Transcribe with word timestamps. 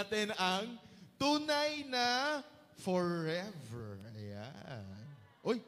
natin 0.00 0.32
ang 0.40 0.64
tunay 1.20 1.84
na 1.84 2.40
forever. 2.80 4.00
Ayan. 4.16 4.88
Uy, 5.44 5.60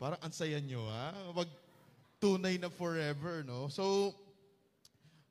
parang 0.00 0.16
ansaya 0.24 0.56
nyo 0.56 0.88
ha. 0.88 1.12
Wag 1.36 1.52
tunay 2.16 2.56
na 2.56 2.72
forever, 2.72 3.44
no? 3.44 3.68
So, 3.68 4.16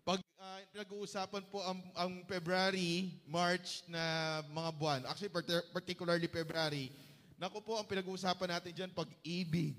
pag 0.06 0.22
uh, 0.22 0.62
pinag-uusapan 0.70 1.50
po 1.50 1.66
ang, 1.66 1.82
ang 1.98 2.14
February, 2.30 3.10
March 3.26 3.82
na 3.90 4.46
mga 4.54 4.70
buwan, 4.78 5.02
actually 5.10 5.34
particularly 5.74 6.30
February, 6.30 6.94
naku 7.42 7.58
po 7.66 7.82
ang 7.82 7.90
pinag-uusapan 7.90 8.54
natin 8.54 8.72
dyan, 8.72 8.92
pag-ibig, 8.94 9.74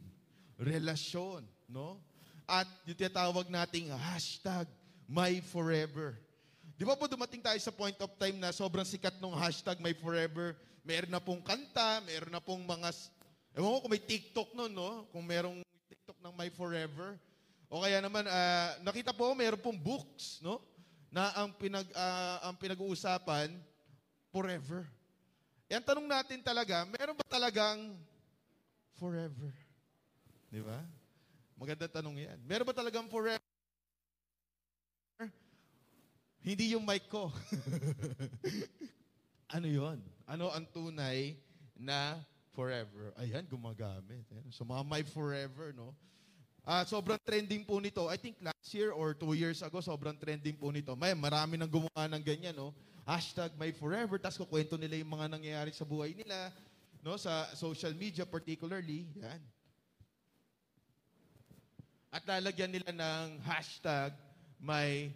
relasyon, 0.59 1.47
no? 1.70 2.02
At 2.50 2.66
yung 2.83 2.98
tinatawag 2.98 3.47
nating 3.47 3.95
hashtag, 3.95 4.66
my 5.06 5.38
forever. 5.47 6.19
Di 6.78 6.87
ba 6.87 6.95
po 6.95 7.10
dumating 7.10 7.42
tayo 7.42 7.59
sa 7.59 7.74
point 7.74 7.98
of 7.98 8.14
time 8.23 8.38
na 8.38 8.55
sobrang 8.55 8.86
sikat 8.86 9.19
nung 9.19 9.34
hashtag 9.34 9.82
my 9.82 9.91
forever, 9.98 10.55
meron 10.86 11.10
na 11.10 11.19
pong 11.19 11.42
kanta, 11.42 11.98
meron 12.06 12.30
na 12.30 12.38
pong 12.38 12.62
mga, 12.62 12.95
ewan 13.59 13.74
ko 13.74 13.78
kung 13.82 13.92
may 13.98 14.05
TikTok 14.06 14.55
nun, 14.55 14.70
no? 14.70 15.02
Kung 15.10 15.27
merong 15.27 15.59
TikTok 15.91 16.22
ng 16.22 16.34
my 16.38 16.46
forever. 16.55 17.19
O 17.66 17.83
kaya 17.83 17.98
naman, 17.98 18.22
uh, 18.30 18.78
nakita 18.86 19.10
po, 19.10 19.34
meron 19.34 19.59
pong 19.59 19.74
books, 19.74 20.38
no? 20.38 20.62
Na 21.10 21.34
ang, 21.34 21.50
pinag, 21.50 21.91
uh, 21.98 22.46
ang 22.46 22.55
pinag-uusapan, 22.55 23.58
forever. 24.30 24.86
Yan 25.66 25.83
tanong 25.83 26.06
natin 26.06 26.38
talaga, 26.47 26.86
meron 26.95 27.19
ba 27.19 27.27
talagang 27.27 27.98
forever? 28.95 29.50
Di 30.47 30.62
ba? 30.62 30.78
Maganda 31.58 31.91
tanong 31.91 32.22
yan. 32.22 32.38
Meron 32.47 32.70
ba 32.70 32.75
talagang 32.78 33.10
forever? 33.10 33.47
Hindi 36.42 36.72
yung 36.72 36.86
mic 36.86 37.11
ko. 37.11 37.28
ano 39.55 39.67
yon? 39.67 39.98
Ano 40.28 40.53
ang 40.55 40.64
tunay 40.70 41.34
na 41.75 42.20
forever? 42.55 43.12
Ayan, 43.19 43.44
gumagamit. 43.48 44.25
Ayan. 44.31 44.50
So 44.55 44.62
mga 44.62 44.84
my 44.86 45.03
forever, 45.09 45.75
no? 45.75 45.94
Uh, 46.69 46.84
sobrang 46.84 47.16
trending 47.25 47.64
po 47.64 47.81
nito. 47.81 48.05
I 48.12 48.20
think 48.20 48.36
last 48.44 48.69
year 48.77 48.92
or 48.92 49.16
two 49.16 49.33
years 49.33 49.64
ago, 49.64 49.81
sobrang 49.81 50.20
trending 50.20 50.53
po 50.53 50.69
nito. 50.69 50.92
May 50.92 51.16
marami 51.16 51.56
nang 51.56 51.72
gumawa 51.72 52.05
ng 52.12 52.20
ganyan, 52.20 52.53
no? 52.53 52.77
Hashtag 53.09 53.56
my 53.56 53.72
forever. 53.72 54.20
Tapos 54.20 54.36
kukwento 54.36 54.77
nila 54.77 55.00
yung 55.00 55.09
mga 55.09 55.33
nangyayari 55.33 55.72
sa 55.72 55.89
buhay 55.89 56.12
nila, 56.12 56.53
no? 57.00 57.16
Sa 57.16 57.48
social 57.56 57.97
media 57.97 58.28
particularly. 58.28 59.09
Yan. 59.16 59.41
At 62.12 62.25
lalagyan 62.28 62.72
nila 62.72 62.92
ng 62.92 63.41
hashtag 63.48 64.12
my 64.61 65.09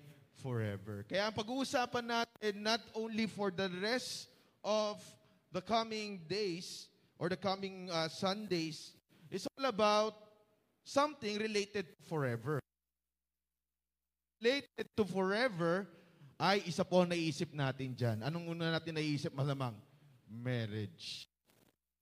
forever. 0.42 1.06
Kaya 1.06 1.30
ang 1.30 1.36
pag-uusapan 1.38 2.02
natin, 2.02 2.52
not 2.58 2.82
only 2.98 3.30
for 3.30 3.54
the 3.54 3.70
rest 3.78 4.26
of 4.66 4.98
the 5.54 5.62
coming 5.62 6.18
days 6.26 6.90
or 7.16 7.30
the 7.30 7.38
coming 7.38 7.86
uh, 7.94 8.10
Sundays, 8.10 8.98
is 9.30 9.46
all 9.54 9.70
about 9.70 10.18
something 10.82 11.38
related 11.38 11.86
to 11.86 12.02
forever. 12.10 12.58
Related 14.42 14.90
to 14.98 15.06
forever 15.06 15.86
ay 16.42 16.66
isa 16.66 16.82
po 16.82 17.06
naisip 17.06 17.54
natin 17.54 17.94
dyan. 17.94 18.18
Anong 18.26 18.58
una 18.58 18.74
natin 18.74 18.98
naisip 18.98 19.30
malamang? 19.30 19.78
Marriage. 20.26 21.30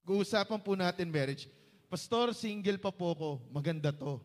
Pag-uusapan 0.01 0.59
po 0.65 0.73
natin 0.73 1.13
marriage. 1.13 1.45
Pastor, 1.85 2.33
single 2.33 2.81
pa 2.81 2.89
po 2.89 3.13
ko. 3.13 3.29
Maganda 3.53 3.93
to. 3.93 4.17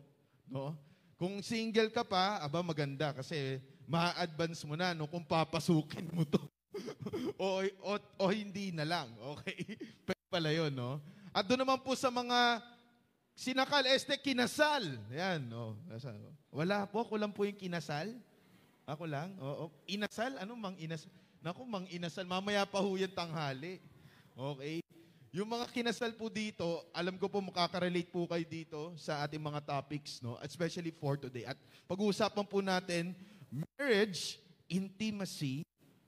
No? 0.49 0.73
Kung 1.19 1.41
single 1.45 1.93
ka 1.93 2.01
pa, 2.01 2.41
aba 2.41 2.65
maganda 2.65 3.13
kasi 3.13 3.61
ma-advance 3.87 4.67
mo 4.67 4.75
na 4.75 4.91
no, 4.91 5.07
kung 5.07 5.23
papasukin 5.23 6.11
mo 6.11 6.27
to. 6.27 6.43
o, 7.41 7.63
o, 7.63 7.91
o 8.19 8.25
hindi 8.29 8.75
na 8.75 8.83
lang. 8.83 9.07
Okay? 9.39 9.79
Pwede 10.05 10.23
pala 10.27 10.51
yun, 10.51 10.75
no? 10.75 10.99
At 11.31 11.47
doon 11.47 11.63
naman 11.63 11.79
po 11.79 11.95
sa 11.95 12.11
mga 12.11 12.59
sinakal, 13.31 13.87
este, 13.87 14.19
kinasal. 14.19 14.83
Yan, 15.09 15.47
no? 15.47 15.79
Wala 16.51 16.83
po, 16.85 17.07
ako 17.07 17.15
lang 17.15 17.31
po 17.31 17.47
yung 17.47 17.55
kinasal. 17.55 18.11
Ako 18.83 19.07
lang. 19.07 19.35
Oo. 19.39 19.71
Inasal? 19.87 20.35
Ano 20.39 20.55
mang 20.59 20.75
inasal? 20.79 21.11
Naku, 21.43 21.63
mang 21.63 21.87
inasal. 21.87 22.27
Mamaya 22.27 22.67
pa 22.67 22.83
ho 22.83 22.95
yan 22.95 23.11
tanghali. 23.11 23.79
Okay? 24.35 24.83
Yung 25.35 25.47
mga 25.47 25.67
kinasal 25.69 26.15
po 26.15 26.31
dito, 26.31 26.87
alam 26.95 27.19
ko 27.19 27.27
po 27.27 27.43
makaka-relate 27.43 28.09
po 28.09 28.25
kayo 28.25 28.47
dito 28.47 28.79
sa 28.95 29.27
ating 29.27 29.43
mga 29.43 29.59
topics, 29.59 30.23
no? 30.23 30.39
Especially 30.39 30.89
for 30.89 31.19
today. 31.19 31.45
At 31.45 31.59
pag-uusapan 31.85 32.47
po 32.47 32.63
natin 32.63 33.11
marriage, 33.57 34.37
intimacy, 34.69 35.65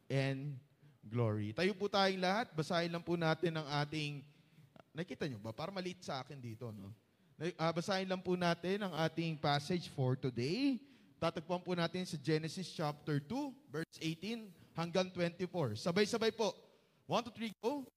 and 0.09 0.57
glory. 1.05 1.55
Tayo 1.55 1.73
po 1.73 1.89
tayong 1.89 2.21
lahat. 2.21 2.51
Basahin 2.53 2.93
lang 2.93 3.03
po 3.03 3.17
natin 3.17 3.57
ang 3.57 3.67
ating... 3.85 4.21
Nakita 4.93 5.29
nyo 5.29 5.39
ba? 5.41 5.53
Para 5.53 5.73
maliit 5.73 6.01
sa 6.01 6.21
akin 6.21 6.37
dito, 6.37 6.69
no? 6.73 6.91
Uh, 7.39 7.71
basahin 7.71 8.09
lang 8.09 8.19
po 8.19 8.35
natin 8.35 8.83
ang 8.83 8.93
ating 9.07 9.39
passage 9.39 9.87
for 9.95 10.19
today. 10.19 10.75
Tatagpuan 11.15 11.63
po 11.63 11.71
natin 11.71 12.03
sa 12.03 12.19
Genesis 12.19 12.67
chapter 12.75 13.23
2, 13.23 13.71
verse 13.71 13.95
18 14.03 14.51
hanggang 14.75 15.07
24. 15.11 15.79
Sabay-sabay 15.79 16.35
po. 16.35 16.51
1, 17.07 17.31
2, 17.31 17.55
3, 17.55 17.63
go. 17.63 17.87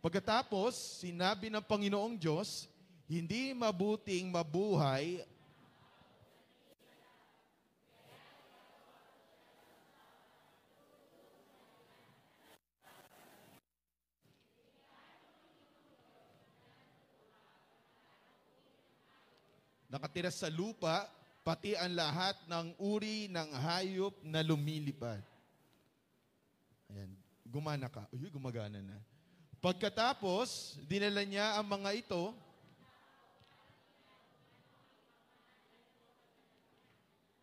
Pagkatapos, 0.00 1.04
sinabi 1.04 1.52
ng 1.52 1.62
Panginoong 1.62 2.16
Diyos, 2.16 2.66
hindi 3.06 3.52
mabuting 3.52 4.32
mabuhay 4.32 5.20
nakatira 19.92 20.32
sa 20.32 20.48
lupa, 20.48 21.04
pati 21.44 21.76
ang 21.76 21.92
lahat 21.92 22.32
ng 22.48 22.80
uri 22.80 23.28
ng 23.28 23.52
hayop 23.52 24.16
na 24.24 24.40
lumilipad. 24.40 25.20
Ayan, 26.88 27.12
gumana 27.44 27.92
ka. 27.92 28.08
Uy, 28.08 28.32
gumagana 28.32 28.80
na. 28.80 28.96
Pagkatapos, 29.60 30.80
dinala 30.88 31.20
niya 31.28 31.60
ang 31.60 31.68
mga 31.68 31.92
ito 31.92 32.32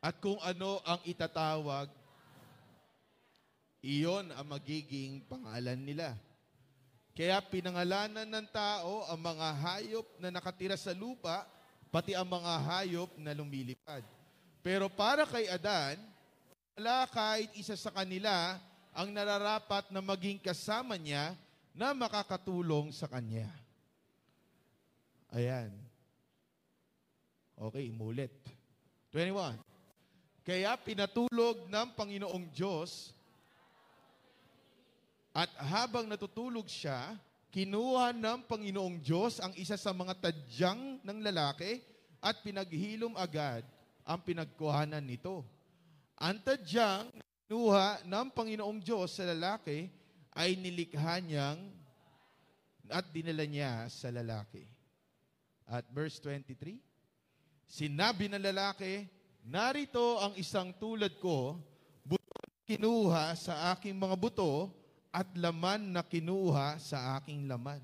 at 0.01 0.17
kung 0.17 0.41
ano 0.41 0.81
ang 0.89 0.99
itatawag, 1.05 1.87
iyon 3.85 4.33
ang 4.33 4.47
magiging 4.49 5.21
pangalan 5.29 5.79
nila. 5.79 6.17
Kaya 7.13 7.39
pinangalanan 7.45 8.25
ng 8.25 8.47
tao 8.49 9.05
ang 9.05 9.21
mga 9.21 9.47
hayop 9.59 10.07
na 10.17 10.33
nakatira 10.33 10.75
sa 10.75 10.97
lupa 10.97 11.58
pati 11.89 12.13
ang 12.13 12.29
mga 12.29 12.53
hayop 12.65 13.09
na 13.17 13.33
lumilipad. 13.33 14.05
Pero 14.61 14.89
para 14.89 15.25
kay 15.25 15.49
Adan, 15.49 15.97
wala 16.77 17.09
kahit 17.09 17.49
isa 17.57 17.73
sa 17.75 17.89
kanila 17.91 18.57
ang 18.93 19.09
nararapat 19.09 19.89
na 19.89 20.01
maging 20.01 20.39
kasama 20.39 20.95
niya 20.95 21.33
na 21.73 21.93
makakatulong 21.93 22.93
sa 22.93 23.09
kanya. 23.09 23.49
Ayan. 25.33 25.69
Okay, 27.59 27.91
imulit. 27.91 28.33
21. 29.13 29.59
Kaya 30.45 30.73
pinatulog 30.81 31.69
ng 31.69 31.87
Panginoong 31.93 32.45
Diyos 32.49 33.13
at 35.29 35.49
habang 35.61 36.09
natutulog 36.09 36.65
siya, 36.65 37.13
kinuha 37.49 38.13
ng 38.13 38.45
Panginoong 38.45 39.01
Diyos 39.01 39.41
ang 39.41 39.53
isa 39.57 39.73
sa 39.77 39.89
mga 39.89 40.13
tadyang 40.21 41.01
ng 41.01 41.17
lalaki 41.25 41.81
at 42.21 42.41
pinaghilom 42.45 43.17
agad 43.17 43.65
ang 44.05 44.19
pinagkuhanan 44.21 45.01
nito. 45.01 45.41
Ang 46.17 46.41
tadyang 46.45 47.09
kinuha 47.45 48.05
ng 48.05 48.27
Panginoong 48.33 48.79
Diyos 48.81 49.17
sa 49.17 49.25
lalaki 49.25 49.89
ay 50.37 50.53
nilikha 50.57 51.17
niyang 51.21 51.57
at 52.89 53.05
dinala 53.13 53.45
niya 53.45 53.85
sa 53.89 54.09
lalaki. 54.09 54.65
At 55.69 55.85
verse 55.93 56.17
23, 56.21 56.77
Sinabi 57.69 58.25
ng 58.25 58.41
lalaki, 58.41 59.05
Narito 59.45 60.17
ang 60.21 60.33
isang 60.37 60.73
tulad 60.77 61.17
ko, 61.21 61.57
buto 62.01 62.37
kinuha 62.65 63.33
sa 63.37 63.73
aking 63.73 63.93
mga 63.97 64.17
buto, 64.17 64.73
at 65.09 65.29
laman 65.37 65.93
na 65.93 66.05
kinuha 66.05 66.77
sa 66.77 67.17
aking 67.17 67.49
laman. 67.49 67.81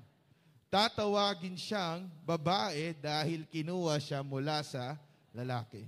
Tatawagin 0.70 1.54
siyang 1.58 2.06
babae 2.26 2.94
dahil 2.98 3.46
kinuha 3.46 3.98
siya 4.02 4.22
mula 4.22 4.62
sa 4.66 4.98
lalaki. 5.34 5.86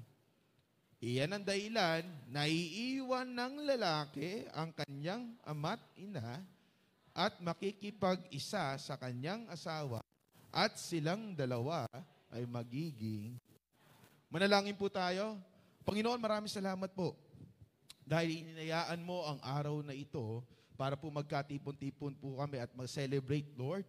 Iyan 0.99 1.31
ang 1.31 1.45
dahilan 1.47 2.03
na 2.27 2.51
iiwan 2.51 3.31
ng 3.31 3.63
lalaki 3.63 4.51
ang 4.51 4.75
kanyang 4.75 5.31
ama't 5.47 5.79
ina 5.95 6.43
at 7.15 7.39
makikipag-isa 7.39 8.75
sa 8.79 8.95
kanyang 8.99 9.47
asawa 9.47 10.03
at 10.51 10.75
silang 10.75 11.39
dalawa 11.39 11.87
ay 12.35 12.43
magiging. 12.51 13.39
Manalangin 14.27 14.75
po 14.75 14.91
tayo. 14.91 15.39
Panginoon, 15.87 16.19
maraming 16.19 16.51
salamat 16.51 16.91
po 16.93 17.15
dahil 18.03 18.43
inayaan 18.43 19.01
mo 19.05 19.23
ang 19.23 19.39
araw 19.45 19.85
na 19.85 19.95
ito 19.95 20.43
para 20.79 20.95
po 20.95 21.11
magkatipon-tipon 21.11 22.15
po 22.15 22.39
kami 22.39 22.63
at 22.63 22.71
mag-celebrate, 22.71 23.51
Lord, 23.59 23.83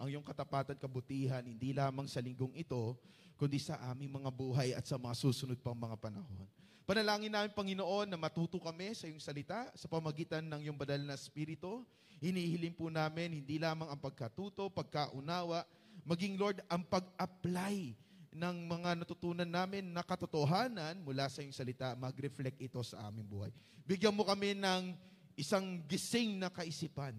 ang 0.00 0.08
iyong 0.08 0.24
katapatan 0.24 0.72
at 0.72 0.80
kabutihan, 0.80 1.44
hindi 1.44 1.76
lamang 1.76 2.08
sa 2.08 2.24
linggong 2.24 2.56
ito, 2.56 2.96
kundi 3.36 3.60
sa 3.60 3.76
aming 3.92 4.08
mga 4.08 4.32
buhay 4.32 4.72
at 4.72 4.88
sa 4.88 4.96
mga 4.96 5.12
susunod 5.20 5.60
pang 5.60 5.76
mga 5.76 6.00
panahon. 6.00 6.48
Panalangin 6.88 7.28
namin, 7.28 7.52
Panginoon, 7.52 8.08
na 8.08 8.16
matuto 8.16 8.56
kami 8.56 8.96
sa 8.96 9.04
iyong 9.04 9.20
salita 9.20 9.68
sa 9.76 9.84
pamagitan 9.84 10.40
ng 10.40 10.64
iyong 10.64 10.80
badal 10.80 11.04
na 11.04 11.12
Espiritu. 11.12 11.84
Hinihiling 12.24 12.72
po 12.72 12.88
namin 12.88 13.36
hindi 13.36 13.60
lamang 13.60 13.92
ang 13.92 14.00
pagkatuto, 14.00 14.72
pagkaunawa, 14.72 15.68
maging 16.08 16.40
Lord, 16.40 16.64
ang 16.72 16.80
pag-apply 16.88 17.92
ng 18.32 18.56
mga 18.64 18.90
natutunan 19.04 19.46
namin 19.46 19.92
na 19.92 20.00
katotohanan 20.00 20.96
mula 21.04 21.28
sa 21.28 21.44
iyong 21.44 21.54
salita, 21.54 21.92
mag-reflect 22.00 22.56
ito 22.64 22.80
sa 22.80 23.12
aming 23.12 23.28
buhay. 23.28 23.52
Bigyan 23.84 24.16
mo 24.16 24.24
kami 24.24 24.56
ng 24.56 24.96
isang 25.40 25.80
gising 25.88 26.36
na 26.36 26.52
kaisipan. 26.52 27.16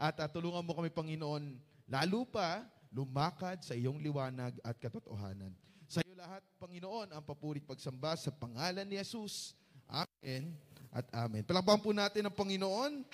At 0.00 0.16
uh, 0.18 0.28
tulungan 0.32 0.64
mo 0.64 0.72
kami, 0.72 0.88
Panginoon, 0.88 1.60
lalo 1.86 2.24
pa 2.24 2.64
lumakad 2.92 3.60
sa 3.60 3.76
iyong 3.76 4.00
liwanag 4.00 4.56
at 4.64 4.76
katotohanan. 4.80 5.52
Sa 5.86 6.00
iyo 6.00 6.16
lahat, 6.16 6.40
Panginoon, 6.56 7.12
ang 7.12 7.24
papurit 7.24 7.64
pagsamba 7.64 8.16
sa 8.16 8.32
pangalan 8.32 8.88
ni 8.88 8.96
Jesus. 8.96 9.52
Amen 9.84 10.56
at 10.92 11.08
amen. 11.12 11.44
Palakpakan 11.44 11.80
po 11.80 11.90
natin 11.92 12.28
ang 12.28 12.36
Panginoon. 12.36 13.04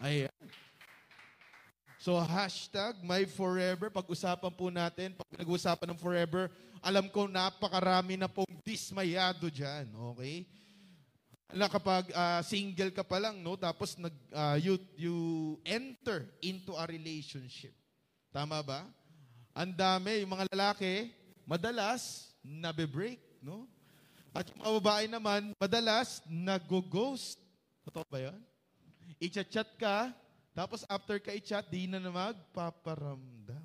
Ayan. 0.00 0.32
So 2.00 2.16
hashtag 2.16 2.96
my 3.04 3.28
forever, 3.28 3.92
pag-usapan 3.92 4.52
po 4.56 4.72
natin, 4.72 5.12
pag 5.12 5.28
pinag-usapan 5.28 5.92
ng 5.92 6.00
forever, 6.00 6.48
alam 6.80 7.12
ko 7.12 7.28
napakarami 7.28 8.16
na 8.16 8.24
pong 8.24 8.48
dismayado 8.64 9.52
dyan, 9.52 9.84
okay? 10.16 10.48
Na 11.50 11.66
kapag 11.66 12.06
uh, 12.14 12.40
single 12.46 12.94
ka 12.94 13.02
pa 13.02 13.18
lang, 13.18 13.42
no, 13.42 13.58
tapos 13.58 13.98
nag, 13.98 14.14
uh, 14.30 14.56
you, 14.62 14.78
you 14.94 15.16
enter 15.66 16.30
into 16.38 16.74
a 16.78 16.86
relationship. 16.86 17.74
Tama 18.30 18.62
ba? 18.62 18.86
Ang 19.50 19.74
dami, 19.74 20.22
yung 20.22 20.30
mga 20.30 20.46
lalaki, 20.54 21.10
madalas, 21.42 22.30
nabe-break, 22.38 23.18
no? 23.42 23.66
At 24.30 24.46
yung 24.46 24.62
mga 24.62 24.74
babae 24.78 25.04
naman, 25.10 25.50
madalas, 25.58 26.22
nag-ghost. 26.30 27.42
Totoo 27.82 28.06
ba 28.06 28.30
yan? 28.30 28.38
I-chat 29.18 29.74
ka, 29.74 30.14
tapos 30.54 30.86
after 30.86 31.18
ka 31.18 31.34
i-chat, 31.34 31.66
di 31.66 31.90
na 31.90 31.98
na 31.98 32.14
magpaparamdam. 32.14 33.62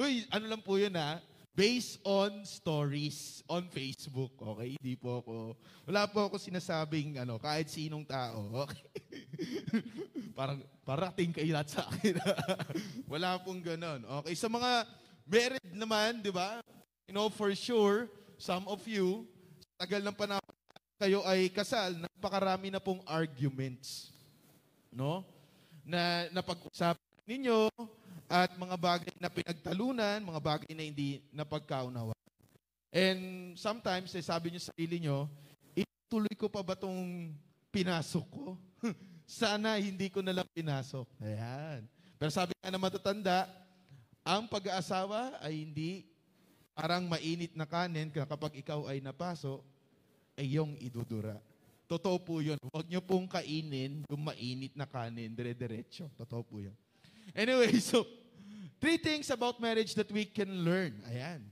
Uy, 0.00 0.24
ano 0.32 0.44
lang 0.48 0.62
po 0.64 0.80
yun 0.80 0.96
ha? 0.96 1.20
Based 1.50 1.98
on 2.06 2.46
stories 2.46 3.42
on 3.50 3.66
Facebook. 3.68 4.32
Okay? 4.38 4.78
Hindi 4.78 4.94
po 4.96 5.20
ako, 5.20 5.34
wala 5.90 6.06
po 6.08 6.30
ako 6.30 6.36
sinasabing 6.38 7.18
ano, 7.20 7.36
kahit 7.36 7.68
sinong 7.68 8.06
tao. 8.06 8.64
Okay? 8.64 8.82
parang, 10.38 10.62
parating 10.86 11.34
kayo 11.34 11.50
lahat 11.52 11.74
sa 11.74 11.84
akin. 11.90 12.16
wala 13.12 13.36
pong 13.42 13.60
ganon. 13.60 14.00
Okay? 14.22 14.34
Sa 14.38 14.46
mga 14.46 14.86
married 15.26 15.74
naman, 15.74 16.22
di 16.22 16.32
ba? 16.32 16.62
You 17.10 17.14
know, 17.18 17.28
for 17.28 17.50
sure, 17.58 18.06
some 18.38 18.64
of 18.70 18.80
you, 18.86 19.26
tagal 19.76 20.00
ng 20.00 20.14
panahon 20.14 20.54
kayo 21.00 21.24
ay 21.24 21.48
kasal, 21.50 21.96
napakarami 21.96 22.68
na 22.70 22.78
pong 22.78 23.00
arguments. 23.08 24.14
No? 24.90 25.26
na 25.90 26.28
napag-usapan 26.30 27.02
ninyo 27.26 27.70
at 28.30 28.54
mga 28.54 28.76
bagay 28.78 29.14
na 29.18 29.26
pinagtalunan, 29.26 30.22
mga 30.22 30.38
bagay 30.38 30.70
na 30.70 30.86
hindi 30.86 31.18
napagkaunawa. 31.34 32.14
And 32.94 33.54
sometimes, 33.58 34.14
eh, 34.14 34.22
sabi 34.22 34.54
niyo 34.54 34.62
sa 34.62 34.70
sarili 34.70 35.02
niyo, 35.02 35.26
ituloy 35.74 36.30
ko 36.38 36.46
pa 36.46 36.62
ba 36.62 36.78
itong 36.78 37.34
pinasok 37.74 38.26
ko? 38.30 38.54
Sana 39.26 39.82
hindi 39.82 40.06
ko 40.14 40.22
na 40.22 40.30
lang 40.30 40.46
pinasok. 40.54 41.10
Ayan. 41.18 41.90
Pero 42.22 42.30
sabi 42.30 42.54
nga 42.54 42.70
na 42.70 42.78
matatanda, 42.78 43.50
ang 44.22 44.46
pag-aasawa 44.46 45.42
ay 45.42 45.66
hindi 45.66 46.06
parang 46.70 47.10
mainit 47.10 47.58
na 47.58 47.66
kanin 47.66 48.14
kapag 48.14 48.62
ikaw 48.62 48.86
ay 48.86 49.02
napaso, 49.02 49.58
ay 50.38 50.54
yung 50.54 50.78
idudura. 50.78 51.34
Totoo 51.90 52.22
po 52.22 52.38
yun. 52.38 52.62
Huwag 52.70 52.86
niyo 52.86 53.02
pong 53.02 53.26
kainin 53.26 54.06
yung 54.06 54.22
mainit 54.22 54.78
na 54.78 54.86
kanin, 54.86 55.34
dire-diretso. 55.34 56.06
Totoo 56.14 56.46
po 56.46 56.62
yun. 56.62 56.74
Anyway, 57.34 57.74
so, 57.82 58.06
three 58.80 58.96
things 58.96 59.28
about 59.28 59.60
marriage 59.60 59.92
that 59.94 60.08
we 60.10 60.24
can 60.24 60.64
learn. 60.64 60.96
Ayan. 61.06 61.44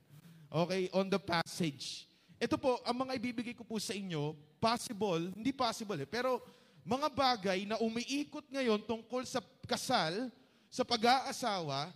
Okay, 0.48 0.88
on 0.96 1.12
the 1.12 1.20
passage. 1.20 2.08
Ito 2.40 2.56
po, 2.56 2.80
ang 2.88 3.04
mga 3.04 3.20
ibibigay 3.20 3.52
ko 3.52 3.68
po 3.68 3.76
sa 3.76 3.92
inyo, 3.92 4.32
possible, 4.56 5.28
hindi 5.36 5.52
possible 5.52 6.00
eh, 6.00 6.08
pero 6.08 6.40
mga 6.88 7.08
bagay 7.12 7.68
na 7.68 7.76
umiikot 7.84 8.48
ngayon 8.48 8.80
tungkol 8.88 9.28
sa 9.28 9.44
kasal, 9.68 10.32
sa 10.72 10.88
pag-aasawa, 10.88 11.92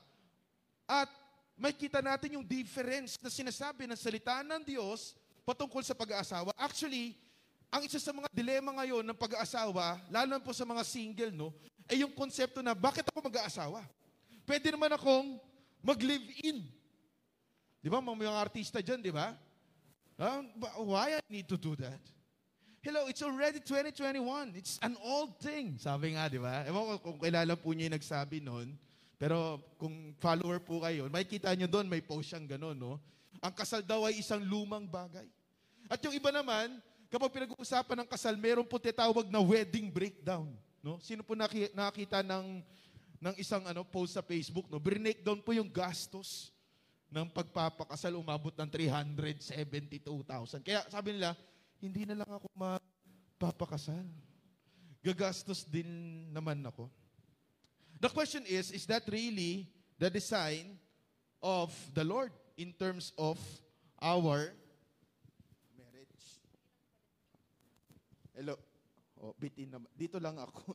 at 0.85 1.09
may 1.57 1.73
kita 1.73 2.05
natin 2.05 2.37
yung 2.37 2.45
difference 2.45 3.17
na 3.23 3.33
sinasabi 3.33 3.89
ng 3.89 3.97
salita 3.97 4.45
ng 4.45 4.61
Diyos 4.61 5.17
patungkol 5.49 5.81
sa 5.81 5.97
pag-aasawa. 5.97 6.53
Actually, 6.61 7.17
ang 7.73 7.81
isa 7.89 7.97
sa 7.97 8.13
mga 8.13 8.29
dilema 8.37 8.69
ngayon 8.83 9.07
ng 9.07 9.17
pag-aasawa, 9.17 9.97
lalo 10.13 10.37
po 10.45 10.53
sa 10.53 10.69
mga 10.69 10.85
single, 10.85 11.33
no, 11.33 11.57
ay 11.89 12.05
yung 12.05 12.13
konsepto 12.13 12.61
na, 12.61 12.77
bakit 12.77 13.09
ako 13.09 13.25
mag-aasawa? 13.25 13.81
Pwede 14.47 14.71
naman 14.75 14.91
akong 14.95 15.39
mag-live-in. 15.83 16.67
Di 17.83 17.89
ba? 17.91 17.99
Mga, 17.99 18.17
mga 18.23 18.43
artista 18.43 18.79
dyan, 18.79 19.01
di 19.03 19.11
ba? 19.15 19.35
Uh, 20.19 20.43
why 20.87 21.19
I 21.19 21.23
need 21.27 21.51
to 21.51 21.59
do 21.59 21.75
that? 21.79 21.99
Hello, 22.83 23.07
it's 23.07 23.23
already 23.23 23.63
2021. 23.63 24.59
It's 24.59 24.79
an 24.83 24.99
old 25.03 25.39
thing. 25.39 25.79
Sabi 25.79 26.19
nga, 26.19 26.27
di 26.27 26.39
ba? 26.43 26.67
Ewan 26.67 26.99
ko 26.99 27.15
kung 27.15 27.19
kailan 27.23 27.55
po 27.59 27.71
niya 27.75 27.91
yung 27.91 27.97
nagsabi 27.99 28.43
noon. 28.43 28.75
Pero 29.19 29.63
kung 29.79 30.15
follower 30.19 30.59
po 30.59 30.83
kayo, 30.83 31.07
may 31.07 31.23
kita 31.23 31.55
nyo 31.55 31.71
doon, 31.71 31.87
may 31.87 32.03
post 32.03 32.35
siyang 32.35 32.47
gano'n, 32.59 32.75
no? 32.75 32.99
Ang 33.39 33.55
kasal 33.55 33.83
daw 33.87 34.03
ay 34.03 34.19
isang 34.19 34.43
lumang 34.43 34.83
bagay. 34.83 35.31
At 35.87 36.03
yung 36.03 36.15
iba 36.15 36.35
naman, 36.35 36.83
Kapag 37.13 37.29
pinag-uusapan 37.29 37.97
ng 38.01 38.09
kasal, 38.09 38.33
meron 38.41 38.65
po 38.65 38.81
tinatawag 38.81 39.29
na 39.29 39.37
wedding 39.37 39.93
breakdown. 39.93 40.49
No? 40.81 40.97
Sino 41.05 41.21
po 41.21 41.37
nakita 41.37 42.25
ng, 42.25 42.65
ng 43.23 43.39
isang 43.39 43.63
ano, 43.63 43.87
post 43.87 44.19
sa 44.19 44.23
Facebook? 44.27 44.67
No? 44.67 44.83
Breakdown 44.83 45.39
po 45.39 45.55
yung 45.55 45.71
gastos 45.71 46.51
ng 47.07 47.31
pagpapakasal 47.31 48.19
umabot 48.19 48.51
ng 48.51 48.67
372,000. 48.67 50.67
Kaya 50.67 50.83
sabi 50.91 51.15
nila, 51.15 51.39
hindi 51.79 52.03
na 52.03 52.19
lang 52.19 52.31
ako 52.35 52.51
mapapakasal. 52.59 54.03
Gagastos 55.07 55.63
din 55.63 55.87
naman 56.35 56.67
ako. 56.67 56.91
The 58.03 58.11
question 58.11 58.43
is, 58.51 58.75
is 58.75 58.83
that 58.91 59.07
really 59.07 59.71
the 60.03 60.11
design 60.11 60.75
of 61.39 61.71
the 61.95 62.03
Lord 62.03 62.35
in 62.59 62.75
terms 62.75 63.15
of 63.15 63.39
our 64.03 64.51
Hello. 68.33 68.72
Oh, 69.23 69.31
bitin 69.39 69.71
naman. 69.71 69.87
Dito 69.95 70.19
lang 70.19 70.35
ako. 70.35 70.75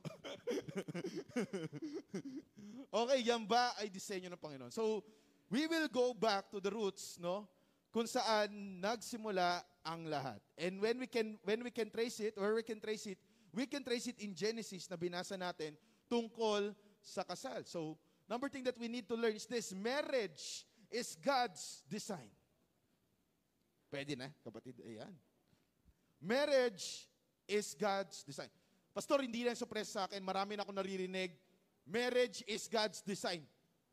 okay, 3.04 3.20
yan 3.20 3.44
ba 3.44 3.76
ay 3.76 3.92
disenyo 3.92 4.32
ng 4.32 4.40
Panginoon? 4.40 4.72
So, 4.72 5.04
we 5.52 5.68
will 5.68 5.92
go 5.92 6.16
back 6.16 6.48
to 6.48 6.64
the 6.64 6.72
roots, 6.72 7.20
no? 7.20 7.44
Kung 7.92 8.08
saan 8.08 8.80
nagsimula 8.80 9.68
ang 9.84 10.08
lahat. 10.08 10.40
And 10.56 10.80
when 10.80 10.96
we 10.96 11.12
can 11.12 11.36
when 11.44 11.60
we 11.60 11.76
can 11.76 11.92
trace 11.92 12.24
it, 12.24 12.40
or 12.40 12.56
we 12.56 12.64
can 12.64 12.80
trace 12.80 13.04
it, 13.12 13.20
we 13.52 13.68
can 13.68 13.84
trace 13.84 14.08
it 14.08 14.20
in 14.24 14.32
Genesis 14.32 14.88
na 14.88 14.96
binasa 14.96 15.36
natin 15.36 15.76
tungkol 16.08 16.72
sa 17.04 17.28
kasal. 17.28 17.68
So, 17.68 18.00
number 18.32 18.48
thing 18.48 18.64
that 18.64 18.80
we 18.80 18.88
need 18.88 19.12
to 19.12 19.20
learn 19.20 19.36
is 19.36 19.44
this, 19.44 19.76
marriage 19.76 20.64
is 20.88 21.20
God's 21.20 21.84
design. 21.92 22.32
Pwede 23.92 24.16
na, 24.16 24.32
kapatid. 24.40 24.80
Ayan. 24.88 25.12
Marriage 26.24 27.12
is 27.48 27.74
God's 27.74 28.22
design. 28.22 28.52
Pastor, 28.92 29.24
hindi 29.24 29.48
lang 29.48 29.56
surprise 29.56 29.90
sa 29.90 30.06
akin. 30.06 30.20
Marami 30.22 30.60
na 30.60 30.68
ako 30.68 30.76
naririnig. 30.76 31.34
Marriage 31.88 32.44
is 32.46 32.68
God's 32.68 33.00
design. 33.00 33.42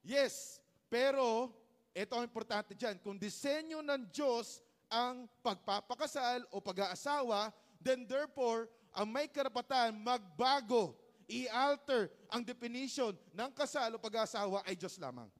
Yes, 0.02 0.58
pero 0.90 1.54
ito 1.94 2.12
ang 2.18 2.26
importante 2.26 2.74
dyan. 2.74 2.98
Kung 2.98 3.16
disenyo 3.16 3.80
ng 3.80 4.10
Diyos 4.10 4.58
ang 4.90 5.30
pagpapakasal 5.40 6.44
o 6.50 6.58
pag-aasawa, 6.58 7.54
then 7.78 8.02
therefore, 8.04 8.66
ang 8.94 9.06
may 9.10 9.30
karapatan 9.30 9.94
magbago, 10.02 10.98
i-alter 11.30 12.10
ang 12.28 12.42
definition 12.42 13.14
ng 13.32 13.50
kasal 13.54 13.96
o 13.96 14.02
pag-aasawa 14.02 14.66
ay 14.66 14.74
Diyos 14.74 14.98
lamang. 14.98 15.30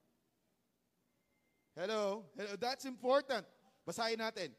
Hello? 1.74 2.22
Hello? 2.38 2.54
That's 2.54 2.86
important. 2.86 3.42
Basahin 3.82 4.22
natin. 4.22 4.54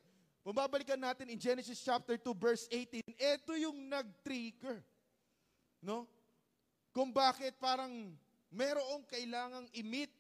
Kung 0.45 0.53
babalikan 0.53 1.01
natin 1.01 1.33
in 1.33 1.41
Genesis 1.41 1.81
chapter 1.81 2.21
2 2.21 2.29
verse 2.37 2.69
18, 2.69 3.01
ito 3.17 3.51
yung 3.57 3.89
nag-trigger. 3.89 4.85
No? 5.81 6.05
Kung 6.93 7.09
bakit 7.09 7.57
parang 7.57 8.13
merong 8.53 9.01
kailangang 9.09 9.65
imit 9.73 10.13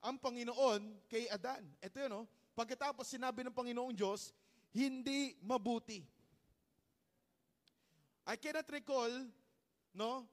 ang 0.00 0.16
Panginoon 0.16 0.80
kay 1.12 1.28
Adan. 1.28 1.60
Ito 1.84 1.96
yun, 2.08 2.12
no? 2.12 2.24
Pagkatapos 2.56 3.04
sinabi 3.04 3.44
ng 3.44 3.52
Panginoong 3.52 3.92
Diyos, 3.92 4.32
hindi 4.72 5.36
mabuti. 5.44 6.00
I 8.24 8.40
cannot 8.40 8.64
recall 8.72 9.12
no? 9.94 10.26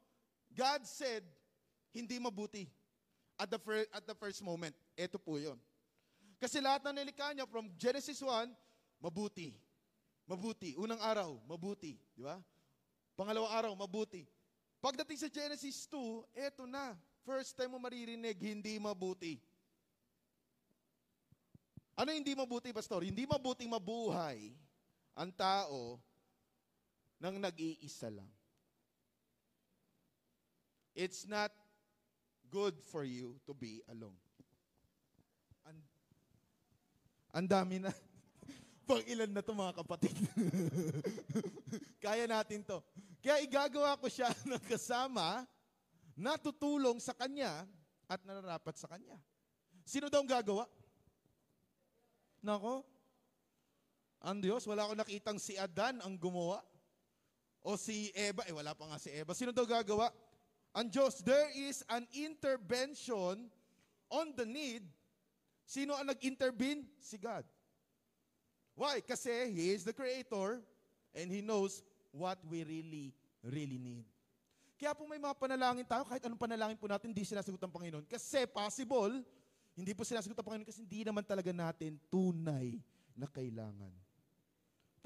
God 0.52 0.84
said, 0.84 1.24
hindi 1.94 2.18
mabuti. 2.20 2.68
At 3.40 3.50
the, 3.50 3.60
fir- 3.62 3.88
at 3.94 4.04
the 4.06 4.18
first 4.18 4.42
moment, 4.44 4.76
ito 4.98 5.18
po 5.18 5.38
yon. 5.38 5.58
Kasi 6.42 6.60
lahat 6.60 6.82
ng 6.86 6.98
nilikha 6.98 7.32
niya 7.34 7.46
from 7.48 7.70
Genesis 7.78 8.20
1, 8.20 8.50
mabuti. 9.02 9.58
Mabuti. 10.30 10.78
Unang 10.78 11.02
araw, 11.02 11.36
mabuti. 11.50 11.98
Di 12.14 12.22
ba? 12.24 12.40
Pangalawang 13.18 13.52
araw, 13.52 13.72
mabuti. 13.76 14.24
Pagdating 14.80 15.20
sa 15.20 15.30
Genesis 15.30 15.90
2, 15.90 16.24
eto 16.38 16.64
na. 16.70 16.96
First 17.22 17.54
time 17.54 17.76
mo 17.76 17.80
maririnig, 17.82 18.38
hindi 18.40 18.78
mabuti. 18.82 19.38
Ano 21.94 22.10
hindi 22.16 22.34
mabuti, 22.34 22.74
Pastor? 22.74 23.06
Hindi 23.06 23.30
mabuting 23.30 23.70
mabuhay 23.70 24.56
ang 25.14 25.30
tao 25.36 26.02
nang 27.22 27.38
nag-iisa 27.38 28.10
lang. 28.10 28.30
It's 30.98 31.30
not 31.30 31.54
good 32.50 32.76
for 32.90 33.06
you 33.06 33.38
to 33.46 33.54
be 33.54 33.86
alone. 33.86 34.18
Ang, 35.70 35.78
ang 37.32 37.46
dami 37.46 37.78
na. 37.80 37.94
Pang 38.92 39.08
ilan 39.08 39.32
na 39.32 39.40
to 39.40 39.56
mga 39.56 39.80
kapatid. 39.80 40.12
Kaya 42.04 42.28
natin 42.28 42.60
to. 42.60 42.84
Kaya 43.24 43.40
igagawa 43.40 43.96
ko 43.96 44.12
siya 44.12 44.28
ng 44.52 44.60
kasama 44.68 45.48
na 46.12 46.36
tutulong 46.36 47.00
sa 47.00 47.16
kanya 47.16 47.64
at 48.12 48.20
nararapat 48.28 48.76
sa 48.76 48.92
kanya. 48.92 49.16
Sino 49.88 50.12
daw 50.12 50.20
ang 50.20 50.28
gagawa? 50.28 50.68
Nako, 52.44 52.84
ang 54.28 54.44
Diyos, 54.44 54.68
wala 54.68 54.92
ko 54.92 54.94
nakitang 55.00 55.40
si 55.40 55.56
Adan 55.56 56.04
ang 56.04 56.20
gumawa. 56.20 56.60
O 57.64 57.80
si 57.80 58.12
Eva, 58.12 58.44
eh 58.44 58.52
wala 58.52 58.76
pa 58.76 58.92
nga 58.92 59.00
si 59.00 59.08
Eva. 59.08 59.32
Sino 59.32 59.56
daw 59.56 59.64
gagawa? 59.64 60.12
Ang 60.76 60.92
Diyos, 60.92 61.24
there 61.24 61.48
is 61.56 61.80
an 61.88 62.04
intervention 62.12 63.48
on 64.12 64.36
the 64.36 64.44
need. 64.44 64.84
Sino 65.64 65.96
ang 65.96 66.12
nag-intervene? 66.12 66.84
Si 67.00 67.16
God. 67.16 67.48
Why? 68.82 68.98
Kasi 69.06 69.30
He 69.54 69.78
is 69.78 69.86
the 69.86 69.94
Creator 69.94 70.58
and 71.14 71.30
He 71.30 71.46
knows 71.46 71.86
what 72.10 72.42
we 72.50 72.66
really, 72.66 73.14
really 73.46 73.78
need. 73.78 74.10
Kaya 74.82 74.98
po 74.98 75.06
may 75.06 75.22
mga 75.22 75.38
panalangin 75.38 75.86
tayo, 75.86 76.02
kahit 76.10 76.26
anong 76.26 76.42
panalangin 76.42 76.74
po 76.82 76.90
natin, 76.90 77.14
hindi 77.14 77.22
sinasagot 77.22 77.62
ng 77.62 77.70
Panginoon. 77.70 78.06
Kasi 78.10 78.50
possible, 78.50 79.22
hindi 79.78 79.94
po 79.94 80.02
sinasagot 80.02 80.34
ng 80.34 80.42
Panginoon 80.42 80.66
kasi 80.66 80.82
hindi 80.82 81.06
naman 81.06 81.22
talaga 81.22 81.54
natin 81.54 82.02
tunay 82.10 82.82
na 83.14 83.30
kailangan. 83.30 83.94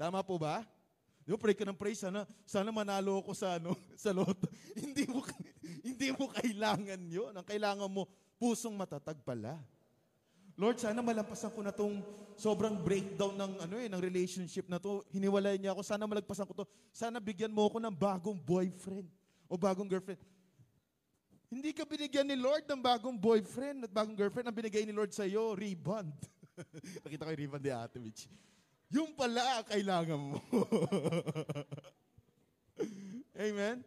Tama 0.00 0.24
po 0.24 0.40
ba? 0.40 0.64
Di 1.20 1.28
ba, 1.28 1.36
pray 1.36 1.52
ka 1.52 1.68
ng 1.68 1.76
pray, 1.76 1.92
sana, 1.92 2.24
sana 2.48 2.72
manalo 2.72 3.20
ako 3.20 3.36
sa, 3.36 3.60
ano, 3.60 3.76
sa 4.00 4.16
loto. 4.16 4.48
hindi, 4.80 5.04
mo, 5.04 5.20
hindi 5.92 6.08
mo 6.16 6.32
kailangan 6.32 7.00
yun. 7.12 7.36
Ang 7.36 7.44
kailangan 7.44 7.92
mo, 7.92 8.08
pusong 8.40 8.72
matatag 8.72 9.20
pala. 9.20 9.60
Lord, 10.56 10.80
sana 10.80 11.04
malampasan 11.04 11.52
ko 11.52 11.60
na 11.60 11.68
tong 11.68 12.00
sobrang 12.32 12.80
breakdown 12.80 13.36
ng 13.36 13.52
ano 13.60 13.76
eh, 13.76 13.92
ng 13.92 14.00
relationship 14.00 14.64
na 14.72 14.80
to. 14.80 15.04
Hiniwalay 15.12 15.60
niya 15.60 15.76
ako. 15.76 15.84
Sana 15.84 16.08
malagpasan 16.08 16.48
ko 16.48 16.64
to. 16.64 16.66
Sana 16.96 17.20
bigyan 17.20 17.52
mo 17.52 17.68
ako 17.68 17.76
ng 17.76 17.92
bagong 17.92 18.40
boyfriend 18.40 19.04
o 19.52 19.60
bagong 19.60 19.84
girlfriend. 19.84 20.16
Hindi 21.52 21.76
ka 21.76 21.84
binigyan 21.84 22.24
ni 22.24 22.40
Lord 22.40 22.64
ng 22.64 22.80
bagong 22.80 23.20
boyfriend 23.20 23.84
at 23.84 23.92
bagong 23.92 24.16
girlfriend. 24.16 24.48
Ang 24.48 24.56
binigay 24.56 24.88
ni 24.88 24.96
Lord 24.96 25.12
sa 25.12 25.28
iyo, 25.28 25.52
rebound. 25.52 26.16
Nakita 27.04 27.28
ko 27.28 27.30
yung 27.36 27.42
rebound 27.44 27.64
ni 27.64 27.72
Ate 27.76 28.00
Mitch. 28.00 28.24
Yung 28.88 29.12
pala 29.12 29.60
ang 29.60 29.66
kailangan 29.68 30.16
mo. 30.16 30.40
Amen? 33.36 33.84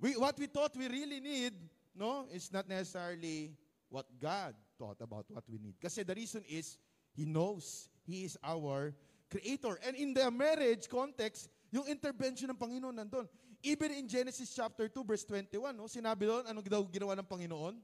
We, 0.00 0.16
what 0.16 0.40
we 0.40 0.48
thought 0.48 0.72
we 0.72 0.88
really 0.88 1.20
need, 1.20 1.52
no, 1.92 2.24
is 2.32 2.48
not 2.48 2.64
necessarily 2.64 3.52
what 3.92 4.08
God 4.16 4.56
thought 4.80 5.04
about 5.04 5.28
what 5.28 5.44
we 5.44 5.60
need. 5.60 5.76
Kasi 5.76 6.00
the 6.00 6.16
reason 6.16 6.40
is, 6.48 6.80
He 7.12 7.28
knows 7.28 7.92
He 8.08 8.24
is 8.24 8.40
our 8.40 8.96
Creator. 9.28 9.76
And 9.84 9.92
in 9.94 10.16
the 10.16 10.32
marriage 10.32 10.88
context, 10.88 11.52
yung 11.68 11.84
intervention 11.86 12.48
ng 12.50 12.58
Panginoon 12.58 12.96
nandun. 12.96 13.28
Even 13.60 13.92
in 13.92 14.08
Genesis 14.08 14.50
chapter 14.56 14.88
2, 14.88 15.04
verse 15.04 15.22
21, 15.28 15.76
no, 15.76 15.84
sinabi 15.84 16.24
doon, 16.24 16.48
anong 16.48 16.64
daw 16.64 16.80
ginawa 16.88 17.12
ng 17.20 17.28
Panginoon? 17.28 17.76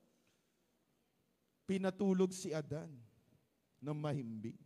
Pinatulog 1.69 2.33
si 2.33 2.57
Adan 2.57 2.89
ng 3.85 3.97
mahimbing. 4.01 4.57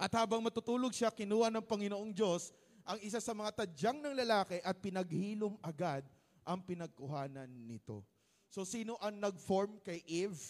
At 0.00 0.10
habang 0.16 0.42
matutulog 0.42 0.90
siya, 0.90 1.12
kinuha 1.12 1.52
ng 1.52 1.62
Panginoong 1.62 2.10
Diyos 2.10 2.50
ang 2.82 2.98
isa 2.98 3.22
sa 3.22 3.30
mga 3.30 3.62
tadyang 3.62 4.02
ng 4.02 4.18
lalaki 4.18 4.58
at 4.66 4.74
pinaghilom 4.82 5.54
agad 5.62 6.02
ang 6.42 6.58
pinagkuhanan 6.58 7.46
nito. 7.46 8.02
So 8.50 8.66
sino 8.66 8.98
ang 8.98 9.22
nag-form 9.22 9.78
kay 9.80 10.02
Eve? 10.04 10.42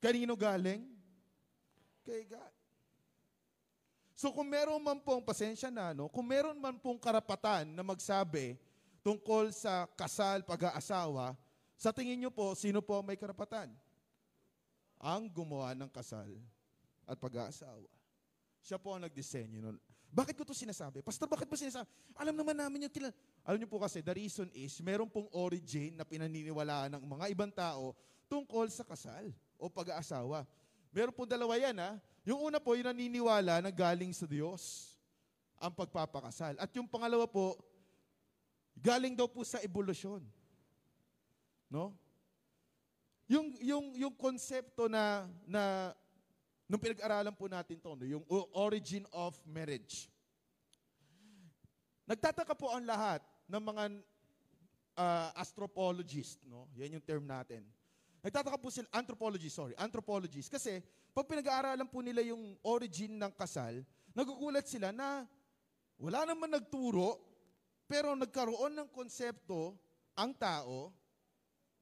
Kanino 0.00 0.36
galing? 0.36 0.84
Kay 2.06 2.28
God. 2.28 2.54
So 4.16 4.32
kung 4.32 4.48
meron 4.48 4.80
man 4.80 4.96
pong, 4.96 5.20
pasensya 5.20 5.68
na, 5.68 5.92
no? 5.92 6.08
kung 6.08 6.24
meron 6.24 6.56
man 6.56 6.80
pong 6.80 6.96
karapatan 6.96 7.68
na 7.68 7.84
magsabi 7.84 8.56
tungkol 9.04 9.52
sa 9.52 9.84
kasal, 9.92 10.40
pag-aasawa, 10.40 11.36
sa 11.76 11.92
tingin 11.92 12.16
nyo 12.24 12.32
po, 12.32 12.56
sino 12.56 12.80
po 12.80 12.96
may 13.04 13.20
karapatan? 13.20 13.68
Ang 14.96 15.28
gumawa 15.28 15.76
ng 15.76 15.92
kasal 15.92 16.32
at 17.04 17.20
pag-aasawa. 17.20 17.92
Siya 18.64 18.80
po 18.80 18.96
ang 18.96 19.04
nagdisenyo 19.04 19.60
nun. 19.60 19.76
Bakit 20.08 20.32
ko 20.32 20.48
to 20.48 20.56
sinasabi? 20.56 21.04
Pastor, 21.04 21.28
bakit 21.28 21.44
mo 21.44 21.54
sinasabi? 21.60 21.84
Alam 22.16 22.40
naman 22.40 22.56
namin 22.56 22.88
yung 22.88 22.94
kilala. 22.94 23.12
Alam 23.44 23.60
niyo 23.60 23.68
po 23.68 23.76
kasi, 23.76 24.00
the 24.00 24.16
reason 24.16 24.48
is, 24.56 24.80
meron 24.80 25.12
pong 25.12 25.28
origin 25.36 25.92
na 25.92 26.08
pinaniniwalaan 26.08 26.96
ng 26.96 27.04
mga 27.04 27.24
ibang 27.36 27.52
tao 27.52 27.92
tungkol 28.32 28.64
sa 28.72 28.80
kasal 28.80 29.28
o 29.56 29.68
pag-aasawa. 29.68 30.44
Meron 30.92 31.12
po 31.12 31.28
dalawa 31.28 31.56
yan, 31.60 31.76
ha? 31.76 32.00
Yung 32.26 32.40
una 32.40 32.58
po, 32.58 32.74
yung 32.74 32.88
naniniwala 32.88 33.60
na 33.60 33.70
galing 33.70 34.10
sa 34.10 34.24
Diyos 34.24 34.92
ang 35.60 35.72
pagpapakasal. 35.72 36.56
At 36.60 36.70
yung 36.76 36.88
pangalawa 36.88 37.24
po, 37.28 37.56
galing 38.76 39.16
daw 39.16 39.28
po 39.28 39.44
sa 39.44 39.60
evolusyon. 39.62 40.24
No? 41.70 41.94
Yung, 43.26 43.54
yung, 43.58 43.84
yung 43.98 44.14
konsepto 44.14 44.86
na, 44.86 45.26
na 45.46 45.92
nung 46.70 46.82
pinag-aralan 46.82 47.34
po 47.34 47.50
natin 47.50 47.78
to, 47.78 47.94
no, 47.94 48.06
yung 48.06 48.24
origin 48.54 49.02
of 49.10 49.34
marriage. 49.46 50.10
Nagtataka 52.06 52.54
po 52.54 52.70
ang 52.70 52.86
lahat 52.86 53.18
ng 53.50 53.62
mga 53.62 53.84
uh, 54.94 55.28
anthropologist, 55.34 56.38
no? 56.46 56.70
Yan 56.78 56.98
yung 56.98 57.06
term 57.06 57.26
natin. 57.26 57.66
Nagtataka 58.26 58.58
po 58.58 58.74
sila, 58.74 58.90
anthropology, 58.90 59.46
sorry, 59.46 59.78
anthropologist. 59.78 60.50
Kasi, 60.50 60.82
pag 61.14 61.30
pinag-aaralan 61.30 61.86
po 61.86 62.02
nila 62.02 62.26
yung 62.26 62.58
origin 62.66 63.14
ng 63.22 63.30
kasal, 63.38 63.86
nagugulat 64.18 64.66
sila 64.66 64.90
na 64.90 65.22
wala 65.94 66.26
naman 66.26 66.50
nagturo, 66.50 67.22
pero 67.86 68.18
nagkaroon 68.18 68.74
ng 68.82 68.88
konsepto 68.90 69.78
ang 70.18 70.34
tao 70.34 70.90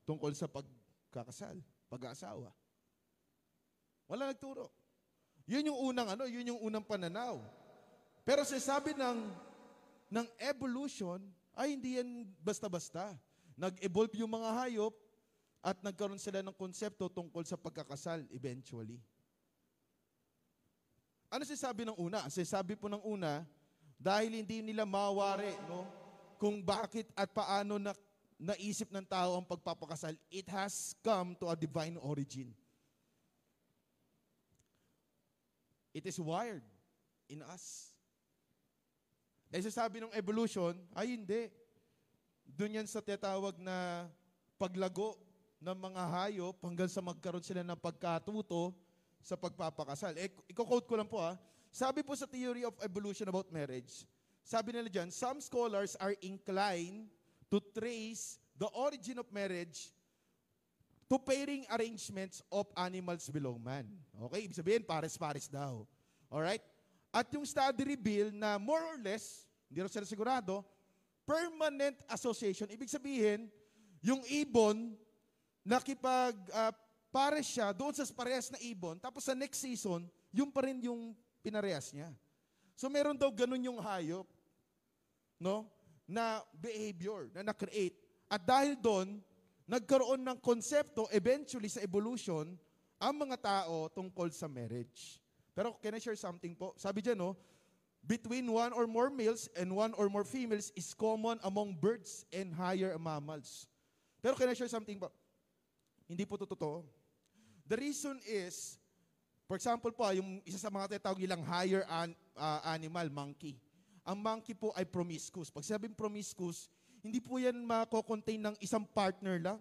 tungkol 0.05 0.37
sa 0.37 0.45
pagkakasal, 0.45 1.57
pag-aasawa. 1.89 2.53
Wala 4.05 4.29
nagturo. 4.29 4.69
Yun 5.49 5.73
yung 5.73 5.81
unang 5.81 6.13
ano, 6.13 6.29
yun 6.29 6.45
yung 6.45 6.61
unang 6.61 6.85
pananaw. 6.85 7.41
Pero 8.21 8.45
sasabi 8.45 8.93
ng 8.93 9.33
ng 10.13 10.27
evolution 10.45 11.25
ay 11.57 11.73
hindi 11.73 11.97
yan 11.97 12.29
basta-basta. 12.45 13.17
Nag-evolve 13.57 14.13
yung 14.21 14.37
mga 14.37 14.51
hayop 14.61 14.93
at 15.65 15.81
nagkaroon 15.81 16.21
sila 16.21 16.45
ng 16.45 16.53
konsepto 16.53 17.09
tungkol 17.09 17.41
sa 17.49 17.57
pagkakasal 17.57 18.21
eventually. 18.37 19.01
Ano 21.33 21.41
sasabi 21.49 21.89
ng 21.89 21.97
una? 21.97 22.29
Sasabi 22.29 22.77
po 22.77 22.93
ng 22.93 23.01
una, 23.01 23.49
dahil 23.97 24.45
hindi 24.45 24.61
nila 24.61 24.85
mawari 24.85 25.57
no, 25.65 25.89
kung 26.37 26.61
bakit 26.61 27.09
at 27.17 27.33
paano 27.33 27.81
na, 27.81 27.97
naisip 28.37 28.93
ng 28.93 29.09
tao 29.09 29.41
ang 29.41 29.47
pagpapakasal, 29.49 30.13
it 30.29 30.45
has 30.53 30.93
come 31.01 31.33
to 31.41 31.49
a 31.49 31.57
divine 31.57 31.97
origin. 32.05 32.53
It 35.97 36.05
is 36.05 36.21
wired 36.21 36.67
in 37.31 37.41
us. 37.41 37.95
Dahil 39.49 39.65
sasabi 39.65 40.03
ng 40.05 40.13
evolution, 40.13 40.77
ay 40.93 41.15
hindi. 41.15 41.49
Doon 42.45 42.83
yan 42.83 42.89
sa 42.91 43.01
tetawag 43.01 43.57
na 43.63 44.11
paglago 44.59 45.17
ng 45.61 45.77
mga 45.77 46.03
hayop 46.03 46.57
hanggang 46.63 46.91
sa 46.91 47.03
magkaroon 47.05 47.45
sila 47.45 47.63
ng 47.63 47.79
pagkatuto 47.79 48.75
sa 49.25 49.35
pagpapakasal. 49.35 50.13
Eh, 50.21 50.29
iko-quote 50.51 50.87
ko 50.87 50.95
lang 50.99 51.09
po 51.09 51.21
ha. 51.21 51.35
Sabi 51.75 52.07
po 52.07 52.15
sa 52.15 52.29
theory 52.29 52.63
of 52.63 52.77
evolution 52.85 53.27
about 53.27 53.51
marriage, 53.51 54.07
sabi 54.45 54.77
nila 54.77 54.93
dyan, 54.93 55.09
some 55.09 55.41
scholars 55.41 55.97
are 55.99 56.15
inclined 56.21 57.09
to 57.49 57.59
trace 57.73 58.37
the 58.61 58.69
origin 58.77 59.19
of 59.19 59.27
marriage 59.33 59.91
to 61.09 61.17
pairing 61.19 61.65
arrangements 61.73 62.45
of 62.53 62.69
animals 62.77 63.29
below 63.33 63.57
man. 63.59 63.89
Okay? 64.29 64.47
Ibig 64.47 64.57
sabihin, 64.57 64.83
pares-pares 64.85 65.49
daw. 65.49 65.89
Alright? 66.29 66.63
At 67.15 67.31
yung 67.33 67.47
study 67.47 67.97
reveal 67.97 68.35
na 68.35 68.59
more 68.61 68.83
or 68.83 68.99
less, 69.01 69.47
hindi 69.71 69.81
rin 69.81 69.91
sila 69.91 70.07
sigurado, 70.07 70.67
permanent 71.25 71.97
association. 72.11 72.69
Ibig 72.69 72.91
sabihin, 72.91 73.49
yung 74.05 74.21
ibon, 74.29 74.93
nakipag 75.65 76.37
uh, 76.53 76.73
pares 77.09 77.49
siya 77.49 77.73
doon 77.73 77.97
sa 77.97 78.05
parehas 78.13 78.53
na 78.53 78.61
ibon, 78.61 79.01
tapos 79.01 79.25
sa 79.25 79.33
next 79.33 79.65
season, 79.65 80.05
yung 80.31 80.53
pa 80.53 80.69
rin 80.69 80.79
yung 80.85 81.17
pinarehas 81.41 81.91
niya. 81.97 82.13
So 82.77 82.93
meron 82.93 83.17
daw 83.17 83.33
ganun 83.33 83.65
yung 83.65 83.81
hayop, 83.81 84.29
no? 85.41 85.65
Na 86.05 86.45
behavior, 86.53 87.33
na 87.33 87.41
na-create. 87.41 87.97
At 88.29 88.45
dahil 88.45 88.77
doon, 88.77 89.25
nagkaroon 89.65 90.21
ng 90.21 90.39
konsepto 90.45 91.09
eventually 91.09 91.73
sa 91.73 91.81
evolution 91.81 92.53
ang 93.01 93.15
mga 93.17 93.37
tao 93.41 93.89
tungkol 93.89 94.29
sa 94.29 94.45
marriage. 94.45 95.23
Pero 95.57 95.79
can 95.81 95.97
I 95.97 96.03
share 96.03 96.19
something 96.19 96.53
po? 96.53 96.75
Sabi 96.77 97.01
dyan, 97.01 97.17
no? 97.17 97.39
Between 98.05 98.45
one 98.45 98.77
or 98.77 98.85
more 98.85 99.09
males 99.09 99.49
and 99.57 99.73
one 99.73 99.97
or 99.97 100.13
more 100.13 100.29
females 100.29 100.69
is 100.77 100.93
common 100.93 101.41
among 101.41 101.73
birds 101.79 102.29
and 102.35 102.53
higher 102.53 102.93
mammals. 103.01 103.65
Pero 104.21 104.37
can 104.37 104.51
I 104.51 104.59
share 104.59 104.69
something 104.69 105.01
po? 105.01 105.09
Hindi 106.05 106.25
po 106.29 106.37
to 106.37 106.45
totoo. 106.45 106.85
The 107.65 107.81
reason 107.81 108.21
is, 108.29 108.77
for 109.49 109.57
example 109.57 109.93
po, 109.93 110.05
yung 110.13 110.45
isa 110.45 110.61
sa 110.61 110.69
mga 110.69 110.97
tinatawag 110.97 111.25
ilang 111.25 111.43
higher 111.45 111.85
an, 111.89 112.13
uh, 112.37 112.61
animal, 112.69 113.09
monkey. 113.09 113.57
Ang 114.05 114.21
monkey 114.21 114.53
po 114.53 114.69
ay 114.77 114.85
promiscuous. 114.85 115.49
Pag 115.49 115.65
sabing 115.65 115.97
promiscuous, 115.97 116.69
hindi 117.01 117.25
po 117.25 117.41
yan 117.41 117.57
mako-contain 117.65 118.41
ng 118.41 118.57
isang 118.61 118.85
partner 118.85 119.41
lang. 119.41 119.61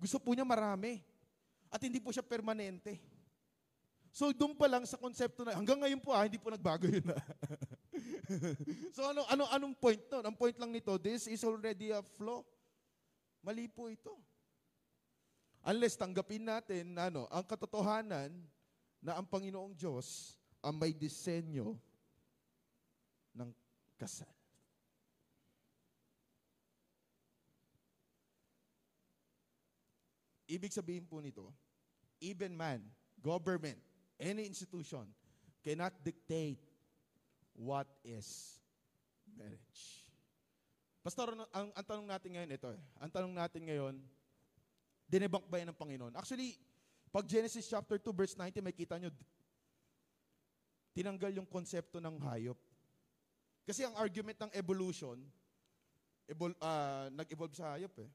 Gusto 0.00 0.16
po 0.16 0.32
niya 0.32 0.48
marami. 0.48 1.04
At 1.68 1.80
hindi 1.84 2.00
po 2.00 2.08
siya 2.08 2.24
permanente. 2.24 3.00
So 4.12 4.28
doon 4.28 4.52
pa 4.52 4.68
lang 4.68 4.84
sa 4.84 5.00
konsepto 5.00 5.40
na, 5.40 5.56
hanggang 5.56 5.80
ngayon 5.80 6.00
po 6.00 6.12
ah, 6.12 6.28
hindi 6.28 6.36
po 6.36 6.52
nagbago 6.52 6.84
yun 6.84 7.16
ah. 7.16 7.22
so 8.96 9.08
ano, 9.08 9.24
ano, 9.24 9.48
anong 9.48 9.72
point 9.76 10.00
to? 10.04 10.20
Ang 10.20 10.36
point 10.36 10.56
lang 10.60 10.68
nito, 10.68 10.92
this 11.00 11.24
is 11.28 11.40
already 11.48 11.92
a 11.96 12.04
flaw. 12.20 12.44
Mali 13.40 13.72
po 13.72 13.88
ito. 13.88 14.12
Unless 15.62 15.94
tanggapin 15.94 16.42
natin 16.42 16.98
ano, 16.98 17.30
ang 17.30 17.46
katotohanan 17.46 18.34
na 18.98 19.18
ang 19.18 19.26
Panginoong 19.26 19.74
Diyos 19.78 20.34
ang 20.62 20.74
may 20.78 20.90
disenyo 20.90 21.78
ng 23.34 23.50
kasal. 23.98 24.30
Ibig 30.50 30.74
sabihin 30.74 31.06
po 31.06 31.22
nito, 31.22 31.48
even 32.20 32.52
man, 32.52 32.82
government, 33.22 33.78
any 34.18 34.44
institution 34.44 35.06
cannot 35.62 35.94
dictate 36.02 36.60
what 37.54 37.86
is 38.02 38.58
marriage. 39.38 40.02
Pastor, 41.02 41.34
ano, 41.34 41.46
ang, 41.50 41.70
ang 41.74 41.86
tanong 41.86 42.06
natin 42.06 42.30
ngayon 42.36 42.50
ito, 42.54 42.68
eh. 42.70 42.82
ang 43.02 43.10
tanong 43.10 43.34
natin 43.34 43.62
ngayon, 43.66 43.94
dinebunk 45.12 45.44
ba 45.52 45.60
yan 45.60 45.68
ng 45.68 45.76
Panginoon? 45.76 46.16
Actually, 46.16 46.56
pag 47.12 47.28
Genesis 47.28 47.68
chapter 47.68 48.00
2 48.00 48.08
verse 48.16 48.32
90, 48.32 48.64
may 48.64 48.72
kita 48.72 48.96
nyo, 48.96 49.12
tinanggal 50.96 51.36
yung 51.36 51.44
konsepto 51.44 52.00
ng 52.00 52.16
hayop. 52.24 52.56
Kasi 53.68 53.84
ang 53.84 53.92
argument 54.00 54.40
ng 54.40 54.52
evolution, 54.56 55.20
evol, 56.24 56.56
uh, 56.56 57.12
nag-evolve 57.12 57.52
sa 57.52 57.76
hayop 57.76 57.92
eh. 58.00 58.08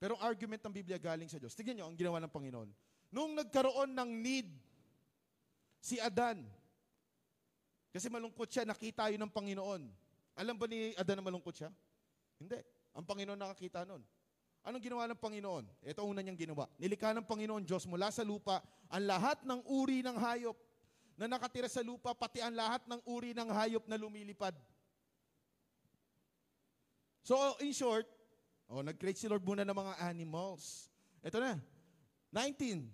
Pero 0.00 0.16
ang 0.16 0.24
argument 0.24 0.64
ng 0.64 0.72
Biblia 0.72 0.96
galing 0.96 1.28
sa 1.28 1.36
Diyos. 1.36 1.52
Tignan 1.52 1.76
nyo 1.76 1.92
ang 1.92 1.96
ginawa 2.00 2.16
ng 2.24 2.32
Panginoon. 2.32 2.72
Nung 3.12 3.36
nagkaroon 3.36 3.92
ng 3.92 4.10
need, 4.24 4.48
si 5.84 6.00
Adan, 6.00 6.40
kasi 7.92 8.08
malungkot 8.08 8.48
siya, 8.48 8.64
nakita 8.64 9.12
yun 9.12 9.20
ng 9.20 9.34
Panginoon. 9.34 9.82
Alam 10.40 10.56
ba 10.56 10.64
ni 10.64 10.96
Adan 10.96 11.20
na 11.20 11.28
malungkot 11.28 11.52
siya? 11.52 11.68
Hindi. 12.40 12.56
Ang 12.96 13.04
Panginoon 13.04 13.36
nakakita 13.36 13.84
nun. 13.84 14.00
Anong 14.60 14.84
ginawa 14.84 15.08
ng 15.08 15.20
Panginoon? 15.20 15.64
Ito 15.84 16.04
una 16.04 16.20
niyang 16.20 16.36
ginawa. 16.36 16.68
Nilikha 16.76 17.16
ng 17.16 17.24
Panginoon 17.24 17.64
Diyos 17.64 17.88
mula 17.88 18.12
sa 18.12 18.20
lupa 18.20 18.60
ang 18.92 19.04
lahat 19.08 19.40
ng 19.44 19.60
uri 19.64 20.04
ng 20.04 20.16
hayop 20.20 20.56
na 21.16 21.28
nakatira 21.28 21.68
sa 21.68 21.84
lupa, 21.84 22.16
pati 22.16 22.40
ang 22.40 22.56
lahat 22.56 22.84
ng 22.88 23.00
uri 23.04 23.36
ng 23.36 23.48
hayop 23.52 23.84
na 23.84 24.00
lumilipad. 24.00 24.56
So, 27.20 27.36
in 27.60 27.76
short, 27.76 28.08
Oh, 28.70 28.86
nag-create 28.86 29.18
si 29.18 29.26
Lord 29.26 29.42
muna 29.42 29.66
ng 29.66 29.74
mga 29.74 29.98
animals. 30.06 30.86
Ito 31.26 31.42
na. 31.42 31.58
19. 32.30 32.86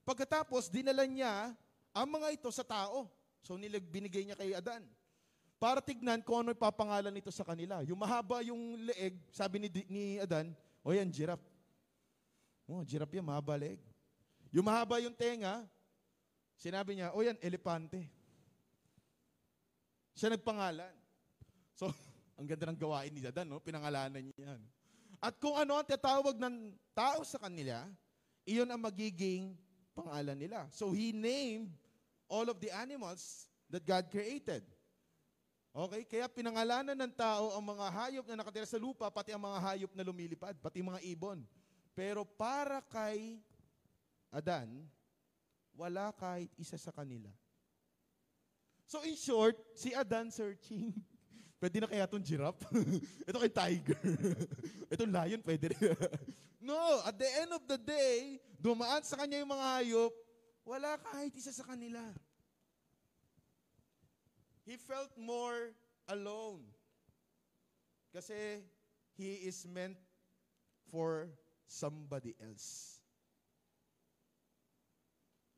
Pagkatapos, 0.00 0.72
dinala 0.72 1.04
niya 1.04 1.52
ang 1.92 2.08
mga 2.08 2.40
ito 2.40 2.48
sa 2.48 2.64
tao. 2.64 3.04
So, 3.44 3.60
nilag, 3.60 3.84
binigay 3.84 4.24
niya 4.24 4.40
kay 4.40 4.56
Adan. 4.56 4.80
Para 5.60 5.84
tignan 5.84 6.24
kung 6.24 6.40
ano 6.40 6.56
ipapangalan 6.56 7.12
nito 7.12 7.28
sa 7.28 7.44
kanila. 7.44 7.84
Yung 7.84 8.00
mahaba 8.00 8.40
yung 8.40 8.80
leeg, 8.80 9.20
sabi 9.28 9.60
ni, 9.60 9.68
ni 9.92 10.04
Adan, 10.24 10.56
o 10.80 10.90
oh, 10.90 10.94
yan, 10.96 11.08
giraffe. 11.12 11.44
Oh, 12.70 12.82
giraffe 12.86 13.14
yan, 13.16 13.26
mahaba 13.26 13.54
leeg. 13.60 13.80
Yung 14.50 14.66
mahaba 14.66 14.98
yung 14.98 15.14
tenga, 15.14 15.62
sinabi 16.56 16.98
niya, 16.98 17.12
o 17.12 17.22
yan, 17.22 17.36
elepante. 17.42 18.06
Siya 20.16 20.32
nagpangalan. 20.32 20.92
So, 21.76 21.92
ang 22.40 22.48
ganda 22.48 22.72
ng 22.72 22.80
gawain 22.80 23.12
ni 23.12 23.20
Adan, 23.24 23.48
no? 23.48 23.60
pinangalanan 23.60 24.24
niya 24.24 24.56
yan. 24.56 24.60
At 25.20 25.36
kung 25.36 25.52
ano 25.52 25.76
ang 25.76 25.84
tatawag 25.84 26.40
ng 26.40 26.72
tao 26.96 27.20
sa 27.28 27.36
kanila, 27.36 27.84
iyon 28.48 28.68
ang 28.72 28.80
magiging 28.80 29.52
pangalan 29.92 30.36
nila. 30.40 30.64
So 30.72 30.96
he 30.96 31.12
named 31.12 31.68
all 32.24 32.48
of 32.48 32.56
the 32.56 32.72
animals 32.72 33.44
that 33.68 33.84
God 33.84 34.08
created. 34.08 34.64
Okay? 35.70 36.02
Kaya 36.06 36.26
pinangalanan 36.26 36.98
ng 36.98 37.12
tao 37.14 37.54
ang 37.54 37.62
mga 37.62 37.86
hayop 37.94 38.24
na 38.26 38.42
nakatira 38.42 38.66
sa 38.66 38.80
lupa, 38.80 39.06
pati 39.10 39.30
ang 39.30 39.42
mga 39.42 39.58
hayop 39.62 39.92
na 39.94 40.02
lumilipad, 40.02 40.58
pati 40.58 40.82
mga 40.82 41.02
ibon. 41.06 41.46
Pero 41.94 42.26
para 42.26 42.82
kay 42.82 43.38
Adan, 44.30 44.86
wala 45.74 46.10
kahit 46.14 46.50
isa 46.58 46.78
sa 46.78 46.90
kanila. 46.90 47.30
So 48.90 49.02
in 49.06 49.14
short, 49.14 49.54
si 49.78 49.94
Adan 49.94 50.34
searching. 50.34 50.90
Pwede 51.60 51.76
na 51.78 51.86
kaya 51.86 52.08
itong 52.08 52.24
giraffe? 52.24 52.64
Ito 53.28 53.38
kay 53.38 53.52
tiger. 53.52 54.00
Itong 54.96 55.12
lion, 55.12 55.44
pwede 55.44 55.76
rin. 55.76 55.92
no, 56.56 57.04
at 57.04 57.14
the 57.20 57.28
end 57.36 57.52
of 57.52 57.62
the 57.68 57.76
day, 57.76 58.40
dumaan 58.56 59.04
sa 59.04 59.20
kanya 59.20 59.44
yung 59.44 59.52
mga 59.52 59.66
hayop, 59.76 60.12
wala 60.64 60.96
kahit 61.04 61.36
isa 61.36 61.52
sa 61.52 61.68
kanila. 61.68 62.00
He 64.70 64.78
felt 64.78 65.10
more 65.18 65.74
alone. 66.06 66.62
Kasi 68.14 68.62
he 69.18 69.50
is 69.50 69.66
meant 69.66 69.98
for 70.86 71.26
somebody 71.66 72.38
else. 72.38 73.02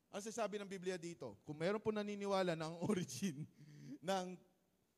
Ang 0.09 0.25
sasabi 0.25 0.57
ng 0.57 0.65
Biblia 0.65 0.97
dito, 0.97 1.37
kung 1.45 1.61
meron 1.61 1.77
po 1.77 1.93
naniniwala 1.93 2.57
na 2.57 2.73
ang 2.73 2.81
origin 2.89 3.45
ng 4.01 4.33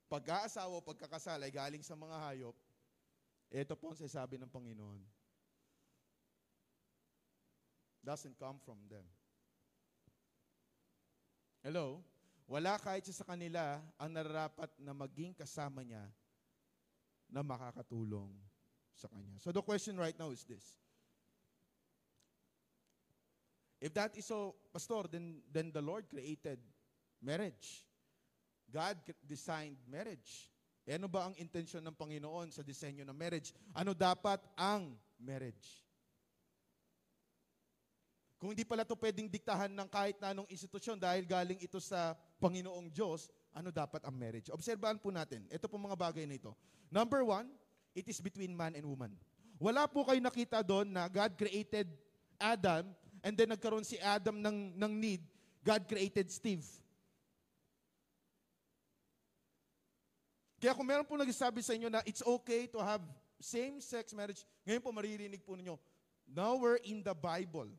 pag-aasawa 0.07 0.79
o 0.79 0.87
pagkakasal 0.87 1.43
ay 1.43 1.51
galing 1.51 1.83
sa 1.83 1.99
mga 1.99 2.15
hayop, 2.15 2.55
ito 3.51 3.73
po 3.75 3.91
ang 3.91 3.99
sasabi 3.99 4.39
ng 4.39 4.47
Panginoon. 4.47 5.03
Doesn't 7.99 8.39
come 8.39 8.63
from 8.63 8.79
them. 8.87 9.03
Hello? 11.67 12.14
Wala 12.45 12.77
kahit 12.77 13.09
sa 13.09 13.25
kanila 13.25 13.81
ang 13.97 14.13
nararapat 14.13 14.69
na 14.77 14.93
maging 14.93 15.33
kasama 15.33 15.81
niya 15.81 16.05
na 17.25 17.41
makakatulong 17.41 18.29
sa 18.93 19.09
kanya. 19.09 19.41
So 19.41 19.49
the 19.49 19.65
question 19.65 19.97
right 19.97 20.13
now 20.17 20.29
is 20.29 20.45
this. 20.45 20.77
If 23.81 23.93
that 23.93 24.17
is 24.17 24.25
so, 24.25 24.55
Pastor, 24.73 25.05
then, 25.11 25.41
then 25.51 25.69
the 25.73 25.81
Lord 25.81 26.09
created 26.09 26.57
marriage. 27.21 27.85
God 28.71 28.97
designed 29.25 29.77
marriage. 29.85 30.49
E 30.85 30.93
ano 30.93 31.09
ba 31.09 31.29
ang 31.29 31.35
intensyon 31.37 31.81
ng 31.85 31.97
Panginoon 31.97 32.53
sa 32.53 32.61
disenyo 32.61 33.05
ng 33.05 33.17
marriage? 33.17 33.53
Ano 33.73 33.93
dapat 33.93 34.41
ang 34.57 34.93
marriage? 35.17 35.84
Kung 38.45 38.53
hindi 38.53 38.61
pala 38.61 38.85
ito 38.85 38.93
pwedeng 38.93 39.25
diktahan 39.25 39.73
ng 39.73 39.89
kahit 39.89 40.21
na 40.21 40.29
anong 40.29 40.45
institusyon 40.53 41.01
dahil 41.01 41.25
galing 41.25 41.57
ito 41.57 41.81
sa 41.81 42.13
Panginoong 42.37 42.93
Diyos, 42.93 43.33
ano 43.49 43.73
dapat 43.73 44.05
ang 44.05 44.13
marriage? 44.13 44.53
Obserbahan 44.53 45.01
po 45.01 45.09
natin. 45.09 45.49
Ito 45.49 45.65
po 45.65 45.81
mga 45.81 45.97
bagay 45.97 46.29
na 46.29 46.37
ito. 46.37 46.53
Number 46.93 47.25
one, 47.25 47.49
it 47.97 48.05
is 48.05 48.21
between 48.21 48.53
man 48.53 48.77
and 48.77 48.85
woman. 48.85 49.17
Wala 49.57 49.89
po 49.89 50.05
kayo 50.05 50.21
nakita 50.21 50.61
doon 50.61 50.93
na 50.93 51.09
God 51.09 51.33
created 51.33 51.89
Adam 52.37 52.85
and 53.25 53.33
then 53.33 53.49
nagkaroon 53.49 53.81
si 53.81 53.97
Adam 53.97 54.37
ng, 54.37 54.77
ng 54.77 54.93
need. 54.93 55.25
God 55.65 55.81
created 55.89 56.29
Steve. 56.29 56.61
Kaya 60.61 60.77
kung 60.77 60.85
meron 60.85 61.09
po 61.09 61.17
nagsasabi 61.17 61.65
sa 61.65 61.73
inyo 61.73 61.89
na 61.89 62.05
it's 62.05 62.21
okay 62.21 62.69
to 62.69 62.77
have 62.77 63.01
same-sex 63.41 64.13
marriage, 64.13 64.45
ngayon 64.69 64.85
po 64.85 64.93
maririnig 64.93 65.41
po 65.41 65.57
ninyo, 65.57 65.81
nowhere 66.29 66.77
in 66.85 67.01
the 67.01 67.17
Bible 67.17 67.73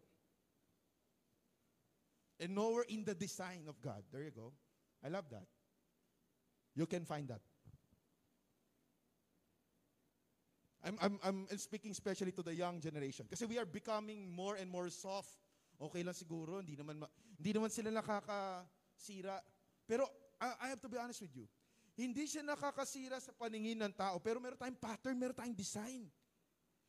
and 2.40 2.54
nowhere 2.54 2.84
in 2.88 3.04
the 3.04 3.14
design 3.14 3.64
of 3.68 3.80
God. 3.80 4.02
There 4.12 4.22
you 4.22 4.30
go. 4.30 4.52
I 5.04 5.08
love 5.08 5.28
that. 5.30 5.46
You 6.74 6.86
can 6.86 7.04
find 7.04 7.28
that. 7.28 7.40
I'm, 10.84 10.98
I'm, 11.02 11.18
I'm 11.50 11.58
speaking 11.58 11.90
especially 11.90 12.30
to 12.32 12.42
the 12.42 12.54
young 12.54 12.78
generation. 12.78 13.26
Kasi 13.26 13.44
we 13.46 13.58
are 13.58 13.66
becoming 13.66 14.30
more 14.30 14.54
and 14.54 14.70
more 14.70 14.86
soft. 14.90 15.34
Okay 15.80 16.06
lang 16.06 16.14
siguro, 16.14 16.62
hindi 16.62 16.78
naman, 16.78 17.02
ma- 17.02 17.12
hindi 17.36 17.50
naman 17.52 17.74
sila 17.74 17.90
nakakasira. 17.90 19.42
Pero 19.88 20.06
I, 20.38 20.52
I 20.62 20.66
have 20.70 20.80
to 20.80 20.88
be 20.88 20.96
honest 20.96 21.26
with 21.26 21.34
you. 21.34 21.48
Hindi 21.96 22.28
siya 22.28 22.44
nakakasira 22.44 23.18
sa 23.18 23.32
paningin 23.32 23.80
ng 23.80 23.92
tao, 23.96 24.20
pero 24.20 24.36
meron 24.36 24.60
tayong 24.60 24.76
pattern, 24.76 25.16
meron 25.16 25.32
tayong 25.32 25.56
design 25.56 26.04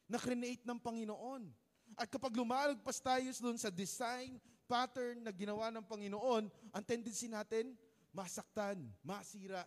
na 0.06 0.20
create 0.20 0.68
ng 0.68 0.78
Panginoon. 0.78 1.48
At 1.96 2.12
kapag 2.12 2.36
lumalagpas 2.36 3.00
tayo 3.00 3.24
doon 3.40 3.56
sa 3.56 3.72
design, 3.72 4.36
pattern 4.68 5.24
na 5.24 5.32
ginawa 5.32 5.72
ng 5.72 5.88
Panginoon, 5.88 6.52
ang 6.52 6.84
tendency 6.84 7.32
natin, 7.32 7.74
masaktan, 8.12 8.78
masira, 9.02 9.64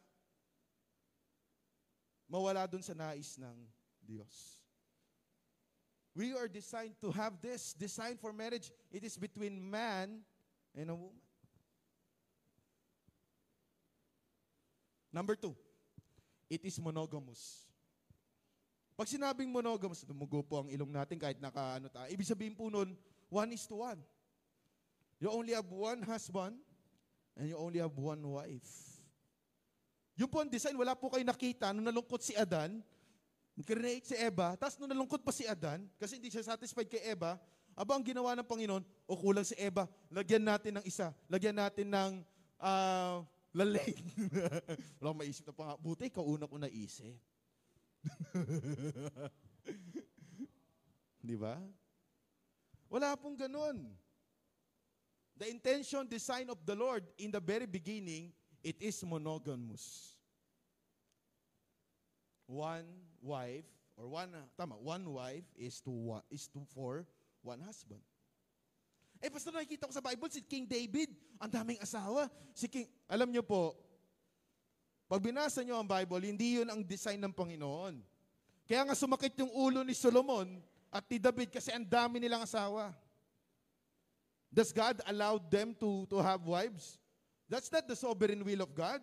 mawala 2.30 2.68
doon 2.68 2.84
sa 2.84 2.94
nais 2.94 3.40
ng 3.40 3.56
Diyos. 4.04 4.62
We 6.14 6.36
are 6.36 6.46
designed 6.46 6.94
to 7.00 7.10
have 7.10 7.40
this. 7.40 7.72
Design 7.72 8.20
for 8.20 8.30
marriage, 8.30 8.68
it 8.92 9.02
is 9.02 9.16
between 9.16 9.58
man 9.58 10.20
and 10.76 10.86
a 10.90 10.94
woman. 10.94 11.22
Number 15.10 15.34
two, 15.34 15.58
it 16.46 16.62
is 16.62 16.78
monogamous. 16.78 17.66
Pag 18.94 19.10
sinabing 19.10 19.50
monogamous, 19.50 20.06
dumugo 20.06 20.44
po 20.44 20.62
ang 20.62 20.68
ilong 20.70 20.92
natin 20.92 21.18
kahit 21.18 21.40
naka 21.42 21.82
ano 21.82 21.90
tayo. 21.90 22.06
Ibig 22.14 22.30
sabihin 22.30 22.54
po 22.54 22.70
nun, 22.70 22.94
one 23.26 23.50
is 23.50 23.66
to 23.66 23.80
one. 23.80 23.98
You 25.20 25.28
only 25.28 25.52
have 25.52 25.68
one 25.68 26.00
husband 26.02 26.56
and 27.36 27.44
you 27.44 27.56
only 27.60 27.78
have 27.78 27.92
one 27.92 28.24
wife. 28.24 28.72
Yung 30.16 30.32
po 30.32 30.40
ang 30.40 30.48
design, 30.48 30.76
wala 30.76 30.96
po 30.96 31.12
kayo 31.12 31.24
nakita 31.24 31.76
nung 31.76 31.84
nalungkot 31.84 32.24
si 32.24 32.32
Adan, 32.36 32.80
create 33.64 34.08
si 34.08 34.16
Eva, 34.16 34.56
tapos 34.56 34.80
nung 34.80 34.88
nalungkot 34.88 35.20
pa 35.20 35.32
si 35.32 35.44
Adan, 35.44 35.84
kasi 36.00 36.16
hindi 36.16 36.32
siya 36.32 36.44
satisfied 36.44 36.88
kay 36.88 37.12
Eva, 37.12 37.36
aba 37.76 37.96
ang 37.96 38.04
ginawa 38.04 38.36
ng 38.36 38.48
Panginoon, 38.48 38.84
o 39.04 39.16
kulang 39.16 39.44
si 39.44 39.56
Eva, 39.56 39.88
lagyan 40.08 40.44
natin 40.44 40.80
ng 40.80 40.84
isa, 40.84 41.12
lagyan 41.28 41.56
natin 41.56 41.88
ng 41.88 42.12
ah, 42.60 43.24
laleg. 43.52 43.96
wala 45.00 45.20
maisip 45.20 45.44
na 45.48 45.56
pa 45.56 45.72
nga. 45.72 45.76
Buti, 45.80 46.12
kauna 46.12 46.48
ko 46.48 46.56
naisip. 46.56 47.16
Di 51.28 51.36
ba? 51.36 51.60
Wala 52.88 53.12
pong 53.20 53.36
ganun. 53.36 53.92
The 55.40 55.48
intention, 55.48 56.04
design 56.04 56.52
of 56.52 56.60
the 56.68 56.76
Lord 56.76 57.00
in 57.16 57.32
the 57.32 57.40
very 57.40 57.64
beginning, 57.64 58.28
it 58.60 58.76
is 58.76 59.00
monogamous. 59.00 60.12
One 62.44 62.84
wife, 63.24 63.64
or 63.96 64.04
one, 64.04 64.36
tama, 64.52 64.76
one 64.76 65.08
wife 65.08 65.48
is 65.56 65.80
to, 65.80 65.88
wa- 65.88 66.26
is 66.28 66.44
to 66.52 66.60
for 66.76 67.08
one 67.40 67.64
husband. 67.64 68.04
Eh, 69.16 69.32
basta 69.32 69.48
nakikita 69.48 69.88
ko 69.88 69.92
sa 69.96 70.04
Bible, 70.04 70.28
si 70.28 70.44
King 70.44 70.68
David, 70.68 71.08
ang 71.40 71.48
daming 71.48 71.80
asawa. 71.80 72.28
Si 72.52 72.68
King, 72.68 72.84
alam 73.08 73.32
niyo 73.32 73.40
po, 73.40 73.72
pag 75.08 75.24
binasa 75.24 75.64
niyo 75.64 75.80
ang 75.80 75.88
Bible, 75.88 76.20
hindi 76.20 76.60
yun 76.60 76.68
ang 76.68 76.84
design 76.84 77.16
ng 77.16 77.32
Panginoon. 77.32 77.96
Kaya 78.68 78.84
nga 78.84 78.92
sumakit 78.92 79.32
yung 79.40 79.48
ulo 79.56 79.80
ni 79.88 79.96
Solomon 79.96 80.60
at 80.92 81.08
ni 81.08 81.16
David 81.16 81.48
kasi 81.48 81.72
ang 81.72 81.88
dami 81.88 82.20
nilang 82.20 82.44
asawa. 82.44 82.92
Does 84.50 84.74
God 84.74 84.98
allow 85.06 85.38
them 85.38 85.78
to, 85.78 86.10
to 86.10 86.18
have 86.18 86.42
wives? 86.42 86.98
That's 87.46 87.70
not 87.70 87.86
the 87.86 87.94
sovereign 87.94 88.42
will 88.42 88.66
of 88.66 88.74
God. 88.74 88.98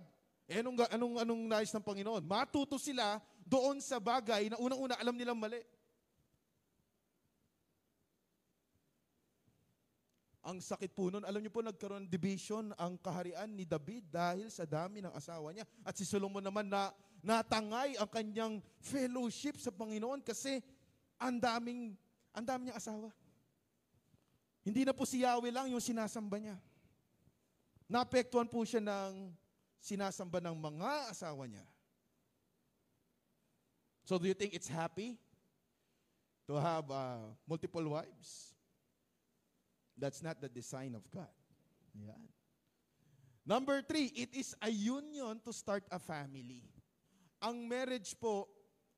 Eh, 0.47 0.59
anong, 0.59 0.79
anong, 0.91 1.15
anong 1.23 1.41
nais 1.47 1.71
ng 1.71 1.83
Panginoon? 1.83 2.23
Matuto 2.23 2.79
sila 2.79 3.19
doon 3.43 3.79
sa 3.83 3.99
bagay 3.99 4.51
na 4.51 4.59
unang-una 4.59 4.95
alam 4.99 5.15
nilang 5.15 5.39
mali. 5.39 5.59
Ang 10.47 10.63
sakit 10.63 10.95
po 10.95 11.11
nun, 11.11 11.27
alam 11.27 11.43
niyo 11.43 11.51
po, 11.51 11.59
nagkaroon 11.59 12.07
ng 12.07 12.11
division 12.11 12.71
ang 12.79 12.95
kaharian 12.95 13.51
ni 13.51 13.67
David 13.67 14.07
dahil 14.07 14.47
sa 14.47 14.63
dami 14.63 15.03
ng 15.03 15.11
asawa 15.11 15.51
niya. 15.51 15.67
At 15.83 15.99
si 15.99 16.07
Solomon 16.07 16.39
naman 16.39 16.71
na 16.71 16.95
natangay 17.19 17.99
ang 17.99 18.07
kanyang 18.07 18.55
fellowship 18.79 19.59
sa 19.59 19.75
Panginoon 19.75 20.23
kasi 20.23 20.63
ang 21.19 21.35
daming, 21.35 21.99
ang 22.31 22.47
dami 22.47 22.71
niyang 22.71 22.79
asawa. 22.79 23.11
Hindi 24.67 24.83
na 24.83 24.91
po 24.91 25.07
si 25.07 25.23
Yahweh 25.23 25.47
lang 25.47 25.71
yung 25.71 25.79
sinasamba 25.79 26.43
niya. 26.43 26.59
Naapektuhan 27.87 28.51
po 28.51 28.67
siya 28.67 28.83
ng 28.83 29.31
sinasamba 29.79 30.43
ng 30.43 30.55
mga 30.59 30.91
asawa 31.07 31.47
niya. 31.47 31.63
So 34.03 34.19
do 34.19 34.27
you 34.27 34.35
think 34.35 34.51
it's 34.51 34.67
happy 34.67 35.15
to 36.51 36.59
have 36.59 36.83
uh, 36.91 37.31
multiple 37.47 37.95
wives? 37.95 38.51
That's 39.95 40.19
not 40.19 40.43
the 40.43 40.51
design 40.51 40.99
of 40.99 41.07
God. 41.15 41.31
Yan. 41.95 42.27
Number 43.47 43.79
three, 43.79 44.11
it 44.19 44.35
is 44.35 44.51
a 44.59 44.67
union 44.67 45.39
to 45.47 45.55
start 45.55 45.87
a 45.87 45.95
family. 45.95 46.67
Ang 47.39 47.71
marriage 47.71 48.11
po, 48.19 48.51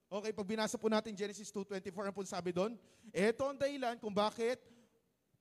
okay, 0.10 0.34
pag 0.34 0.50
binasa 0.50 0.82
po 0.82 0.90
natin 0.90 1.14
Genesis 1.14 1.54
2.24, 1.54 2.10
ano 2.10 2.14
po 2.18 2.26
sabi 2.26 2.50
doon? 2.50 2.74
Ito 3.14 3.54
ang 3.54 3.62
dahilan 3.62 4.02
kung 4.02 4.18
bakit 4.18 4.58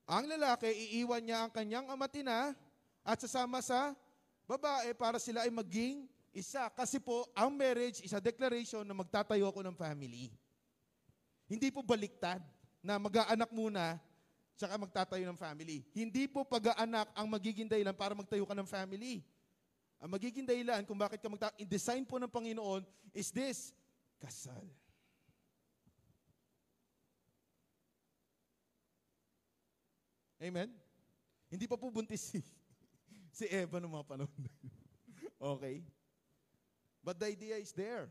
ang 0.08 0.24
lalaki, 0.24 0.72
iiwan 0.72 1.20
niya 1.20 1.44
ang 1.44 1.52
kanyang 1.52 1.84
amatina 1.92 2.56
at 3.04 3.20
sasama 3.20 3.60
sa 3.60 3.92
babae 4.48 4.96
para 4.96 5.20
sila 5.20 5.44
ay 5.44 5.52
maging 5.52 6.08
isa. 6.32 6.72
Kasi 6.72 6.96
po, 6.96 7.28
ang 7.36 7.52
marriage 7.52 8.00
is 8.00 8.16
a 8.16 8.20
declaration 8.24 8.88
na 8.88 8.96
magtatayo 8.96 9.44
ako 9.52 9.60
ng 9.60 9.76
family. 9.76 10.32
Hindi 11.44 11.68
po 11.68 11.84
baliktad 11.84 12.40
na 12.80 12.96
mag-aanak 12.96 13.52
muna 13.52 14.00
tsaka 14.56 14.80
magtatayo 14.80 15.28
ng 15.28 15.36
family. 15.36 15.84
Hindi 15.92 16.24
po 16.24 16.40
pag-aanak 16.40 17.12
ang 17.12 17.28
magiging 17.28 17.68
dahilan 17.68 17.92
para 17.92 18.16
magtayo 18.16 18.48
ka 18.48 18.56
ng 18.56 18.68
family. 18.68 19.20
Ang 20.00 20.10
magiging 20.16 20.48
dahilan 20.48 20.88
kung 20.88 20.96
bakit 20.96 21.20
ka 21.20 21.28
magta- 21.28 21.54
in-design 21.60 22.08
po 22.08 22.16
ng 22.16 22.32
Panginoon 22.32 22.80
is 23.12 23.28
this, 23.28 23.76
kasal. 24.16 24.64
Amen? 30.38 30.70
Hindi 31.50 31.66
pa 31.66 31.74
po 31.74 31.90
buntis 31.90 32.22
si, 32.22 32.40
si 33.38 33.44
Eva 33.50 33.82
noong 33.82 33.94
mga 33.98 34.06
panahon. 34.06 34.42
okay? 35.58 35.82
But 37.02 37.18
the 37.18 37.26
idea 37.32 37.56
is 37.58 37.74
there. 37.74 38.06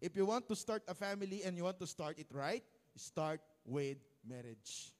If 0.00 0.16
you 0.16 0.24
want 0.24 0.48
to 0.48 0.56
start 0.56 0.82
a 0.88 0.96
family 0.96 1.44
and 1.44 1.56
you 1.56 1.64
want 1.64 1.78
to 1.80 1.86
start 1.86 2.18
it 2.18 2.28
right, 2.32 2.64
start 2.96 3.40
with 3.64 4.00
marriage. 4.24 4.92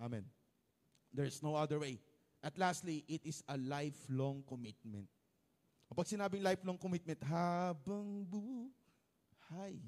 Amen. 0.00 0.24
There's 1.12 1.42
no 1.42 1.54
other 1.54 1.78
way. 1.78 2.00
At 2.42 2.58
lastly, 2.58 3.04
it 3.08 3.24
is 3.24 3.44
a 3.48 3.56
lifelong 3.56 4.42
commitment. 4.48 5.08
Kapag 5.88 6.08
sinabing 6.08 6.42
lifelong 6.42 6.76
commitment, 6.76 7.20
habang 7.24 8.26
buhay. 8.26 9.78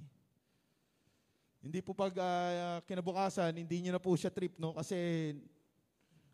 Hindi 1.60 1.80
po 1.82 1.92
pag 1.96 2.12
ah, 2.20 2.78
kinabukasan, 2.84 3.56
hindi 3.56 3.82
nyo 3.82 3.96
na 3.96 4.02
po 4.02 4.14
siya 4.14 4.30
trip, 4.30 4.56
no? 4.60 4.76
Kasi 4.76 4.96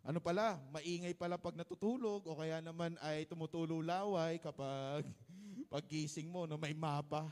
ano 0.03 0.19
pala, 0.19 0.59
maingay 0.75 1.15
pala 1.15 1.39
pag 1.39 1.55
natutulog 1.55 2.27
o 2.27 2.35
kaya 2.35 2.59
naman 2.59 2.99
ay 2.99 3.23
tumutulo 3.23 3.79
laway 3.79 4.43
kapag 4.43 5.07
paggising 5.73 6.27
mo, 6.27 6.45
no, 6.45 6.59
may 6.59 6.75
mapa. 6.75 7.31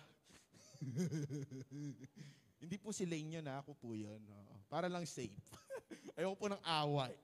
Hindi 2.62 2.76
po 2.76 2.92
si 2.92 3.08
Lane 3.08 3.40
yun, 3.40 3.46
ha? 3.48 3.64
ako 3.64 3.72
po 3.74 3.96
yun. 3.96 4.20
oo. 4.20 4.54
Para 4.70 4.86
lang 4.86 5.02
safe. 5.08 5.34
Ayoko 6.16 6.36
po 6.36 6.46
ng 6.52 6.62
away. 6.84 7.16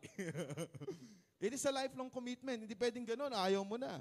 It 1.37 1.53
is 1.53 1.65
a 1.69 1.73
lifelong 1.73 2.09
commitment. 2.09 2.65
Hindi 2.65 2.73
pwedeng 2.73 3.05
ganun. 3.05 3.31
Ayaw 3.31 3.61
mo 3.61 3.77
na. 3.77 4.01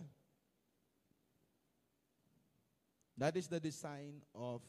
That 3.19 3.36
is 3.36 3.47
the 3.47 3.60
design 3.60 4.23
of 4.32 4.63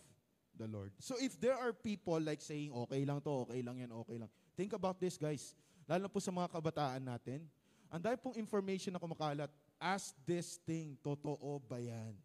the 0.56 0.68
Lord. 0.68 0.90
So 0.98 1.20
if 1.20 1.36
there 1.36 1.54
are 1.54 1.72
people 1.76 2.18
like 2.18 2.40
saying, 2.40 2.72
okay 2.88 3.04
lang 3.04 3.20
to, 3.22 3.44
okay 3.46 3.60
lang 3.60 3.80
yan, 3.80 3.92
okay 3.92 4.16
lang. 4.16 4.30
Think 4.56 4.72
about 4.72 4.96
this, 4.98 5.20
guys. 5.20 5.52
Lalo 5.84 6.08
po 6.08 6.18
sa 6.18 6.32
mga 6.32 6.48
kabataan 6.50 7.04
natin. 7.04 7.44
Ang 7.92 8.02
dahil 8.02 8.18
pong 8.18 8.34
information 8.34 8.90
na 8.90 8.98
kumakalat, 8.98 9.52
ask 9.78 10.16
this 10.26 10.58
thing, 10.66 10.98
totoo 11.04 11.62
ba 11.62 11.78
yan? 11.78 12.16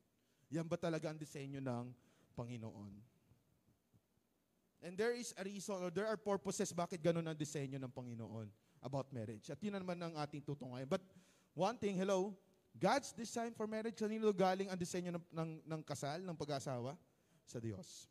Yan 0.49 0.65
ba 0.65 0.75
talaga 0.79 1.11
ang 1.11 1.19
disenyo 1.19 1.61
ng 1.61 1.93
Panginoon? 2.33 2.91
And 4.81 4.97
there 4.97 5.13
is 5.13 5.29
a 5.37 5.45
reason 5.45 5.77
or 5.77 5.93
there 5.93 6.09
are 6.09 6.17
purposes 6.17 6.73
bakit 6.73 6.97
ganun 7.05 7.29
ang 7.29 7.37
disenyo 7.37 7.77
ng 7.77 7.93
Panginoon 7.93 8.49
about 8.81 9.13
marriage. 9.13 9.53
At 9.53 9.61
yun 9.61 9.77
na 9.77 9.79
naman 9.79 10.01
ang 10.01 10.17
ating 10.17 10.41
tutungayan. 10.41 10.89
But 10.89 11.05
one 11.53 11.77
thing, 11.77 11.93
hello, 11.93 12.33
God's 12.73 13.13
design 13.13 13.53
for 13.53 13.69
marriage, 13.69 14.01
kanino 14.01 14.33
galing 14.33 14.73
ang 14.73 14.79
disenyo 14.79 15.13
ng, 15.13 15.25
ng, 15.29 15.51
ng 15.69 15.81
kasal, 15.85 16.25
ng 16.25 16.33
pag-asawa? 16.33 16.97
Sa 17.45 17.61
Diyos. 17.61 18.10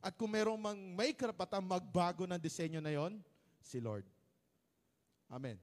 At 0.00 0.16
kung 0.16 0.32
merong 0.32 0.56
mang 0.56 0.78
may 0.96 1.12
karapatang 1.12 1.62
magbago 1.62 2.24
ng 2.24 2.40
disenyo 2.40 2.80
na 2.80 2.94
yon, 2.94 3.20
si 3.60 3.82
Lord. 3.82 4.06
Amen. 5.28 5.58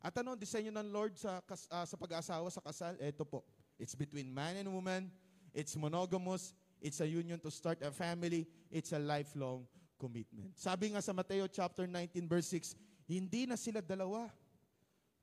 At 0.00 0.14
ano 0.20 0.36
ang 0.36 0.40
disenyo 0.40 0.70
ng 0.70 0.88
Lord 0.92 1.18
sa, 1.18 1.42
ah, 1.72 1.86
sa 1.88 1.96
pag-aasawa, 1.98 2.46
sa 2.52 2.62
kasal? 2.62 2.94
Ito 3.00 3.26
po. 3.26 3.42
It's 3.80 3.96
between 3.98 4.30
man 4.30 4.60
and 4.60 4.70
woman. 4.70 5.10
It's 5.50 5.74
monogamous. 5.74 6.52
It's 6.78 7.00
a 7.00 7.08
union 7.08 7.40
to 7.40 7.50
start 7.50 7.80
a 7.82 7.90
family. 7.90 8.46
It's 8.70 8.92
a 8.92 9.00
lifelong 9.00 9.64
commitment. 9.96 10.52
Sabi 10.56 10.92
nga 10.92 11.00
sa 11.00 11.16
Mateo 11.16 11.48
chapter 11.48 11.88
19 11.88 12.28
verse 12.28 12.52
6, 12.52 12.76
hindi 13.08 13.48
na 13.48 13.56
sila 13.56 13.80
dalawa, 13.80 14.28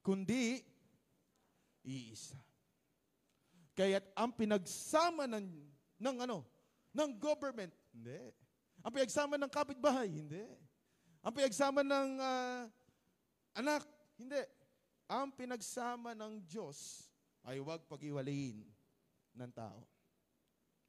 kundi 0.02 0.64
iisa. 1.86 2.40
Kaya't 3.74 4.06
ang 4.14 4.32
pinagsama 4.34 5.26
ng, 5.30 5.46
ng 6.00 6.18
ano, 6.26 6.46
ng 6.94 7.12
government, 7.18 7.74
hindi. 7.94 8.20
Ang 8.84 8.92
pinagsama 8.92 9.40
ng 9.40 9.52
kapitbahay, 9.54 10.10
hindi. 10.10 10.44
Ang 11.24 11.32
pinagsama 11.32 11.86
ng 11.86 12.10
ah, 12.20 12.68
anak, 13.56 13.88
hindi. 14.20 14.42
Ang 15.08 15.32
pinagsama 15.32 16.18
ng 16.18 16.44
Diyos 16.44 17.08
ay 17.48 17.62
huwag 17.62 17.86
pag-iwalayin 17.88 18.66
ng 19.38 19.52
tao. 19.54 19.86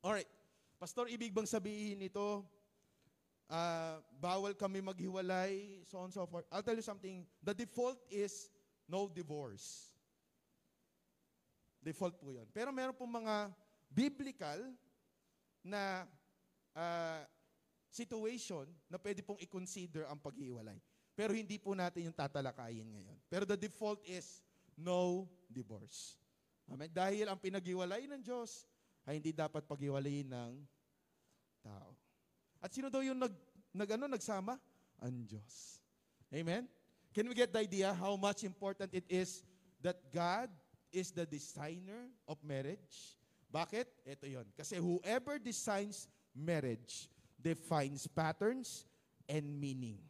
Alright. 0.02 0.28
Pastor, 0.80 1.06
ibig 1.06 1.30
bang 1.30 1.46
sabihin 1.46 2.02
ito, 2.02 2.42
ah, 3.46 4.02
bawal 4.18 4.56
kami 4.58 4.82
maghiwalay, 4.82 5.84
so 5.86 6.02
on 6.02 6.10
and 6.10 6.16
so 6.16 6.26
forth. 6.26 6.48
I'll 6.50 6.66
tell 6.66 6.76
you 6.76 6.84
something. 6.84 7.22
The 7.44 7.54
default 7.54 8.00
is 8.10 8.50
no 8.90 9.06
divorce. 9.06 9.94
Default 11.84 12.16
po 12.16 12.32
yun. 12.32 12.48
Pero 12.50 12.72
meron 12.72 12.96
pong 12.96 13.20
mga 13.20 13.52
biblical 13.92 14.60
na 15.60 16.08
ah, 16.74 17.22
situation 17.94 18.66
na 18.90 18.98
pwede 18.98 19.22
pong 19.22 19.38
i-consider 19.38 20.04
ang 20.10 20.18
paghiwalay. 20.18 20.76
Pero 21.14 21.30
hindi 21.30 21.62
po 21.62 21.78
natin 21.78 22.10
yung 22.10 22.16
tatalakayin 22.16 22.90
ngayon. 22.90 23.16
Pero 23.30 23.46
the 23.46 23.54
default 23.54 24.02
is 24.02 24.42
no 24.74 25.30
divorce. 25.46 26.18
Amen? 26.66 26.90
Dahil 26.90 27.30
ang 27.30 27.38
pinaghiwalay 27.38 28.10
ng 28.10 28.18
Diyos 28.18 28.66
ay 29.06 29.22
hindi 29.22 29.30
dapat 29.30 29.62
paghiwalayin 29.62 30.26
ng 30.26 30.52
tao. 31.62 31.94
At 32.58 32.74
sino 32.74 32.90
daw 32.90 33.04
yung 33.04 33.20
nag, 33.20 33.34
nag 33.70 33.88
ano, 33.94 34.10
nagsama? 34.10 34.58
Ang 34.98 35.22
Diyos. 35.28 35.78
Amen? 36.34 36.66
Can 37.14 37.30
we 37.30 37.36
get 37.38 37.54
the 37.54 37.62
idea 37.62 37.94
how 37.94 38.18
much 38.18 38.42
important 38.42 38.90
it 38.90 39.06
is 39.06 39.46
that 39.78 40.02
God 40.10 40.50
is 40.90 41.14
the 41.14 41.22
designer 41.22 42.10
of 42.26 42.42
marriage? 42.42 43.14
Bakit? 43.54 43.86
Ito 44.02 44.26
yon. 44.26 44.46
Kasi 44.58 44.82
whoever 44.82 45.38
designs 45.38 46.10
marriage 46.34 47.08
defines 47.38 48.10
patterns 48.10 48.84
and 49.30 49.46
meaning. 49.46 50.02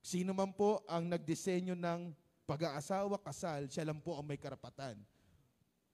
Sino 0.00 0.32
man 0.32 0.50
po 0.50 0.80
ang 0.88 1.06
nagdisenyo 1.06 1.76
ng 1.76 2.16
pag-aasawa, 2.48 3.20
kasal, 3.20 3.68
siya 3.70 3.86
lang 3.86 4.00
po 4.00 4.16
ang 4.18 4.26
may 4.26 4.40
karapatan 4.40 4.98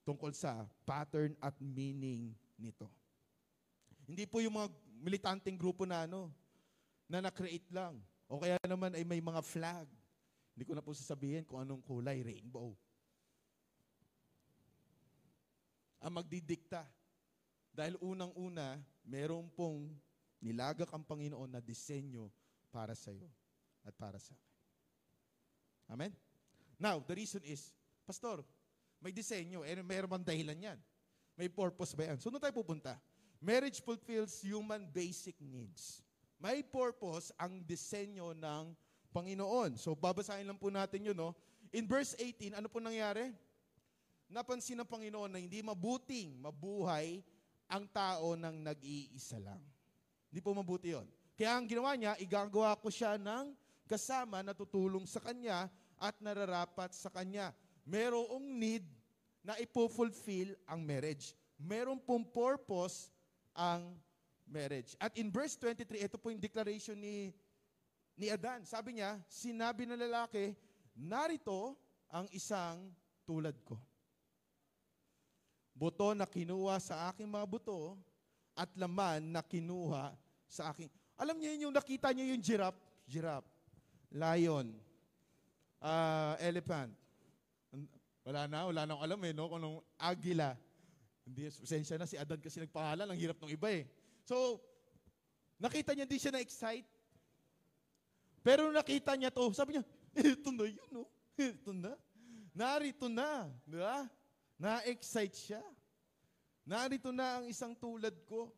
tungkol 0.06 0.30
sa 0.30 0.64
pattern 0.86 1.34
at 1.42 1.52
meaning 1.58 2.30
nito. 2.54 2.86
Hindi 4.06 4.24
po 4.24 4.38
yung 4.38 4.54
mga 4.54 4.70
militanteng 5.02 5.58
grupo 5.58 5.82
na 5.82 6.06
ano, 6.06 6.30
na 7.10 7.18
na-create 7.18 7.66
lang. 7.74 7.98
O 8.30 8.38
kaya 8.38 8.56
naman 8.62 8.94
ay 8.94 9.02
may 9.02 9.18
mga 9.18 9.42
flag. 9.42 9.86
Hindi 10.54 10.64
ko 10.64 10.72
na 10.78 10.82
po 10.82 10.94
sasabihin 10.94 11.42
kung 11.42 11.58
anong 11.60 11.82
kulay, 11.82 12.22
rainbow. 12.22 12.72
Ang 16.00 16.22
magdidikta. 16.22 16.86
Dahil 17.76 18.00
unang-una, 18.00 18.80
meron 19.06 19.46
pong 19.54 19.94
nilagak 20.42 20.90
ang 20.90 21.06
Panginoon 21.06 21.48
na 21.48 21.62
disenyo 21.62 22.28
para 22.74 22.92
sa 22.92 23.14
iyo 23.14 23.30
at 23.86 23.94
para 23.94 24.18
sa 24.18 24.34
akin. 24.34 24.52
Amen? 25.86 26.12
Now, 26.76 27.00
the 27.00 27.14
reason 27.14 27.40
is, 27.46 27.70
Pastor, 28.04 28.42
may 29.00 29.14
disenyo, 29.14 29.62
eh, 29.62 29.78
meron 29.80 30.10
bang 30.10 30.26
dahilan 30.26 30.58
yan? 30.58 30.78
May 31.38 31.46
purpose 31.46 31.94
ba 31.94 32.10
yan? 32.10 32.18
So, 32.18 32.28
doon 32.28 32.42
tayo 32.42 32.52
pupunta. 32.52 32.98
Marriage 33.38 33.80
fulfills 33.80 34.42
human 34.42 34.88
basic 34.90 35.38
needs. 35.38 36.02
May 36.36 36.60
purpose 36.66 37.32
ang 37.38 37.64
disenyo 37.64 38.34
ng 38.36 38.74
Panginoon. 39.14 39.80
So, 39.80 39.96
babasahin 39.96 40.44
lang 40.44 40.60
po 40.60 40.68
natin 40.68 41.06
yun, 41.06 41.16
no? 41.16 41.32
In 41.72 41.88
verse 41.88 42.12
18, 42.18 42.56
ano 42.58 42.68
po 42.68 42.82
nangyari? 42.82 43.32
Napansin 44.26 44.76
ng 44.82 44.88
Panginoon 44.88 45.30
na 45.30 45.40
hindi 45.40 45.62
mabuting 45.62 46.34
mabuhay 46.42 47.22
ang 47.66 47.84
tao 47.90 48.38
ng 48.38 48.56
nag-iisa 48.62 49.38
lang. 49.42 49.60
Hindi 50.30 50.40
po 50.42 50.54
mabuti 50.54 50.94
yon. 50.94 51.06
Kaya 51.36 51.58
ang 51.58 51.66
ginawa 51.68 51.92
niya, 51.98 52.16
igagawa 52.16 52.78
ko 52.78 52.88
siya 52.88 53.20
ng 53.20 53.52
kasama 53.86 54.40
na 54.42 54.56
tutulong 54.56 55.04
sa 55.04 55.20
kanya 55.22 55.68
at 56.00 56.16
nararapat 56.18 56.96
sa 56.96 57.12
kanya. 57.12 57.52
Merong 57.86 58.42
need 58.42 58.86
na 59.46 59.54
ipo-fulfill 59.62 60.58
ang 60.66 60.82
marriage. 60.82 61.36
Meron 61.54 62.02
pong 62.02 62.26
purpose 62.26 63.14
ang 63.54 63.94
marriage. 64.46 64.98
At 64.98 65.14
in 65.14 65.30
verse 65.30 65.54
23, 65.58 66.06
ito 66.06 66.16
po 66.18 66.30
yung 66.34 66.42
declaration 66.42 66.98
ni, 66.98 67.30
ni 68.18 68.26
Adan. 68.30 68.66
Sabi 68.66 68.98
niya, 68.98 69.18
sinabi 69.30 69.86
ng 69.86 69.98
lalaki, 69.98 70.54
narito 70.98 71.78
ang 72.10 72.26
isang 72.34 72.90
tulad 73.26 73.54
ko. 73.62 73.78
Buto 75.76 76.16
na 76.16 76.24
kinuha 76.24 76.80
sa 76.80 77.12
aking 77.12 77.28
mga 77.28 77.44
buto 77.44 78.00
at 78.56 78.72
laman 78.80 79.20
na 79.28 79.44
kinuha 79.44 80.16
sa 80.48 80.72
aking. 80.72 80.88
Alam 81.20 81.36
niyo 81.36 81.52
yun 81.52 81.64
yung 81.68 81.76
nakita 81.76 82.08
niyo 82.16 82.32
yung 82.32 82.40
giraffe? 82.40 82.80
Giraffe. 83.04 83.48
Lion. 84.08 84.72
ah, 85.84 86.34
elephant. 86.40 86.96
An- 87.76 87.92
Wala 88.26 88.50
na, 88.50 88.66
wala 88.66 88.82
na 88.82 88.90
akong 88.98 89.04
alam 89.06 89.20
eh, 89.22 89.32
no? 89.36 89.46
Kung 89.46 89.78
agila. 89.94 90.58
Hindi, 91.22 91.46
pasensya 91.46 91.94
na 91.94 92.10
si 92.10 92.18
Adan 92.18 92.42
kasi 92.42 92.58
nagpangalan, 92.58 93.06
ang 93.06 93.18
hirap 93.18 93.38
ng 93.38 93.54
iba 93.54 93.70
eh. 93.70 93.86
So, 94.26 94.58
nakita 95.62 95.94
niya, 95.94 96.10
di 96.10 96.18
siya 96.18 96.34
na-excite. 96.34 96.90
Pero 98.42 98.74
nakita 98.74 99.14
niya 99.14 99.30
to, 99.30 99.54
sabi 99.54 99.78
niya, 99.78 99.84
ito 100.18 100.50
na 100.50 100.66
yun, 100.66 100.88
no? 100.90 101.06
Ito 101.38 101.70
na. 101.70 101.92
Narito 102.50 103.06
na. 103.06 103.46
Di 103.62 103.78
ba? 103.78 104.10
Na-excite 104.56 105.36
siya. 105.36 105.62
Narito 106.66 107.12
na 107.12 107.40
ang 107.40 107.46
isang 107.46 107.76
tulad 107.76 108.12
ko. 108.26 108.50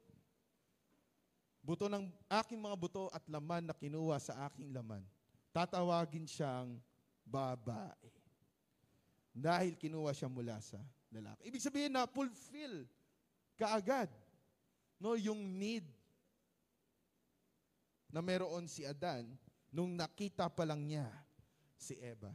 Buto 1.60 1.90
ng 1.90 2.08
aking 2.30 2.56
mga 2.56 2.76
buto 2.78 3.12
at 3.12 3.20
laman 3.28 3.68
na 3.68 3.76
kinuha 3.76 4.16
sa 4.16 4.48
aking 4.48 4.72
laman. 4.72 5.04
Tatawagin 5.52 6.24
siyang 6.24 6.80
babae. 7.26 8.08
Dahil 9.34 9.76
kinuha 9.76 10.14
siya 10.16 10.30
mula 10.30 10.56
sa 10.64 10.80
lalaki. 11.12 11.44
Ibig 11.50 11.60
sabihin 11.60 11.92
na 11.92 12.08
fulfill 12.08 12.88
kaagad 13.58 14.08
no, 14.98 15.14
yung 15.14 15.38
need 15.38 15.86
na 18.08 18.24
meron 18.24 18.64
si 18.66 18.82
Adan 18.88 19.28
nung 19.68 19.92
nakita 19.92 20.48
pa 20.48 20.64
lang 20.64 20.80
niya 20.80 21.06
si 21.76 21.94
Eva. 22.00 22.32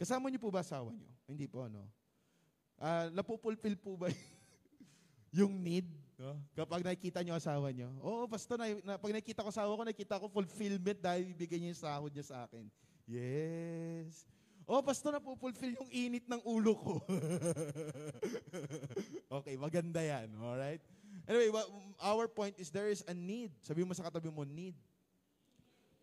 Kasama 0.00 0.26
niyo 0.32 0.40
po 0.42 0.50
ba 0.50 0.64
asawa 0.64 0.90
niyo? 0.90 1.06
Hindi 1.28 1.46
po, 1.46 1.68
no? 1.68 1.86
Ah, 2.78 3.08
napupulfill 3.12 3.76
po 3.78 3.96
ba 3.96 4.08
yung 5.38 5.52
need? 5.56 5.88
No? 6.20 6.38
Kapag 6.54 6.86
nakikita 6.86 7.18
niyo 7.24 7.34
asawa 7.34 7.74
niyo? 7.74 7.90
Oo, 7.98 8.30
basta 8.30 8.54
na, 8.54 8.70
na, 8.86 8.92
pag 8.94 9.10
nakikita 9.10 9.42
ko 9.42 9.50
asawa 9.50 9.74
ko, 9.74 9.82
nakikita 9.82 10.22
ko 10.22 10.26
fulfillment 10.30 10.98
dahil 11.02 11.26
bibigyan 11.34 11.66
niya 11.66 11.70
yung 11.74 11.82
sahod 11.82 12.12
niya 12.14 12.26
sa 12.30 12.46
akin. 12.46 12.70
Yes. 13.10 14.22
Oh, 14.62 14.78
basta 14.78 15.10
na 15.10 15.18
pupulfill 15.18 15.74
yung 15.74 15.90
init 15.90 16.24
ng 16.30 16.38
ulo 16.46 16.72
ko. 16.78 16.94
okay, 19.42 19.58
maganda 19.58 19.98
yan. 19.98 20.30
Alright? 20.38 20.78
Anyway, 21.26 21.50
wa- 21.50 21.70
our 21.98 22.30
point 22.30 22.54
is 22.62 22.70
there 22.70 22.88
is 22.88 23.02
a 23.10 23.14
need. 23.14 23.50
Sabi 23.62 23.82
mo 23.82 23.90
sa 23.90 24.06
katabi 24.06 24.30
mo, 24.30 24.46
need. 24.46 24.78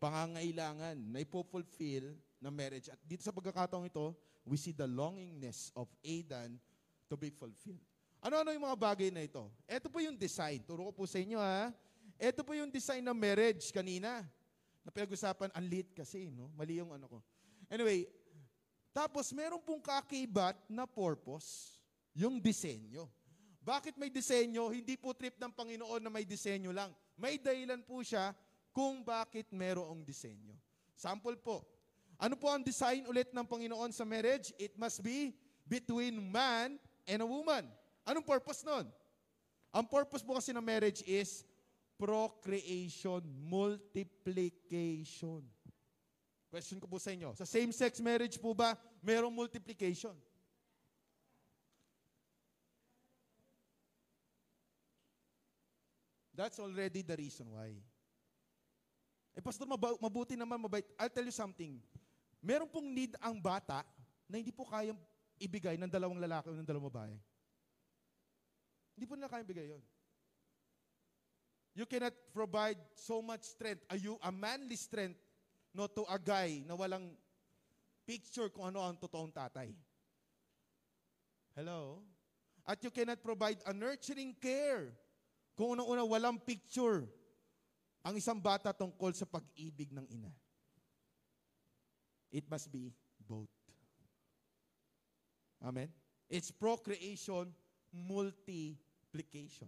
Pangangailangan 0.04 0.96
na 1.00 1.24
ipopulfill 1.24 2.12
ng 2.44 2.54
marriage. 2.54 2.92
At 2.92 3.00
dito 3.08 3.24
sa 3.24 3.32
pagkakataong 3.32 3.88
ito, 3.88 4.12
we 4.50 4.58
see 4.58 4.74
the 4.74 4.90
longingness 4.90 5.70
of 5.78 5.86
Adan 6.02 6.58
to 7.06 7.14
be 7.14 7.30
fulfilled. 7.30 7.86
Ano-ano 8.20 8.50
yung 8.52 8.66
mga 8.66 8.80
bagay 8.82 9.10
na 9.14 9.24
ito? 9.24 9.48
Ito 9.70 9.88
po 9.88 10.02
yung 10.02 10.18
design. 10.18 10.60
Turo 10.66 10.90
ko 10.90 10.92
po 10.92 11.04
sa 11.06 11.22
inyo 11.22 11.38
ha. 11.40 11.72
Ito 12.20 12.44
po 12.44 12.52
yung 12.58 12.68
design 12.74 13.06
ng 13.06 13.16
marriage 13.16 13.72
kanina. 13.72 14.26
Na 14.84 14.90
pinag-usapan, 14.92 15.54
ang 15.54 15.66
lit 15.70 15.94
kasi, 15.94 16.34
no? 16.34 16.52
Mali 16.58 16.82
yung 16.82 16.92
ano 16.92 17.06
ko. 17.08 17.20
Anyway, 17.72 18.10
tapos 18.92 19.32
meron 19.32 19.62
pong 19.62 19.80
kakibat 19.80 20.58
na 20.68 20.90
purpose, 20.90 21.80
yung 22.12 22.42
disenyo. 22.42 23.08
Bakit 23.64 23.96
may 23.96 24.10
disenyo? 24.10 24.74
Hindi 24.74 24.98
po 24.98 25.14
trip 25.14 25.38
ng 25.38 25.54
Panginoon 25.54 26.02
na 26.02 26.12
may 26.12 26.26
disenyo 26.26 26.74
lang. 26.74 26.90
May 27.16 27.38
dahilan 27.38 27.86
po 27.86 28.02
siya 28.02 28.34
kung 28.74 29.06
bakit 29.06 29.52
merong 29.54 30.02
disenyo. 30.04 30.58
Sample 30.98 31.38
po. 31.40 31.64
Ano 32.20 32.36
po 32.36 32.52
ang 32.52 32.60
design 32.60 33.08
ulit 33.08 33.32
ng 33.32 33.48
Panginoon 33.48 33.96
sa 33.96 34.04
marriage? 34.04 34.52
It 34.60 34.76
must 34.76 35.00
be 35.00 35.32
between 35.64 36.20
man 36.20 36.76
and 37.08 37.24
a 37.24 37.28
woman. 37.28 37.64
Anong 38.04 38.28
purpose 38.28 38.60
nun? 38.68 38.92
Ang 39.72 39.88
purpose 39.88 40.20
po 40.20 40.36
kasi 40.36 40.52
ng 40.52 40.60
marriage 40.60 41.00
is 41.08 41.48
procreation, 41.96 43.24
multiplication. 43.48 45.48
Question 46.52 46.84
ko 46.84 46.92
po 46.92 47.00
sa 47.00 47.16
inyo, 47.16 47.32
sa 47.38 47.46
same-sex 47.48 48.02
marriage 48.04 48.36
po 48.42 48.58
ba, 48.58 48.76
merong 49.00 49.32
multiplication? 49.32 50.18
That's 56.34 56.60
already 56.60 57.04
the 57.04 57.16
reason 57.20 57.52
why. 57.52 57.76
Eh, 59.36 59.44
Pastor, 59.44 59.68
mabuti 60.00 60.40
naman, 60.40 60.64
mabait. 60.64 60.88
I'll 60.96 61.12
tell 61.12 61.28
you 61.28 61.36
something. 61.36 61.84
Meron 62.40 62.72
pong 62.72 62.88
need 62.88 63.16
ang 63.20 63.36
bata 63.40 63.84
na 64.28 64.40
hindi 64.40 64.56
po 64.56 64.64
kayang 64.64 65.00
ibigay 65.40 65.76
ng 65.76 65.92
dalawang 65.92 66.20
lalaki 66.20 66.52
o 66.52 66.56
ng 66.56 66.68
dalawang 66.68 66.92
babae. 66.92 67.16
Hindi 68.96 69.06
po 69.08 69.16
nila 69.16 69.32
kayang 69.32 69.50
bigay 69.50 69.68
yon. 69.76 69.84
You 71.76 71.88
cannot 71.88 72.16
provide 72.36 72.80
so 72.96 73.24
much 73.24 73.48
strength, 73.48 73.88
a, 73.88 73.96
you, 73.96 74.20
a 74.20 74.32
manly 74.32 74.76
strength, 74.76 75.20
no, 75.72 75.88
to 75.88 76.04
a 76.12 76.20
guy 76.20 76.60
na 76.68 76.76
walang 76.76 77.16
picture 78.04 78.52
kung 78.52 78.68
ano 78.68 78.84
ang 78.84 79.00
totoong 79.00 79.32
tatay. 79.32 79.72
Hello? 81.56 82.04
At 82.68 82.84
you 82.84 82.92
cannot 82.92 83.24
provide 83.24 83.64
a 83.64 83.72
nurturing 83.72 84.36
care 84.36 84.92
kung 85.56 85.76
unang-una 85.76 86.04
walang 86.08 86.40
picture 86.40 87.08
ang 88.04 88.16
isang 88.16 88.40
bata 88.40 88.72
tungkol 88.72 89.12
sa 89.12 89.28
pag-ibig 89.28 89.92
ng 89.92 90.08
ina. 90.08 90.32
It 92.30 92.46
must 92.50 92.72
be 92.72 92.94
both. 93.26 93.50
Amen? 95.66 95.90
It's 96.30 96.54
procreation, 96.54 97.52
multiplication. 97.92 99.68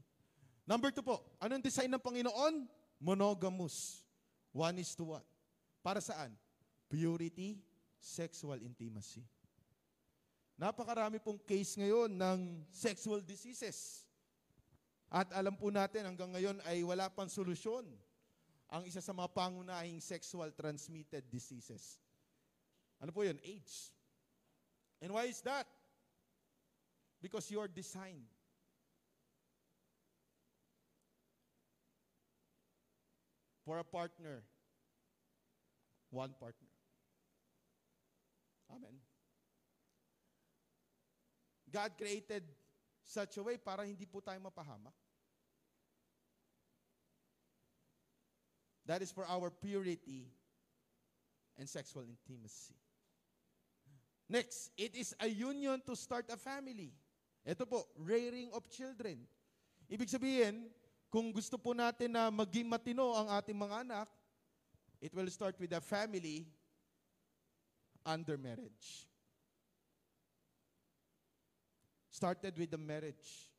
Number 0.66 0.94
two 0.94 1.02
po, 1.02 1.26
anong 1.42 1.66
design 1.66 1.90
ng 1.92 2.00
Panginoon? 2.00 2.70
Monogamous. 3.02 4.06
One 4.54 4.78
is 4.78 4.94
to 4.94 5.18
one. 5.18 5.26
Para 5.82 6.00
saan? 6.00 6.38
Purity, 6.86 7.58
sexual 7.98 8.62
intimacy. 8.62 9.26
Napakarami 10.62 11.18
pong 11.18 11.42
case 11.42 11.74
ngayon 11.82 12.14
ng 12.14 12.40
sexual 12.70 13.26
diseases. 13.26 14.06
At 15.10 15.34
alam 15.34 15.58
po 15.58 15.74
natin 15.74 16.06
hanggang 16.06 16.30
ngayon 16.30 16.62
ay 16.70 16.86
wala 16.86 17.10
pang 17.10 17.28
solusyon 17.28 17.84
ang 18.72 18.88
isa 18.88 19.04
sa 19.04 19.12
mga 19.12 19.28
pangunahing 19.34 20.00
sexual 20.00 20.48
transmitted 20.56 21.26
diseases. 21.28 22.00
Ano 23.02 23.12
po 23.12 23.26
yun? 23.26 23.42
AIDS. 23.42 23.90
And 25.02 25.12
why 25.12 25.26
is 25.26 25.42
that? 25.42 25.66
Because 27.22 27.50
you 27.50 27.60
are 27.60 27.68
designed. 27.68 28.30
For 33.66 33.80
a 33.80 33.84
partner. 33.84 34.46
One 36.12 36.34
partner. 36.40 36.70
Amen. 38.70 39.02
God 41.72 41.92
created 41.98 42.44
such 43.04 43.38
a 43.38 43.44
way 43.44 43.58
para 43.58 43.86
hindi 43.86 44.06
po 44.06 44.20
tayo 44.20 44.38
mapahamak. 44.44 44.94
That 48.86 49.02
is 49.02 49.12
for 49.12 49.26
our 49.26 49.50
purity 49.50 50.28
and 51.58 51.70
sexual 51.70 52.04
intimacy. 52.04 52.76
Next, 54.32 54.72
it 54.80 54.96
is 54.96 55.12
a 55.20 55.28
union 55.28 55.84
to 55.84 55.92
start 55.92 56.32
a 56.32 56.40
family. 56.40 56.96
Ito 57.44 57.68
po, 57.68 57.84
rearing 58.00 58.48
of 58.56 58.64
children. 58.72 59.28
Ibig 59.92 60.08
sabihin, 60.08 60.72
kung 61.12 61.36
gusto 61.36 61.60
po 61.60 61.76
natin 61.76 62.16
na 62.16 62.32
maging 62.32 62.64
matino 62.64 63.12
ang 63.12 63.28
ating 63.28 63.60
mga 63.60 63.84
anak, 63.84 64.08
it 65.04 65.12
will 65.12 65.28
start 65.28 65.60
with 65.60 65.76
a 65.76 65.84
family 65.84 66.48
under 68.08 68.40
marriage. 68.40 69.04
Started 72.08 72.56
with 72.56 72.72
the 72.72 72.80
marriage. 72.80 73.52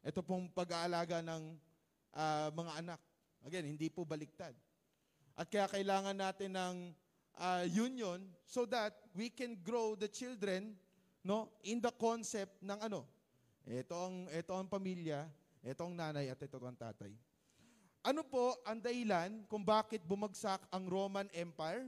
Ito 0.00 0.24
pong 0.24 0.48
pag-aalaga 0.56 1.20
ng 1.20 1.52
ah, 2.16 2.48
mga 2.56 2.72
anak. 2.80 3.00
Again, 3.44 3.76
hindi 3.76 3.92
po 3.92 4.08
baliktad. 4.08 4.56
At 5.36 5.52
kaya 5.52 5.68
kailangan 5.68 6.16
natin 6.16 6.56
ng 6.56 6.76
ah, 7.38 7.64
union 7.64 8.20
so 8.44 8.66
that 8.66 8.92
we 9.14 9.30
can 9.30 9.54
grow 9.62 9.94
the 9.94 10.10
children 10.10 10.74
no 11.22 11.48
in 11.62 11.78
the 11.78 11.90
concept 11.94 12.58
ng 12.60 12.78
ano. 12.82 13.06
Ito 13.68 13.94
ang 13.94 14.16
ito 14.32 14.52
ang 14.52 14.68
pamilya, 14.68 15.28
ito 15.62 15.80
ang 15.84 15.94
nanay 15.94 16.28
at 16.32 16.40
ito 16.40 16.56
ang 16.58 16.76
tatay. 16.76 17.12
Ano 18.02 18.24
po 18.24 18.56
ang 18.64 18.80
dahilan 18.80 19.44
kung 19.50 19.66
bakit 19.66 20.00
bumagsak 20.06 20.62
ang 20.72 20.88
Roman 20.88 21.28
Empire, 21.34 21.84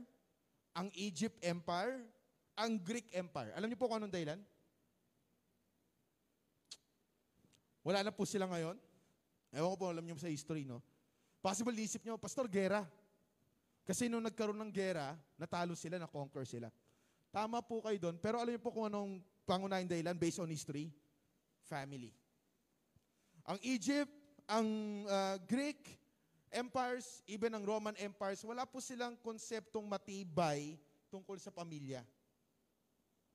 ang 0.77 0.93
Egypt 0.93 1.41
Empire, 1.41 2.05
ang 2.59 2.77
Greek 2.77 3.09
Empire? 3.15 3.57
Alam 3.57 3.73
niyo 3.73 3.79
po 3.81 3.89
kung 3.89 4.03
anong 4.03 4.13
dahilan? 4.13 4.41
Wala 7.81 8.05
na 8.05 8.13
po 8.13 8.29
sila 8.29 8.45
ngayon. 8.45 8.77
Ewan 9.51 9.71
ko 9.73 9.77
po, 9.81 9.87
alam 9.89 10.05
niyo 10.05 10.21
sa 10.21 10.29
history, 10.29 10.69
no? 10.69 10.85
Possible 11.41 11.73
isip 11.81 12.05
niyo, 12.05 12.21
Pastor, 12.21 12.45
gera. 12.47 12.85
Kasi 13.85 14.07
nung 14.07 14.23
nagkaroon 14.23 14.59
ng 14.61 14.73
gera, 14.73 15.17
natalo 15.35 15.75
sila, 15.75 15.99
na-conquer 15.99 16.47
sila. 16.47 16.69
Tama 17.31 17.63
po 17.63 17.83
kayo 17.83 17.99
doon. 17.99 18.17
Pero 18.19 18.39
alam 18.39 18.51
niyo 18.51 18.63
po 18.63 18.75
kung 18.75 18.87
anong 18.91 19.23
pangunahing 19.47 19.91
dahilan 19.91 20.15
based 20.19 20.43
on 20.43 20.51
history? 20.51 20.91
Family. 21.67 22.11
Ang 23.47 23.59
Egypt, 23.67 24.11
ang 24.51 24.67
uh, 25.07 25.37
Greek 25.47 25.79
empires, 26.51 27.23
even 27.31 27.55
ang 27.55 27.63
Roman 27.63 27.95
empires, 27.99 28.43
wala 28.43 28.67
po 28.67 28.83
silang 28.83 29.15
konseptong 29.23 29.87
matibay 29.87 30.75
tungkol 31.11 31.39
sa 31.39 31.55
pamilya. 31.55 32.03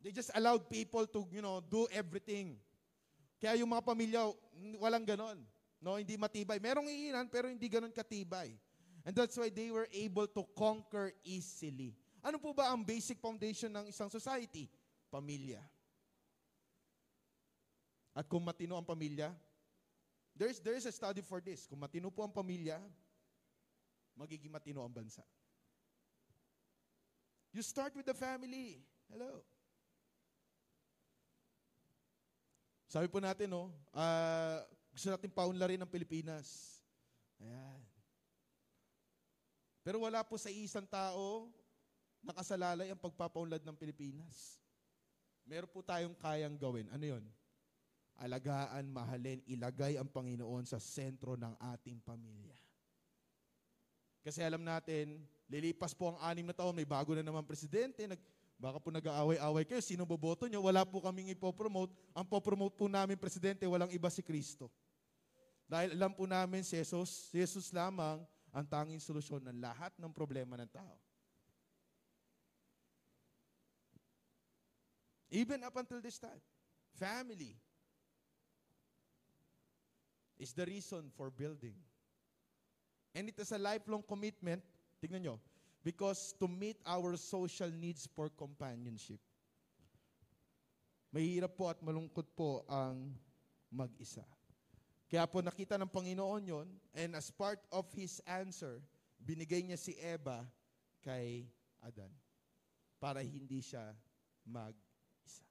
They 0.03 0.11
just 0.11 0.29
allowed 0.35 0.67
people 0.67 1.07
to, 1.07 1.25
you 1.31 1.41
know, 1.41 1.63
do 1.63 1.87
everything. 1.89 2.59
Kaya 3.39 3.57
yung 3.59 3.71
mga 3.71 3.83
pamilya, 3.83 4.21
walang 4.77 5.07
ganon. 5.07 5.39
No, 5.81 5.97
hindi 5.97 6.19
matibay. 6.19 6.59
Merong 6.59 6.87
iinan, 6.87 7.25
pero 7.31 7.49
hindi 7.49 7.65
ganon 7.71 7.91
katibay. 7.91 8.53
And 9.05 9.13
that's 9.13 9.37
why 9.37 9.53
they 9.53 9.69
were 9.69 9.85
able 9.93 10.25
to 10.25 10.41
conquer 10.57 11.13
easily. 11.21 11.93
Ano 12.25 12.41
po 12.41 12.57
ba 12.57 12.73
ang 12.73 12.81
basic 12.81 13.21
foundation 13.21 13.69
ng 13.69 13.85
isang 13.85 14.09
society? 14.09 14.65
Pamilya. 15.13 15.61
At 18.17 18.25
kung 18.25 18.41
matino 18.41 18.73
ang 18.73 18.87
pamilya, 18.87 19.29
there's, 20.33 20.57
there 20.57 20.73
is 20.73 20.89
a 20.89 20.91
study 20.91 21.21
for 21.21 21.37
this. 21.37 21.69
Kung 21.69 21.77
matino 21.77 22.09
po 22.09 22.25
ang 22.25 22.33
pamilya, 22.33 22.81
magiging 24.17 24.49
matino 24.49 24.81
ang 24.81 24.89
bansa. 24.89 25.21
You 27.53 27.61
start 27.61 27.93
with 27.93 28.09
the 28.09 28.17
family. 28.17 28.81
Hello. 29.05 29.45
Sabi 32.89 33.05
po 33.05 33.21
natin, 33.21 33.53
no, 33.53 33.69
ah, 33.93 34.65
gusto 34.89 35.13
natin 35.13 35.29
paunlarin 35.29 35.83
ang 35.83 35.91
Pilipinas. 35.91 36.81
Ayan. 37.37 37.94
Pero 39.85 40.01
wala 40.01 40.25
po 40.25 40.33
sa 40.41 40.49
isang 40.49 40.89
tao 40.89 41.53
nakasalalay 42.25 42.89
ang 42.89 42.97
pagpapaunlad 42.97 43.61
ng 43.61 43.77
Pilipinas. 43.77 44.57
Meron 45.45 45.69
po 45.69 45.85
tayong 45.85 46.17
kayang 46.17 46.57
gawin. 46.57 46.89
Ano 46.89 47.05
yon? 47.05 47.21
Alagaan, 48.17 48.89
mahalin, 48.89 49.45
ilagay 49.45 50.01
ang 50.01 50.09
Panginoon 50.09 50.65
sa 50.65 50.81
sentro 50.81 51.37
ng 51.37 51.53
ating 51.77 52.01
pamilya. 52.01 52.57
Kasi 54.25 54.41
alam 54.41 54.65
natin, 54.65 55.21
lilipas 55.45 55.93
po 55.93 56.09
ang 56.09 56.19
anim 56.25 56.49
na 56.49 56.55
taon, 56.57 56.73
may 56.73 56.87
bago 56.87 57.13
na 57.13 57.21
naman 57.21 57.45
presidente, 57.45 58.09
nag, 58.09 58.17
baka 58.57 58.81
po 58.81 58.89
nag-aaway-away 58.89 59.69
kayo, 59.69 59.85
sino 59.85 60.01
boboto 60.01 60.49
nyo? 60.49 60.65
Wala 60.65 60.81
po 60.81 60.97
kaming 61.05 61.29
ipopromote. 61.37 61.93
Ang 62.17 62.25
popromote 62.25 62.73
po 62.73 62.89
namin 62.89 63.21
presidente, 63.21 63.69
walang 63.69 63.93
iba 63.93 64.09
si 64.09 64.25
Kristo. 64.25 64.73
Dahil 65.69 65.93
alam 65.93 66.09
po 66.09 66.25
namin 66.25 66.65
si 66.65 66.73
Jesus, 66.73 67.29
si 67.29 67.37
Jesus 67.37 67.69
lamang 67.69 68.25
ang 68.55 68.63
tanging 68.63 69.03
solusyon 69.03 69.43
ng 69.43 69.59
lahat 69.59 69.91
ng 69.99 70.15
problema 70.15 70.55
ng 70.55 70.71
tao. 70.71 70.95
Even 75.27 75.59
up 75.67 75.75
until 75.75 75.99
this 75.99 76.15
time, 76.15 76.39
family 76.95 77.59
is 80.39 80.55
the 80.55 80.63
reason 80.63 81.11
for 81.19 81.27
building. 81.27 81.75
And 83.11 83.27
it 83.27 83.35
is 83.35 83.51
a 83.51 83.59
lifelong 83.59 84.03
commitment, 84.07 84.63
tignan 85.03 85.27
nyo, 85.27 85.35
because 85.83 86.31
to 86.39 86.47
meet 86.47 86.79
our 86.87 87.19
social 87.19 87.71
needs 87.71 88.07
for 88.07 88.31
companionship. 88.31 89.19
Mahirap 91.11 91.55
po 91.55 91.71
at 91.71 91.79
malungkot 91.83 92.27
po 92.35 92.63
ang 92.67 93.11
mag-isa. 93.71 94.23
Kaya 95.05 95.29
po 95.29 95.39
nakita 95.41 95.77
ng 95.77 95.89
Panginoon 95.89 96.43
yon 96.49 96.67
and 96.97 97.13
as 97.13 97.29
part 97.29 97.61
of 97.69 97.85
His 97.93 98.17
answer, 98.25 98.81
binigay 99.21 99.61
niya 99.61 99.77
si 99.77 99.93
Eva 100.01 100.41
kay 101.05 101.45
Adan 101.85 102.09
para 102.97 103.21
hindi 103.21 103.61
siya 103.61 103.93
mag-isa. 104.41 105.45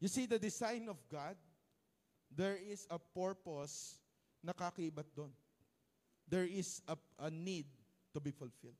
You 0.00 0.08
see 0.08 0.24
the 0.24 0.40
design 0.40 0.88
of 0.88 0.96
God, 1.12 1.36
there 2.32 2.56
is 2.56 2.88
a 2.88 2.96
purpose 2.96 4.00
na 4.40 4.56
kakibat 4.56 5.06
doon. 5.12 5.30
There 6.24 6.48
is 6.48 6.80
a, 6.88 6.96
a 7.20 7.28
need 7.28 7.68
to 8.16 8.18
be 8.24 8.32
fulfilled. 8.32 8.78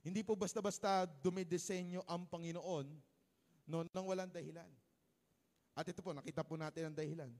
Hindi 0.00 0.24
po 0.24 0.34
basta-basta 0.34 1.04
dumidesenyo 1.20 2.02
ang 2.08 2.26
Panginoon 2.26 2.86
no, 3.68 3.84
nang 3.92 4.06
walang 4.08 4.32
dahilan. 4.32 4.66
At 5.76 5.86
ito 5.86 6.00
po, 6.02 6.10
nakita 6.16 6.42
po 6.42 6.56
natin 6.58 6.90
ang 6.90 6.96
dahilan. 6.96 7.30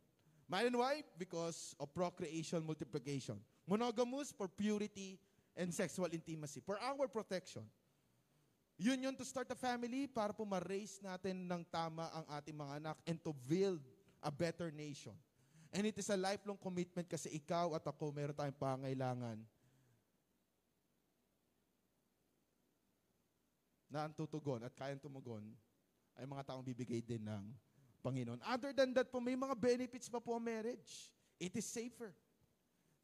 Man 0.52 0.68
and 0.68 0.76
wife, 0.76 1.08
because 1.16 1.72
of 1.80 1.88
procreation, 1.96 2.60
multiplication. 2.60 3.40
Monogamous 3.64 4.36
for 4.36 4.52
purity 4.52 5.16
and 5.56 5.72
sexual 5.72 6.12
intimacy. 6.12 6.60
For 6.60 6.76
our 6.76 7.08
protection. 7.08 7.64
Yun 8.76 9.00
yun 9.00 9.16
to 9.16 9.24
start 9.24 9.48
a 9.48 9.56
family 9.56 10.04
para 10.04 10.36
po 10.36 10.44
ma-raise 10.44 11.00
natin 11.00 11.48
ng 11.48 11.64
tama 11.72 12.04
ang 12.12 12.26
ating 12.36 12.52
mga 12.52 12.72
anak 12.84 12.96
and 13.08 13.16
to 13.24 13.32
build 13.48 13.80
a 14.20 14.28
better 14.28 14.68
nation. 14.68 15.16
And 15.72 15.88
it 15.88 15.96
is 15.96 16.12
a 16.12 16.20
lifelong 16.20 16.60
commitment 16.60 17.08
kasi 17.08 17.32
ikaw 17.32 17.72
at 17.72 17.88
ako 17.88 18.12
meron 18.12 18.36
tayong 18.36 18.60
pangailangan 18.60 19.40
na 23.88 24.04
ang 24.04 24.12
tutugon 24.12 24.60
at 24.68 24.76
kayang 24.76 25.00
tumugon 25.00 25.48
ay 26.20 26.28
mga 26.28 26.52
taong 26.52 26.64
bibigay 26.64 27.00
din 27.00 27.24
ng 27.24 27.44
Panginoon. 28.02 28.42
Other 28.42 28.74
than 28.74 28.90
that 28.98 29.08
po, 29.08 29.22
may 29.22 29.38
mga 29.38 29.54
benefits 29.54 30.10
pa 30.10 30.18
po 30.18 30.34
ang 30.34 30.44
marriage. 30.44 31.08
It 31.38 31.54
is 31.54 31.64
safer. 31.64 32.10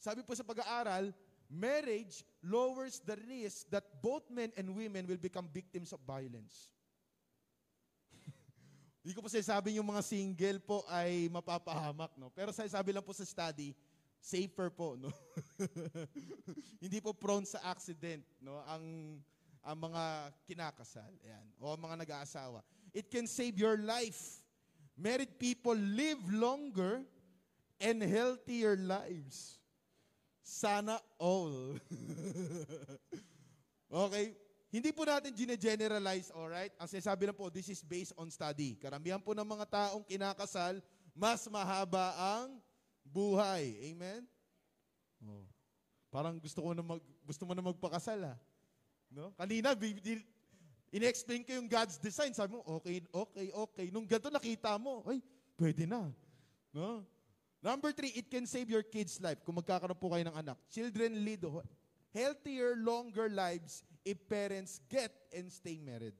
Sabi 0.02 0.26
po 0.26 0.34
sa 0.34 0.42
pag-aaral, 0.42 1.14
marriage 1.50 2.26
lowers 2.42 3.00
the 3.02 3.16
risk 3.26 3.70
that 3.70 3.86
both 4.02 4.26
men 4.28 4.50
and 4.58 4.74
women 4.74 5.06
will 5.06 5.18
become 5.18 5.46
victims 5.48 5.94
of 5.94 6.02
violence. 6.02 6.68
Hindi 9.02 9.14
ko 9.14 9.22
po 9.24 9.30
sinasabi 9.30 9.78
yung 9.78 9.88
mga 9.88 10.02
single 10.02 10.58
po 10.62 10.84
ay 10.90 11.30
mapapahamak, 11.32 12.12
no? 12.18 12.28
Pero 12.34 12.50
sabi 12.52 12.90
lang 12.92 13.02
po 13.02 13.14
sa 13.14 13.24
study, 13.24 13.72
safer 14.18 14.68
po, 14.68 14.98
no? 14.98 15.10
Hindi 16.82 16.98
po 16.98 17.14
prone 17.14 17.46
sa 17.46 17.62
accident, 17.70 18.22
no? 18.42 18.60
Ang 18.66 19.18
ang 19.68 19.78
mga 19.84 20.32
kinakasal, 20.48 21.12
ayan, 21.28 21.44
o 21.60 21.74
ang 21.74 21.82
mga 21.82 22.00
nag-aasawa. 22.06 22.64
It 22.94 23.12
can 23.12 23.28
save 23.28 23.60
your 23.60 23.76
life. 23.76 24.40
Married 24.98 25.38
people 25.38 25.78
live 25.78 26.18
longer 26.34 27.06
and 27.78 28.02
healthier 28.02 28.74
lives. 28.74 29.62
Sana 30.42 30.98
all. 31.22 31.78
okay? 34.10 34.34
Hindi 34.68 34.90
po 34.90 35.06
natin 35.06 35.30
gine-generalize, 35.32 36.34
alright? 36.34 36.74
Ang 36.76 36.88
sinasabi 36.90 37.30
lang 37.30 37.38
po, 37.38 37.46
this 37.46 37.70
is 37.70 37.80
based 37.80 38.10
on 38.18 38.26
study. 38.28 38.74
Karamihan 38.74 39.22
po 39.22 39.38
ng 39.38 39.46
mga 39.46 39.64
taong 39.70 40.02
kinakasal, 40.02 40.82
mas 41.14 41.46
mahaba 41.46 42.12
ang 42.18 42.58
buhay. 43.06 43.78
Amen? 43.94 44.26
Oh. 45.22 45.46
Parang 46.10 46.36
gusto 46.42 46.58
ko 46.60 46.74
na 46.74 46.82
mag, 46.82 47.00
gusto 47.22 47.46
mo 47.46 47.54
na 47.54 47.64
magpakasal 47.64 48.34
ah. 48.34 48.38
No? 49.08 49.32
Kanina, 49.38 49.72
in-explain 50.92 51.44
ko 51.44 51.56
yung 51.56 51.68
God's 51.68 52.00
design. 52.00 52.32
Sabi 52.32 52.56
mo, 52.56 52.64
okay, 52.80 53.04
okay, 53.12 53.48
okay. 53.52 53.86
Nung 53.92 54.08
ganito 54.08 54.32
nakita 54.32 54.76
mo, 54.80 55.04
ay, 55.08 55.20
pwede 55.60 55.84
na. 55.84 56.08
No? 56.72 57.04
Number 57.58 57.90
three, 57.90 58.14
it 58.14 58.30
can 58.30 58.46
save 58.46 58.70
your 58.70 58.86
kid's 58.86 59.18
life 59.18 59.42
kung 59.42 59.58
magkakaroon 59.58 59.98
po 59.98 60.14
kayo 60.14 60.24
ng 60.30 60.36
anak. 60.36 60.56
Children 60.70 61.26
lead 61.26 61.42
healthier, 62.14 62.78
longer 62.78 63.28
lives 63.28 63.82
if 64.04 64.16
parents 64.30 64.80
get 64.88 65.12
and 65.34 65.50
stay 65.50 65.76
married. 65.82 66.14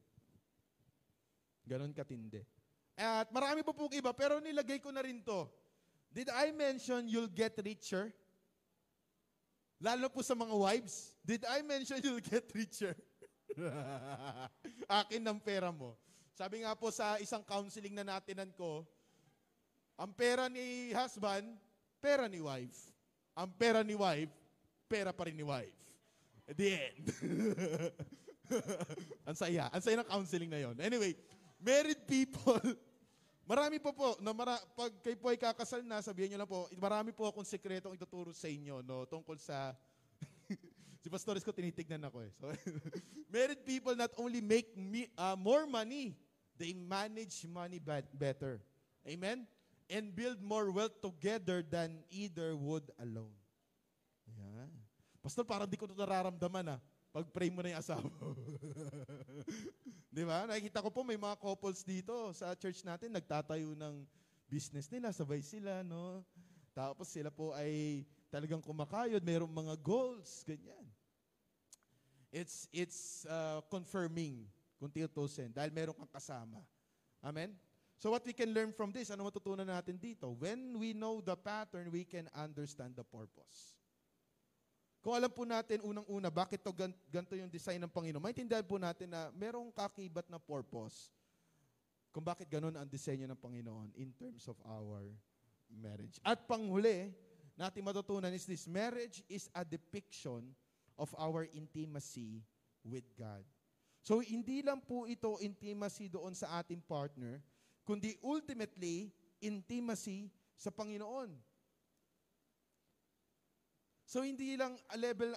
Ganon 1.68 1.94
katindi. 1.94 2.42
At 2.98 3.30
marami 3.30 3.62
pa 3.62 3.70
po 3.70 3.86
iba, 3.94 4.10
pero 4.10 4.42
nilagay 4.42 4.82
ko 4.82 4.90
na 4.90 5.04
rin 5.06 5.22
to. 5.22 5.46
Did 6.10 6.32
I 6.32 6.50
mention 6.50 7.06
you'll 7.06 7.30
get 7.30 7.54
richer? 7.62 8.10
Lalo 9.78 10.10
po 10.10 10.26
sa 10.26 10.34
mga 10.34 10.50
wives. 10.50 11.14
Did 11.22 11.46
I 11.46 11.62
mention 11.62 12.02
you'll 12.02 12.24
get 12.24 12.50
richer? 12.50 12.98
Akin 15.02 15.22
ng 15.22 15.40
pera 15.42 15.72
mo. 15.74 15.96
Sabi 16.34 16.62
nga 16.62 16.72
po 16.78 16.92
sa 16.94 17.18
isang 17.18 17.42
counseling 17.42 17.94
na 17.94 18.06
natinan 18.06 18.50
ko, 18.54 18.86
ang 19.98 20.14
pera 20.14 20.46
ni 20.46 20.94
husband, 20.94 21.58
pera 21.98 22.30
ni 22.30 22.38
wife. 22.38 22.94
Ang 23.34 23.50
pera 23.58 23.82
ni 23.82 23.98
wife, 23.98 24.30
pera 24.86 25.10
pa 25.10 25.26
rin 25.26 25.34
ni 25.34 25.46
wife. 25.46 25.74
At 26.46 26.54
the 26.54 26.68
end. 26.74 27.04
ang 29.28 29.36
saya. 29.36 29.66
Ang 29.74 29.82
saya 29.82 29.96
ng 29.98 30.08
counseling 30.08 30.50
na 30.50 30.62
yon. 30.62 30.76
Anyway, 30.78 31.18
married 31.58 32.06
people, 32.06 32.62
Marami 33.48 33.80
po 33.80 33.96
po, 33.96 34.12
na 34.20 34.36
mara, 34.36 34.60
pag 34.76 34.92
kayo 35.00 35.16
po 35.16 35.32
ay 35.32 35.40
kakasal 35.40 35.80
na, 35.80 36.04
sabihin 36.04 36.36
nyo 36.36 36.44
lang 36.44 36.52
po, 36.52 36.68
marami 36.76 37.16
po 37.16 37.24
akong 37.24 37.48
sekretong 37.48 37.96
ituturo 37.96 38.28
sa 38.36 38.44
inyo, 38.44 38.84
no, 38.84 39.08
tungkol 39.08 39.40
sa, 39.40 39.72
si 40.98 41.06
Pastores 41.06 41.46
ko 41.46 41.54
tinitignan 41.54 42.02
ako 42.06 42.26
eh. 42.26 42.30
So, 42.38 42.50
married 43.34 43.62
people 43.62 43.94
not 43.94 44.10
only 44.18 44.42
make 44.42 44.74
me, 44.74 45.06
uh, 45.14 45.38
more 45.38 45.66
money, 45.66 46.18
they 46.58 46.74
manage 46.74 47.46
money 47.46 47.78
better. 48.14 48.58
Amen? 49.06 49.46
And 49.88 50.12
build 50.12 50.42
more 50.42 50.68
wealth 50.68 51.00
together 51.00 51.64
than 51.64 52.04
either 52.12 52.52
would 52.52 52.84
alone. 53.00 53.32
Ayan. 54.28 54.68
Pastor, 55.24 55.48
parang 55.48 55.70
di 55.70 55.80
ko 55.80 55.88
ito 55.88 55.96
nararamdaman 55.96 56.76
ah. 56.76 56.80
Pag-pray 57.08 57.48
mo 57.48 57.64
na 57.64 57.72
yung 57.72 57.80
asawa. 57.80 58.04
Di 60.14 60.22
ba? 60.28 60.44
Nakikita 60.44 60.84
ko 60.84 60.92
po 60.92 61.00
may 61.00 61.16
mga 61.16 61.40
couples 61.40 61.80
dito 61.80 62.12
sa 62.36 62.52
church 62.52 62.84
natin, 62.84 63.16
nagtatayo 63.16 63.72
ng 63.72 64.04
business 64.44 64.92
nila, 64.92 65.12
sabay 65.12 65.40
sila, 65.40 65.80
no? 65.80 66.20
Tapos 66.78 67.10
sila 67.10 67.26
po 67.34 67.50
ay 67.58 68.06
talagang 68.30 68.62
kumakayod, 68.62 69.18
mayroong 69.26 69.50
mga 69.50 69.74
goals, 69.82 70.46
ganyan. 70.46 70.86
It's, 72.30 72.70
it's 72.70 73.26
uh, 73.26 73.66
confirming 73.66 74.46
kung 74.78 74.86
tinutusin 74.86 75.50
dahil 75.50 75.74
meron 75.74 75.98
kang 75.98 76.14
kasama. 76.14 76.62
Amen? 77.18 77.50
So 77.98 78.14
what 78.14 78.22
we 78.22 78.30
can 78.30 78.54
learn 78.54 78.70
from 78.70 78.94
this, 78.94 79.10
ano 79.10 79.26
matutunan 79.26 79.66
natin 79.66 79.98
dito? 79.98 80.38
When 80.38 80.78
we 80.78 80.94
know 80.94 81.18
the 81.18 81.34
pattern, 81.34 81.90
we 81.90 82.06
can 82.06 82.30
understand 82.30 82.94
the 82.94 83.02
purpose. 83.02 83.74
Kung 85.02 85.18
alam 85.18 85.34
po 85.34 85.42
natin 85.42 85.82
unang-una, 85.82 86.30
bakit 86.30 86.62
to 86.62 86.70
ganito 87.10 87.34
yung 87.34 87.50
design 87.50 87.82
ng 87.82 87.90
Panginoon, 87.90 88.22
maintindihan 88.22 88.62
po 88.62 88.78
natin 88.78 89.10
na 89.10 89.34
merong 89.34 89.74
kakibat 89.74 90.30
na 90.30 90.38
purpose 90.38 91.10
kung 92.14 92.22
bakit 92.22 92.46
ganun 92.46 92.78
ang 92.78 92.86
disenyo 92.86 93.26
ng 93.26 93.40
Panginoon 93.42 93.90
in 93.98 94.14
terms 94.14 94.46
of 94.46 94.54
our 94.62 95.02
marriage. 95.70 96.16
At 96.24 96.48
panghuli, 96.48 97.12
natin 97.56 97.84
matutunan 97.84 98.32
is 98.32 98.48
this, 98.48 98.64
marriage 98.64 99.20
is 99.28 99.52
a 99.52 99.62
depiction 99.64 100.52
of 100.96 101.12
our 101.20 101.46
intimacy 101.52 102.42
with 102.82 103.04
God. 103.14 103.44
So, 104.02 104.24
hindi 104.24 104.64
lang 104.64 104.80
po 104.80 105.04
ito 105.04 105.36
intimacy 105.44 106.08
doon 106.08 106.32
sa 106.32 106.64
ating 106.64 106.80
partner, 106.86 107.44
kundi 107.84 108.16
ultimately, 108.24 109.12
intimacy 109.42 110.30
sa 110.58 110.74
Panginoon. 110.74 111.30
So 114.08 114.24
hindi 114.24 114.56
lang 114.56 114.72
a 114.88 114.96
level, 114.96 115.36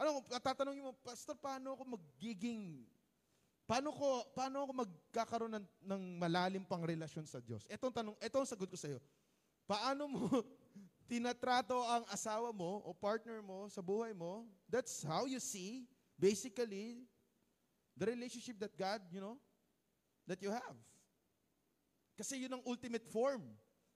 ano, 0.00 0.24
tatanungin 0.40 0.80
mo, 0.80 0.92
Pastor, 1.04 1.36
paano 1.36 1.76
ako 1.76 2.00
magiging, 2.00 2.88
paano 3.68 3.92
ko, 3.92 4.24
paano 4.32 4.64
ako 4.64 4.72
magkakaroon 4.80 5.54
ng, 5.60 5.66
ng 5.84 6.02
malalim 6.16 6.64
pang 6.64 6.80
relasyon 6.80 7.28
sa 7.28 7.36
Diyos? 7.36 7.68
Etong 7.68 7.92
tanong, 7.92 8.16
etong 8.16 8.48
sagot 8.48 8.72
ko 8.72 8.80
sa 8.80 8.88
iyo. 8.88 9.00
Paano 9.66 10.06
mo 10.06 10.24
tinatrato 11.10 11.74
ang 11.86 12.06
asawa 12.10 12.54
mo 12.54 12.82
o 12.86 12.94
partner 12.94 13.42
mo 13.42 13.66
sa 13.66 13.82
buhay 13.82 14.14
mo? 14.14 14.46
That's 14.70 15.02
how 15.02 15.26
you 15.26 15.42
see, 15.42 15.86
basically, 16.18 17.06
the 17.98 18.06
relationship 18.06 18.58
that 18.62 18.74
God, 18.78 19.02
you 19.10 19.18
know, 19.18 19.38
that 20.26 20.42
you 20.42 20.50
have. 20.50 20.78
Kasi 22.16 22.46
yun 22.46 22.54
ang 22.54 22.64
ultimate 22.64 23.04
form 23.10 23.44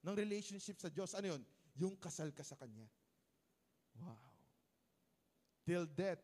ng 0.05 0.15
relationship 0.15 0.77
sa 0.77 0.93
Diyos. 0.93 1.17
Ano 1.17 1.35
yun? 1.39 1.43
Yung 1.79 1.95
kasal 1.97 2.35
ka 2.35 2.45
sa 2.45 2.59
Kanya. 2.59 2.85
Wow. 3.97 4.29
Till 5.65 5.87
death 5.87 6.21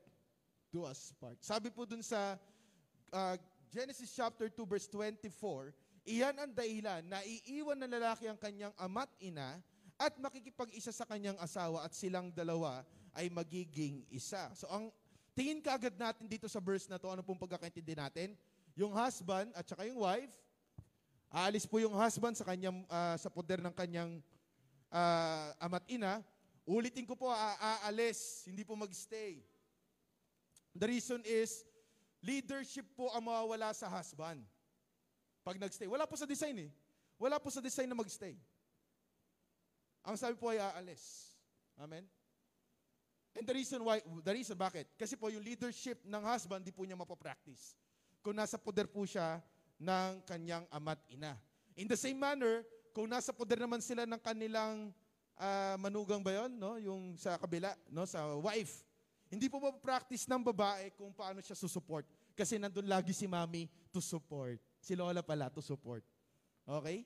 do 0.74 0.84
us 0.84 1.14
part. 1.16 1.38
Sabi 1.40 1.70
po 1.70 1.86
dun 1.88 2.02
sa 2.02 2.36
uh, 3.14 3.34
Genesis 3.72 4.12
chapter 4.12 4.50
2 4.50 4.66
verse 4.66 4.88
24, 4.90 5.72
iyan 6.06 6.36
ang 6.38 6.52
dahilan 6.54 7.02
na 7.04 7.20
iiwan 7.26 7.76
ng 7.82 7.90
lalaki 7.90 8.30
ang 8.30 8.38
kanyang 8.38 8.72
ama't 8.78 9.10
ina 9.18 9.58
at 9.98 10.14
makikipag-isa 10.22 10.94
sa 10.94 11.04
kanyang 11.04 11.36
asawa 11.42 11.82
at 11.82 11.92
silang 11.92 12.30
dalawa 12.30 12.86
ay 13.16 13.26
magiging 13.28 14.06
isa. 14.08 14.48
So 14.54 14.70
ang 14.70 14.94
tingin 15.34 15.60
kaagad 15.60 15.98
natin 15.98 16.30
dito 16.30 16.46
sa 16.46 16.62
verse 16.62 16.86
na 16.86 16.96
to, 16.96 17.10
ano 17.10 17.26
pong 17.26 17.40
pagkakaintindi 17.42 17.98
natin? 17.98 18.38
Yung 18.78 18.94
husband 18.94 19.50
at 19.52 19.66
saka 19.66 19.84
yung 19.88 20.00
wife, 20.00 20.32
aalis 21.28 21.66
po 21.66 21.82
yung 21.82 21.96
husband 21.98 22.38
sa 22.38 22.46
kanyang 22.46 22.86
uh, 22.86 23.16
sa 23.18 23.28
poder 23.28 23.58
ng 23.58 23.74
kanyang 23.74 24.22
uh, 24.94 25.50
ama't 25.58 25.84
ina 25.90 26.22
Ulitin 26.66 27.06
ko 27.06 27.14
po, 27.14 27.30
aalis, 27.30 28.42
hindi 28.42 28.66
po 28.66 28.74
magstay. 28.74 29.38
The 30.74 30.90
reason 30.90 31.22
is, 31.22 31.62
leadership 32.18 32.90
po 32.98 33.06
ang 33.14 33.22
mawawala 33.30 33.70
sa 33.70 33.86
husband. 33.86 34.42
Pag 35.46 35.62
nagstay. 35.62 35.86
Wala 35.86 36.10
po 36.10 36.18
sa 36.18 36.26
design 36.26 36.66
eh. 36.66 36.70
Wala 37.22 37.38
po 37.38 37.54
sa 37.54 37.62
design 37.62 37.86
na 37.86 37.94
magstay. 37.94 38.34
Ang 40.02 40.18
sabi 40.18 40.34
po 40.34 40.50
ay 40.50 40.58
aalis. 40.58 41.38
Amen? 41.78 42.02
And 43.38 43.46
the 43.46 43.54
reason 43.54 43.78
why, 43.86 44.02
the 44.02 44.34
reason 44.34 44.58
bakit? 44.58 44.90
Kasi 44.98 45.14
po 45.14 45.30
yung 45.30 45.46
leadership 45.46 46.02
ng 46.02 46.22
husband, 46.26 46.66
di 46.66 46.74
po 46.74 46.82
niya 46.82 46.98
mapapractice. 46.98 47.78
Kung 48.26 48.34
nasa 48.34 48.58
poder 48.58 48.90
po 48.90 49.06
siya 49.06 49.38
ng 49.78 50.26
kanyang 50.26 50.66
ama't 50.66 50.98
ina. 51.14 51.38
In 51.78 51.86
the 51.86 51.94
same 51.94 52.18
manner, 52.18 52.66
kung 52.90 53.06
nasa 53.06 53.30
poder 53.30 53.62
naman 53.62 53.78
sila 53.78 54.02
ng 54.02 54.18
kanilang 54.18 54.90
ah, 55.38 55.78
manugang 55.78 56.26
ba 56.26 56.32
yun, 56.42 56.58
no? 56.58 56.74
yung 56.80 57.14
sa 57.14 57.38
kabila, 57.38 57.70
no? 57.92 58.02
sa 58.02 58.24
wife, 58.40 58.82
hindi 59.30 59.46
po 59.46 59.62
mapapractice 59.62 60.26
ng 60.26 60.42
babae 60.42 60.90
kung 60.96 61.14
paano 61.14 61.38
siya 61.38 61.54
susupport. 61.54 62.02
Kasi 62.34 62.58
nandun 62.58 62.88
lagi 62.88 63.14
si 63.14 63.30
mami 63.30 63.70
to 63.94 64.02
support. 64.02 64.58
Si 64.86 64.94
lola 64.94 65.18
pala 65.18 65.50
to 65.50 65.58
support. 65.58 66.06
Okay? 66.62 67.02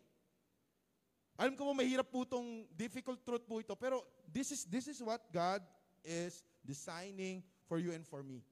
Alam 1.40 1.56
ko 1.56 1.64
po 1.64 1.72
mahirap 1.72 2.04
po 2.12 2.28
itong 2.28 2.68
difficult 2.76 3.24
truth 3.24 3.48
po 3.48 3.64
ito, 3.64 3.72
pero 3.72 4.04
this 4.28 4.52
is 4.52 4.68
this 4.68 4.84
is 4.84 5.00
what 5.00 5.24
God 5.32 5.64
is 6.04 6.44
designing 6.60 7.40
for 7.64 7.80
you 7.80 7.96
and 7.96 8.04
for 8.04 8.20
me. 8.20 8.44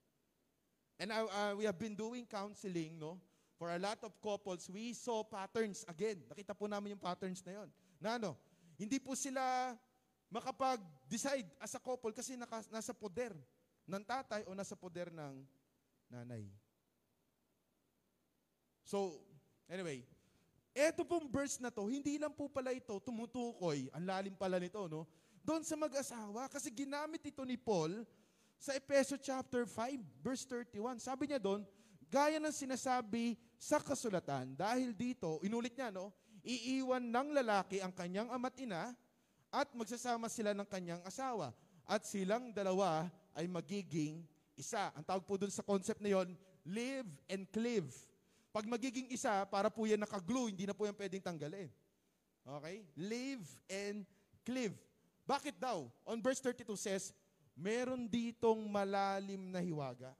And 0.96 1.12
I- 1.12 1.28
uh, 1.28 1.52
we 1.60 1.68
have 1.68 1.76
been 1.76 1.92
doing 1.92 2.24
counseling, 2.24 2.96
no? 2.96 3.20
For 3.60 3.68
a 3.68 3.76
lot 3.76 4.00
of 4.00 4.16
couples, 4.24 4.72
we 4.72 4.96
saw 4.96 5.20
patterns 5.20 5.84
again. 5.84 6.24
Nakita 6.32 6.56
po 6.56 6.64
namin 6.64 6.96
yung 6.96 7.02
patterns 7.02 7.44
na 7.44 7.60
yon. 7.60 7.68
Na 8.00 8.16
ano, 8.16 8.32
hindi 8.80 8.96
po 8.96 9.12
sila 9.12 9.76
makapag-decide 10.32 11.44
as 11.60 11.76
a 11.76 11.82
couple 11.82 12.16
kasi 12.16 12.40
naka, 12.40 12.64
nasa 12.72 12.96
poder 12.96 13.36
ng 13.84 14.02
tatay 14.06 14.48
o 14.48 14.56
nasa 14.56 14.72
poder 14.72 15.12
ng 15.12 15.44
nanay. 16.08 16.48
So, 18.88 19.20
anyway, 19.68 20.00
eto 20.72 21.04
pong 21.04 21.28
verse 21.28 21.60
na 21.60 21.68
to, 21.68 21.84
hindi 21.92 22.16
lang 22.16 22.32
po 22.32 22.48
pala 22.48 22.72
ito 22.72 22.96
tumutukoy, 23.04 23.92
ang 23.92 24.08
lalim 24.08 24.32
pala 24.32 24.56
nito, 24.56 24.80
no? 24.88 25.04
Doon 25.44 25.60
sa 25.60 25.76
mag-asawa, 25.76 26.48
kasi 26.48 26.72
ginamit 26.72 27.20
ito 27.20 27.44
ni 27.44 27.60
Paul 27.60 28.08
sa 28.56 28.72
Efeso 28.72 29.20
chapter 29.20 29.68
5, 29.68 30.24
verse 30.24 30.48
31. 30.48 31.04
Sabi 31.04 31.28
niya 31.28 31.36
doon, 31.36 31.68
gaya 32.08 32.40
ng 32.40 32.48
sinasabi 32.48 33.36
sa 33.60 33.76
kasulatan, 33.76 34.56
dahil 34.56 34.96
dito, 34.96 35.36
inulit 35.44 35.76
niya, 35.76 35.92
no? 35.92 36.08
Iiwan 36.40 37.04
ng 37.04 37.36
lalaki 37.44 37.84
ang 37.84 37.92
kanyang 37.92 38.32
ama't 38.32 38.56
ina 38.56 38.96
at 39.52 39.68
magsasama 39.76 40.32
sila 40.32 40.56
ng 40.56 40.64
kanyang 40.64 41.04
asawa. 41.04 41.52
At 41.84 42.08
silang 42.08 42.56
dalawa 42.56 43.04
ay 43.36 43.44
magiging 43.52 44.24
isa. 44.56 44.88
Ang 44.96 45.04
tawag 45.04 45.28
po 45.28 45.36
doon 45.36 45.52
sa 45.52 45.60
concept 45.60 46.00
na 46.00 46.16
yon, 46.16 46.32
live 46.64 47.08
and 47.28 47.44
cleave. 47.52 47.92
Pag 48.48 48.64
magiging 48.64 49.12
isa, 49.12 49.44
para 49.46 49.68
po 49.68 49.84
yan 49.84 50.00
nakaglue, 50.00 50.50
hindi 50.50 50.64
na 50.64 50.72
po 50.72 50.88
yan 50.88 50.96
pwedeng 50.96 51.24
tanggalin. 51.24 51.68
Okay? 52.44 52.76
Live 52.96 53.44
and 53.68 54.08
cleave. 54.44 54.74
Bakit 55.28 55.60
daw? 55.60 55.84
On 56.08 56.18
verse 56.24 56.40
32 56.40 56.72
says, 56.80 57.12
meron 57.52 58.08
ditong 58.08 58.64
malalim 58.64 59.52
na 59.52 59.60
hiwaga. 59.60 60.16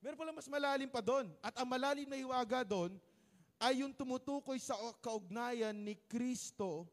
Meron 0.00 0.16
pala 0.16 0.32
mas 0.32 0.48
malalim 0.48 0.88
pa 0.88 1.04
doon. 1.04 1.28
At 1.44 1.58
ang 1.60 1.68
malalim 1.68 2.08
na 2.08 2.16
hiwaga 2.16 2.64
doon 2.64 2.96
ay 3.58 3.82
yung 3.82 3.92
tumutukoy 3.92 4.56
sa 4.56 4.78
kaugnayan 5.02 5.74
ni 5.74 5.98
Kristo 6.08 6.86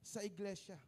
sa 0.00 0.22
iglesia. 0.22 0.78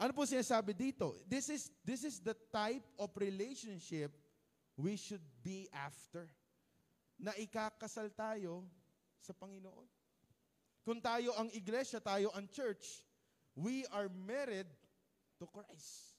Ano 0.00 0.16
po 0.16 0.24
sinasabi 0.24 0.72
dito? 0.72 1.12
This 1.28 1.52
is, 1.52 1.68
this 1.84 2.08
is 2.08 2.24
the 2.24 2.32
type 2.48 2.84
of 2.96 3.12
relationship 3.20 4.08
we 4.80 4.96
should 4.96 5.22
be 5.44 5.68
after. 5.76 6.24
Na 7.20 7.36
ikakasal 7.36 8.08
tayo 8.16 8.64
sa 9.20 9.36
Panginoon. 9.36 9.84
Kung 10.80 10.98
tayo 11.04 11.36
ang 11.36 11.52
iglesia, 11.52 12.00
tayo 12.00 12.32
ang 12.32 12.48
church, 12.48 13.04
we 13.52 13.84
are 13.92 14.08
married 14.08 14.66
to 15.36 15.44
Christ. 15.44 16.16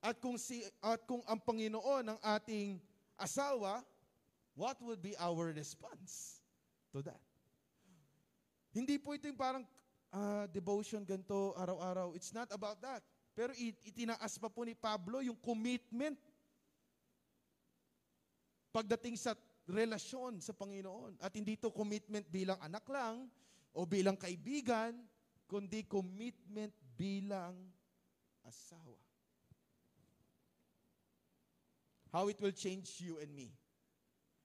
At 0.00 0.16
kung 0.22 0.40
si 0.40 0.64
at 0.80 1.04
kung 1.04 1.20
ang 1.28 1.36
Panginoon 1.42 2.16
ang 2.16 2.20
ating 2.22 2.80
asawa, 3.20 3.84
what 4.56 4.80
would 4.80 5.04
be 5.04 5.12
our 5.20 5.52
response 5.52 6.40
to 6.94 7.04
that? 7.04 7.20
Hindi 8.72 8.96
po 8.96 9.12
ito 9.12 9.26
yung 9.26 9.36
parang 9.36 9.64
ah, 10.14 10.46
devotion 10.48 11.02
ganito 11.04 11.52
araw-araw. 11.58 12.14
It's 12.14 12.32
not 12.32 12.48
about 12.54 12.78
that. 12.80 13.02
Pero 13.34 13.52
it- 13.54 13.80
itinaas 13.84 14.38
pa 14.38 14.48
po 14.48 14.62
ni 14.64 14.74
Pablo 14.74 15.22
yung 15.22 15.38
commitment 15.38 16.18
pagdating 18.70 19.18
sa 19.18 19.34
relasyon 19.68 20.40
sa 20.40 20.56
Panginoon. 20.56 21.20
At 21.20 21.36
hindi 21.36 21.60
to 21.60 21.68
commitment 21.68 22.24
bilang 22.32 22.56
anak 22.64 22.88
lang 22.88 23.28
o 23.76 23.84
bilang 23.84 24.16
kaibigan, 24.16 24.96
kundi 25.44 25.84
commitment 25.84 26.72
bilang 26.96 27.54
asawa. 28.42 28.96
How 32.08 32.32
it 32.32 32.40
will 32.40 32.56
change 32.56 33.04
you 33.04 33.20
and 33.20 33.28
me. 33.36 33.52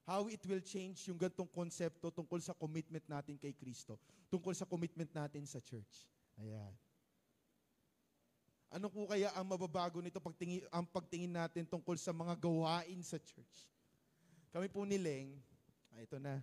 How 0.04 0.28
it 0.28 0.44
will 0.44 0.60
change 0.60 1.08
yung 1.08 1.16
gantong 1.16 1.48
konsepto 1.48 2.12
tungkol 2.12 2.36
sa 2.44 2.52
commitment 2.52 3.08
natin 3.08 3.40
kay 3.40 3.56
Kristo. 3.56 3.96
Tungkol 4.28 4.52
sa 4.52 4.68
commitment 4.68 5.08
natin 5.16 5.48
sa 5.48 5.64
church. 5.64 6.04
Ayan. 6.36 6.76
Ano 8.68 8.92
po 8.92 9.08
kaya 9.08 9.32
ang 9.32 9.48
mababago 9.48 10.04
nito 10.04 10.20
pagtingin, 10.20 10.68
ang 10.68 10.84
pagtingin 10.84 11.32
natin 11.32 11.64
tungkol 11.64 11.96
sa 11.96 12.12
mga 12.12 12.36
gawain 12.36 13.00
sa 13.00 13.16
church? 13.16 13.73
Kami 14.54 14.70
po 14.70 14.86
ni 14.86 14.94
Leng, 14.94 15.34
ah, 15.90 15.98
ito 15.98 16.14
na. 16.22 16.38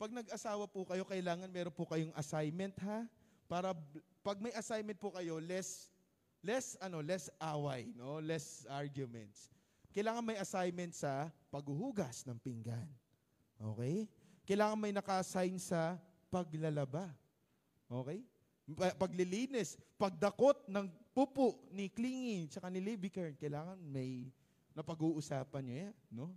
Pag 0.00 0.16
nag-asawa 0.16 0.64
po 0.64 0.88
kayo, 0.88 1.04
kailangan 1.04 1.52
meron 1.52 1.76
po 1.76 1.84
kayong 1.84 2.16
assignment 2.16 2.72
ha? 2.80 3.04
Para 3.44 3.76
pag 4.24 4.40
may 4.40 4.48
assignment 4.56 4.96
po 4.96 5.12
kayo, 5.12 5.36
less 5.36 5.92
less 6.40 6.80
ano, 6.80 7.04
less 7.04 7.28
away, 7.36 7.92
no? 7.92 8.16
Less 8.24 8.64
arguments. 8.72 9.52
Kailangan 9.92 10.24
may 10.24 10.40
assignment 10.40 10.96
sa 10.96 11.28
paghuhugas 11.52 12.24
ng 12.24 12.40
pinggan. 12.40 12.88
Okay? 13.76 14.08
Kailangan 14.48 14.80
may 14.80 14.96
naka-assign 14.96 15.60
sa 15.60 16.00
paglalaba. 16.32 17.12
Okay? 17.92 18.24
Pa- 18.72 18.96
Paglilinis, 18.96 19.76
pagdakot 20.00 20.64
ng 20.64 20.88
pupo 21.12 21.60
ni 21.76 21.92
Clingy 21.92 22.48
tsaka 22.48 22.72
ni 22.72 22.80
Libby 22.80 23.12
kailangan 23.12 23.76
may 23.84 24.32
napag-uusapan 24.72 25.60
nyo 25.60 25.76
yan, 25.76 25.96
no? 26.08 26.32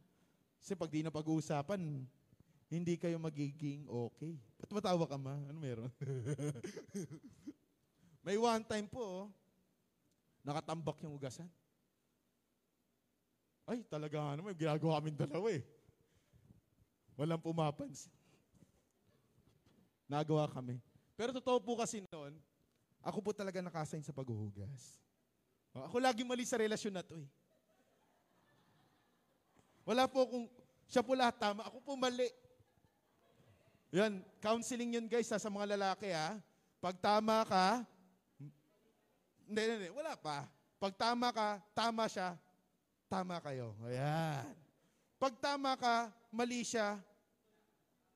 Kasi 0.62 0.78
pag 0.78 0.94
di 0.94 1.02
na 1.02 1.10
pag-uusapan, 1.10 1.82
hindi 2.70 2.94
kayo 2.96 3.18
magiging 3.18 3.90
okay. 3.90 4.38
Ba't 4.62 4.72
matawa 4.72 5.06
ka 5.10 5.18
ma? 5.18 5.36
Ano 5.50 5.58
meron? 5.58 5.90
may 8.26 8.38
one 8.38 8.64
time 8.64 8.86
po, 8.86 9.02
oh, 9.02 9.28
nakatambak 10.46 11.02
yung 11.02 11.18
ugasan. 11.18 11.50
Ay, 13.66 13.82
talaga 13.90 14.22
nga 14.22 14.38
naman, 14.38 14.54
ginagawa 14.54 15.02
kami 15.02 15.10
dalawa 15.18 15.50
eh. 15.50 15.66
Walang 17.18 17.42
pumapansin. 17.42 18.14
Nagawa 20.06 20.46
kami. 20.48 20.78
Pero 21.18 21.34
totoo 21.34 21.58
po 21.58 21.74
kasi 21.80 22.06
noon, 22.14 22.38
ako 23.02 23.18
po 23.26 23.32
talaga 23.34 23.66
nakasign 23.66 24.06
sa 24.06 24.14
paghuhugas. 24.14 25.02
Ako 25.74 25.98
lagi 25.98 26.22
mali 26.22 26.46
sa 26.46 26.60
relasyon 26.60 26.94
na 26.94 27.06
to 27.06 27.18
eh. 27.18 27.30
Wala 29.86 30.06
po 30.06 30.26
kung 30.30 30.46
siya 30.92 31.02
po 31.02 31.16
lahat 31.16 31.40
tama, 31.40 31.64
ako 31.66 31.78
po 31.82 31.94
mali. 31.96 32.28
Yan, 33.92 34.24
counseling 34.40 34.96
yun 34.96 35.08
guys 35.08 35.32
ha, 35.32 35.40
sa 35.40 35.52
mga 35.52 35.76
lalaki 35.76 36.12
ha. 36.12 36.40
Pag 36.80 37.00
tama 37.00 37.44
ka, 37.48 37.84
hindi, 39.48 39.62
hindi, 39.68 39.88
wala 39.92 40.16
pa. 40.16 40.48
Pag 40.80 40.94
tama 40.96 41.28
ka, 41.30 41.60
tama 41.76 42.08
siya, 42.08 42.34
tama 43.12 43.38
kayo. 43.44 43.76
Ayan. 43.86 44.48
Pag 45.22 45.38
tama 45.38 45.78
ka, 45.78 46.10
mali 46.34 46.66
siya, 46.66 46.98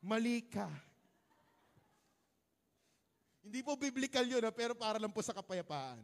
mali 0.01 0.41
ka. 0.47 0.65
Hindi 3.45 3.61
po 3.61 3.77
biblical 3.77 4.25
yun, 4.25 4.41
ha, 4.41 4.49
pero 4.49 4.73
para 4.73 4.97
lang 4.97 5.13
po 5.13 5.21
sa 5.21 5.35
kapayapaan. 5.35 6.01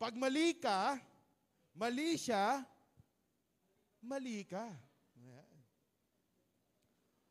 Pag 0.00 0.16
mali 0.16 0.56
ka, 0.56 0.96
mali 1.76 2.16
siya, 2.16 2.64
mali 4.04 4.44
ka. 4.46 4.64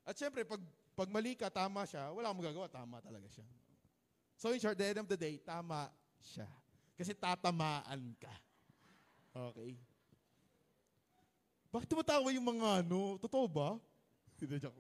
At 0.04 0.20
syempre, 0.20 0.44
pag, 0.44 0.60
pag 0.94 1.08
mali 1.08 1.34
ka, 1.34 1.48
tama 1.48 1.88
siya, 1.88 2.12
wala 2.12 2.30
kang 2.30 2.42
magagawa, 2.44 2.68
tama 2.68 3.00
talaga 3.00 3.28
siya. 3.32 3.48
So 4.36 4.52
in 4.52 4.60
short, 4.60 4.76
the 4.76 4.92
end 4.92 5.00
of 5.00 5.08
the 5.08 5.16
day, 5.16 5.40
tama 5.40 5.88
siya. 6.20 6.48
Kasi 7.00 7.16
tatamaan 7.16 8.12
ka. 8.20 8.34
Okay? 9.32 9.80
Bakit 11.72 11.88
tumatawa 11.90 12.30
yung 12.36 12.46
mga 12.46 12.86
ano? 12.86 13.18
Totoo 13.18 13.48
ba? 13.48 13.80
Hindi, 14.38 14.60
joke. 14.60 14.78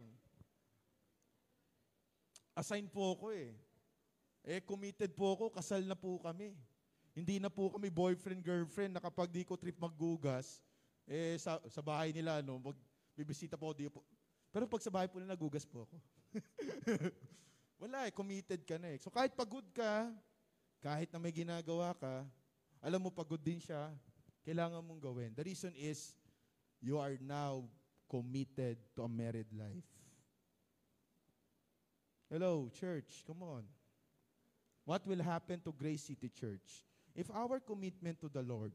Assign 2.53 2.85
po 2.85 3.17
ako 3.17 3.33
eh. 3.33 3.55
Eh, 4.43 4.61
committed 4.61 5.09
po 5.15 5.33
ako, 5.33 5.49
kasal 5.49 5.81
na 5.87 5.95
po 5.95 6.19
kami. 6.19 6.53
Hindi 7.15 7.39
na 7.39 7.47
po 7.49 7.71
kami 7.71 7.87
boyfriend, 7.89 8.43
girlfriend, 8.43 8.93
na 8.93 9.01
kapag 9.01 9.31
di 9.31 9.47
ko 9.47 9.55
trip 9.55 9.79
maggugas, 9.79 10.61
eh, 11.07 11.35
sa, 11.39 11.59
sa 11.67 11.81
bahay 11.83 12.15
nila, 12.15 12.39
ano, 12.39 12.59
mag, 12.59 12.77
bibisita 13.17 13.59
po, 13.59 13.71
di 13.75 13.89
po. 13.91 14.03
Pero 14.53 14.69
pag 14.69 14.81
sa 14.81 14.93
bahay 14.93 15.09
po 15.09 15.17
nila, 15.17 15.33
nagugas 15.33 15.65
po 15.65 15.89
ako. 15.89 15.97
Wala 17.83 18.07
eh, 18.07 18.13
committed 18.13 18.61
ka 18.63 18.77
na 18.77 18.93
eh. 18.93 18.97
So 19.01 19.09
kahit 19.11 19.33
pagod 19.33 19.65
ka, 19.73 20.07
kahit 20.79 21.09
na 21.11 21.19
may 21.19 21.33
ginagawa 21.33 21.91
ka, 21.97 22.23
alam 22.83 22.99
mo 22.99 23.09
pagod 23.09 23.39
din 23.39 23.59
siya, 23.59 23.91
kailangan 24.43 24.83
mong 24.83 25.01
gawin. 25.01 25.31
The 25.31 25.47
reason 25.47 25.71
is, 25.75 26.13
you 26.83 26.99
are 26.99 27.15
now 27.23 27.63
committed 28.11 28.77
to 28.95 29.07
a 29.07 29.09
married 29.09 29.49
life. 29.55 29.87
Hello, 32.27 32.69
church, 32.73 33.23
come 33.25 33.43
on. 33.43 33.63
What 34.83 35.07
will 35.07 35.23
happen 35.23 35.61
to 35.63 35.71
Grace 35.71 36.03
City 36.03 36.27
Church 36.27 36.83
if 37.15 37.31
our 37.31 37.59
commitment 37.59 38.19
to 38.19 38.27
the 38.27 38.43
Lord 38.43 38.73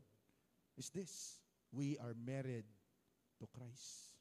is 0.76 0.88
this? 0.88 1.42
We 1.72 2.00
are 2.00 2.16
married 2.16 2.64
to 3.38 3.44
Christ. 3.46 4.16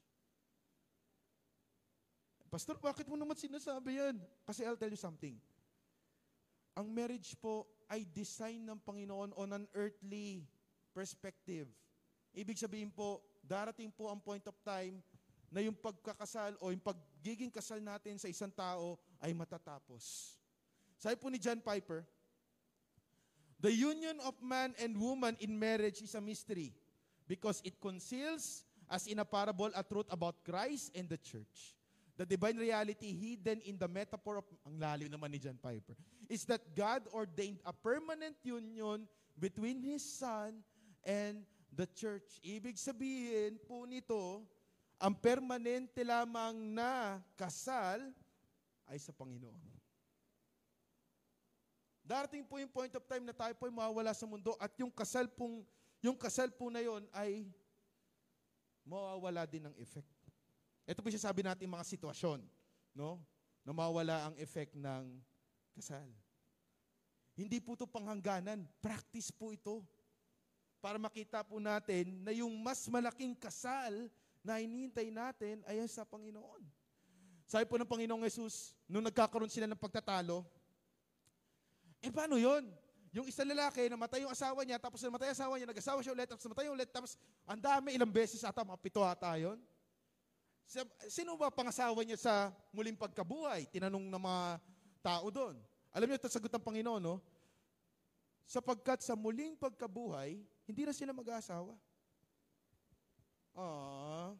Pastor, 2.48 2.80
bakit 2.80 3.04
mo 3.04 3.16
naman 3.16 3.36
sinasabi 3.36 4.00
yan? 4.00 4.16
Kasi 4.48 4.64
I'll 4.64 4.80
tell 4.80 4.88
you 4.88 5.00
something. 5.00 5.36
Ang 6.72 6.86
marriage 6.88 7.36
po 7.36 7.68
ay 7.92 8.08
design 8.08 8.64
ng 8.64 8.80
Panginoon 8.80 9.36
on 9.36 9.48
an 9.52 9.64
earthly 9.76 10.48
perspective. 10.96 11.68
Ibig 12.32 12.56
sabihin 12.56 12.88
po, 12.88 13.20
darating 13.44 13.92
po 13.92 14.08
ang 14.08 14.20
point 14.20 14.44
of 14.48 14.56
time 14.64 15.00
na 15.52 15.60
yung 15.64 15.76
pagkakasal 15.76 16.56
o 16.60 16.72
yung 16.72 16.84
pagiging 16.84 17.52
kasal 17.52 17.80
natin 17.80 18.16
sa 18.16 18.28
isang 18.28 18.52
tao 18.52 18.96
ay 19.20 19.32
matatapos. 19.36 20.36
Sabi 20.96 21.16
po 21.20 21.28
ni 21.28 21.40
John 21.40 21.60
Piper, 21.60 22.04
The 23.58 23.74
union 23.74 24.22
of 24.22 24.38
man 24.38 24.70
and 24.78 24.94
woman 24.94 25.34
in 25.42 25.58
marriage 25.58 25.98
is 25.98 26.14
a 26.14 26.22
mystery 26.22 26.70
because 27.28 27.60
it 27.62 27.76
conceals, 27.76 28.64
as 28.88 29.04
in 29.06 29.20
a 29.20 29.28
parable, 29.28 29.68
a 29.76 29.84
truth 29.84 30.08
about 30.08 30.40
Christ 30.42 30.96
and 30.96 31.04
the 31.04 31.20
church. 31.20 31.76
The 32.16 32.26
divine 32.26 32.56
reality 32.56 33.14
hidden 33.14 33.60
in 33.62 33.78
the 33.78 33.86
metaphor 33.86 34.42
of, 34.42 34.46
ang 34.66 34.80
lalim 34.80 35.06
naman 35.06 35.30
ni 35.30 35.38
John 35.38 35.60
Piper, 35.60 35.94
is 36.26 36.42
that 36.50 36.64
God 36.74 37.06
ordained 37.14 37.62
a 37.62 37.70
permanent 37.70 38.34
union 38.42 39.06
between 39.38 39.78
His 39.78 40.02
Son 40.02 40.64
and 41.06 41.46
the 41.70 41.86
church. 41.94 42.42
Ibig 42.42 42.74
sabihin 42.74 43.60
po 43.62 43.86
nito, 43.86 44.42
ang 44.98 45.14
permanente 45.14 46.02
lamang 46.02 46.58
na 46.74 47.22
kasal 47.38 48.02
ay 48.90 48.98
sa 48.98 49.14
Panginoon. 49.14 49.62
Darating 52.02 52.42
po 52.42 52.56
yung 52.58 52.72
point 52.72 52.90
of 52.96 53.04
time 53.04 53.22
na 53.22 53.36
tayo 53.36 53.52
po 53.54 53.68
ay 53.68 53.74
mawawala 53.78 54.10
sa 54.16 54.26
mundo 54.26 54.56
at 54.58 54.72
yung 54.80 54.90
kasal 54.90 55.28
pong, 55.28 55.62
yung 56.02 56.14
kasal 56.14 56.50
po 56.54 56.70
na 56.70 56.78
yon 56.82 57.02
ay 57.10 57.46
mawawala 58.86 59.44
din 59.44 59.66
ng 59.66 59.74
effect. 59.82 60.08
Ito 60.88 61.04
po 61.04 61.12
siya 61.12 61.28
sabi 61.28 61.44
natin 61.44 61.68
mga 61.68 61.84
sitwasyon, 61.84 62.40
no? 62.96 63.20
Na 63.66 63.76
mawala 63.76 64.32
ang 64.32 64.34
effect 64.40 64.72
ng 64.72 65.20
kasal. 65.76 66.08
Hindi 67.36 67.60
po 67.60 67.76
ito 67.76 67.84
panghangganan. 67.84 68.64
Practice 68.80 69.28
po 69.30 69.52
ito. 69.52 69.84
Para 70.80 70.96
makita 70.96 71.44
po 71.44 71.60
natin 71.60 72.22
na 72.24 72.32
yung 72.32 72.50
mas 72.58 72.86
malaking 72.88 73.36
kasal 73.36 74.08
na 74.42 74.62
hinihintay 74.62 75.12
natin 75.12 75.60
ay 75.68 75.82
sa 75.90 76.06
Panginoon. 76.06 76.62
Sabi 77.44 77.64
po 77.68 77.76
ng 77.76 77.88
Panginoong 77.88 78.24
Yesus, 78.24 78.72
nung 78.88 79.04
nagkakaroon 79.04 79.50
sila 79.50 79.68
ng 79.68 79.78
pagtatalo, 79.78 80.46
eh 82.00 82.10
paano 82.12 82.38
yon? 82.38 82.64
Yung 83.18 83.26
isang 83.26 83.50
lalaki, 83.50 83.90
namatay 83.90 84.22
yung 84.22 84.30
asawa 84.30 84.62
niya, 84.62 84.78
tapos 84.78 85.02
namatay 85.02 85.34
asawa 85.34 85.58
niya, 85.58 85.66
nag-asawa 85.66 85.98
siya 86.06 86.14
ulit, 86.14 86.30
tapos 86.30 86.44
namatay 86.46 86.70
ulit, 86.70 86.86
tapos 86.86 87.18
ang 87.50 87.58
dami, 87.58 87.98
ilang 87.98 88.14
beses 88.14 88.46
ata, 88.46 88.62
mga 88.62 88.78
pito 88.78 89.02
ata 89.02 89.34
yun. 89.34 89.58
Sino 91.10 91.34
ba 91.34 91.50
pangasawa 91.50 91.98
niya 92.06 92.14
sa 92.14 92.54
muling 92.70 92.94
pagkabuhay? 92.94 93.66
Tinanong 93.74 94.06
ng 94.06 94.22
mga 94.22 94.42
tao 95.02 95.26
doon. 95.34 95.58
Alam 95.90 96.06
niyo, 96.06 96.22
ito 96.22 96.30
sagot 96.30 96.46
ng 96.46 96.62
Panginoon, 96.62 97.02
no? 97.02 97.18
Sapagkat 98.46 99.02
sa 99.02 99.18
muling 99.18 99.58
pagkabuhay, 99.58 100.38
hindi 100.62 100.82
na 100.86 100.94
sila 100.94 101.10
mag-aasawa. 101.10 101.74
Ah. 103.58 104.30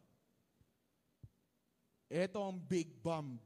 Ito 2.07 2.39
ang 2.39 2.63
big 2.63 2.95
bomb. 3.03 3.43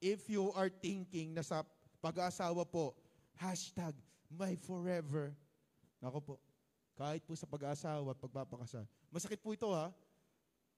If 0.00 0.32
you 0.32 0.48
are 0.56 0.72
thinking 0.72 1.36
na 1.36 1.44
sa 1.44 1.60
pag-aasawa 2.00 2.64
po, 2.64 2.96
hashtag 3.36 3.92
my 4.34 4.56
forever. 4.58 5.32
Nako 6.00 6.18
po, 6.20 6.34
kahit 6.96 7.22
po 7.24 7.32
sa 7.36 7.48
pag-aasawa 7.48 8.12
at 8.12 8.20
pagpapakasal. 8.20 8.84
Masakit 9.12 9.38
po 9.40 9.52
ito 9.54 9.68
ha 9.70 9.92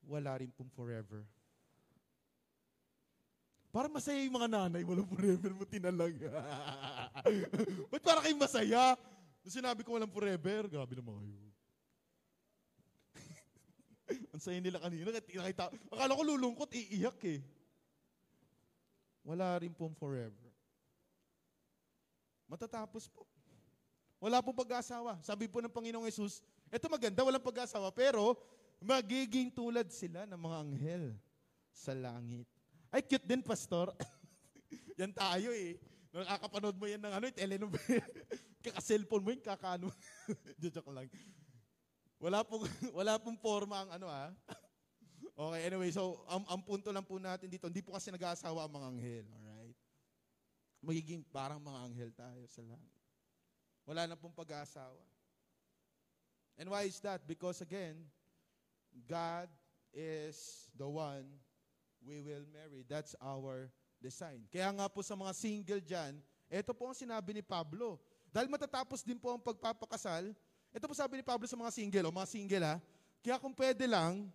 wala 0.09 0.37
rin 0.41 0.53
pong 0.53 0.69
forever. 0.73 1.25
Para 3.75 3.91
masaya 3.91 4.23
yung 4.23 4.39
mga 4.39 4.47
nanay, 4.47 4.87
walang 4.87 5.09
forever 5.11 5.51
mo 5.51 5.67
tinalag. 5.67 6.15
Ba't 7.91 8.03
para 8.07 8.23
kayong 8.23 8.39
masaya? 8.39 8.95
Sinabi 9.43 9.83
ko 9.83 9.99
walang 9.99 10.15
forever, 10.15 10.71
grabe 10.71 10.95
naman 10.95 11.19
kayo. 11.19 11.51
Ang 14.33 14.43
saya 14.43 14.63
nila 14.63 14.79
kanina. 14.79 15.11
Nakita, 15.11 15.75
akala 15.91 16.15
ko 16.15 16.23
lulungkot, 16.23 16.71
iiyak 16.71 17.19
eh. 17.27 17.43
Wala 19.27 19.59
rin 19.59 19.75
pong 19.75 19.97
forever. 19.99 20.53
Matatapos 22.47 23.11
po. 23.11 23.27
Wala 24.25 24.41
pong 24.41 24.57
pag-asawa. 24.57 25.21
Sabi 25.21 25.45
po 25.53 25.61
ng 25.61 25.69
Panginoong 25.69 26.09
Yesus, 26.09 26.41
ito 26.73 26.89
maganda, 26.89 27.21
walang 27.21 27.45
pag-asawa, 27.45 27.93
pero 27.93 28.41
magiging 28.81 29.53
tulad 29.53 29.85
sila 29.93 30.25
ng 30.25 30.41
mga 30.41 30.57
anghel 30.65 31.05
sa 31.69 31.93
langit. 31.93 32.49
Ay, 32.89 33.05
cute 33.05 33.29
din, 33.29 33.45
Pastor. 33.45 33.93
yan 35.01 35.13
tayo 35.13 35.53
eh. 35.53 35.77
Nakakapanood 36.09 36.73
mo 36.81 36.89
yan 36.89 37.05
ng 37.05 37.13
ano, 37.13 37.25
telenovela. 37.37 38.01
Kaka-cellphone 38.65 39.21
mo 39.21 39.29
yun, 39.29 39.45
kakaano. 39.45 39.93
Joke 40.63 40.89
lang. 40.89 41.13
Wala 42.17 42.41
pong, 42.49 42.65
wala 42.97 43.21
pong 43.21 43.37
forma 43.37 43.85
ang 43.85 43.91
ano 43.93 44.09
ah. 44.09 44.33
okay, 45.37 45.69
anyway, 45.69 45.93
so 45.93 46.25
ang, 46.33 46.49
ang 46.49 46.65
punto 46.65 46.89
lang 46.89 47.05
po 47.05 47.21
natin 47.21 47.53
dito, 47.53 47.69
hindi 47.69 47.85
po 47.85 47.93
kasi 47.93 48.09
nag-aasawa 48.09 48.65
ang 48.65 48.73
mga 48.73 48.89
anghel. 48.89 49.27
Alright? 49.37 49.77
Magiging 50.81 51.21
parang 51.29 51.61
mga 51.61 51.79
anghel 51.93 52.11
tayo 52.17 52.41
sa 52.49 52.65
langit. 52.65 52.94
Wala 53.85 54.09
na 54.09 54.17
pong 54.17 54.33
pag-aasawa. 54.33 55.05
And 56.57 56.73
why 56.73 56.89
is 56.89 57.01
that? 57.05 57.25
Because 57.29 57.61
again, 57.61 58.01
God 59.05 59.51
is 59.93 60.69
the 60.73 60.87
one 60.87 61.27
we 62.05 62.21
will 62.21 62.47
marry. 62.53 62.85
That's 62.87 63.17
our 63.21 63.69
design. 64.01 64.45
Kaya 64.53 64.71
nga 64.73 64.87
po 64.89 65.01
sa 65.01 65.17
mga 65.17 65.33
single 65.33 65.83
dyan, 65.83 66.21
ito 66.49 66.73
po 66.77 66.93
ang 66.93 66.97
sinabi 66.97 67.35
ni 67.35 67.43
Pablo. 67.43 67.99
Dahil 68.31 68.51
matatapos 68.51 69.03
din 69.03 69.19
po 69.19 69.35
ang 69.35 69.43
pagpapakasal, 69.43 70.31
ito 70.75 70.85
po 70.85 70.95
sabi 70.95 71.23
ni 71.23 71.25
Pablo 71.25 71.47
sa 71.47 71.59
mga 71.59 71.71
single, 71.71 72.07
o 72.07 72.15
mga 72.15 72.31
single 72.31 72.65
ha, 72.67 72.77
kaya 73.25 73.37
kung 73.41 73.55
pwede 73.57 73.89
lang, 73.89 74.29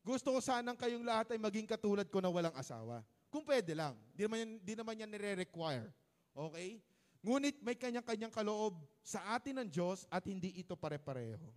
gusto 0.00 0.32
ko 0.32 0.40
sanang 0.40 0.78
kayong 0.78 1.04
lahat 1.04 1.34
ay 1.34 1.38
maging 1.38 1.68
katulad 1.68 2.08
ko 2.08 2.24
na 2.24 2.32
walang 2.32 2.56
asawa. 2.56 3.04
Kung 3.28 3.44
pwede 3.44 3.76
lang. 3.76 3.94
Di 4.16 4.24
naman 4.26 4.38
yan, 4.42 4.50
di 4.64 4.74
naman 4.74 4.94
yan 4.96 5.10
nire-require. 5.12 5.92
Okay? 6.32 6.80
Ngunit 7.20 7.60
may 7.60 7.76
kanyang-kanyang 7.76 8.32
kaloob 8.32 8.80
sa 9.04 9.36
atin 9.36 9.60
ng 9.60 9.68
Diyos 9.68 10.08
at 10.08 10.24
hindi 10.24 10.56
ito 10.56 10.72
pare-pareho. 10.72 11.52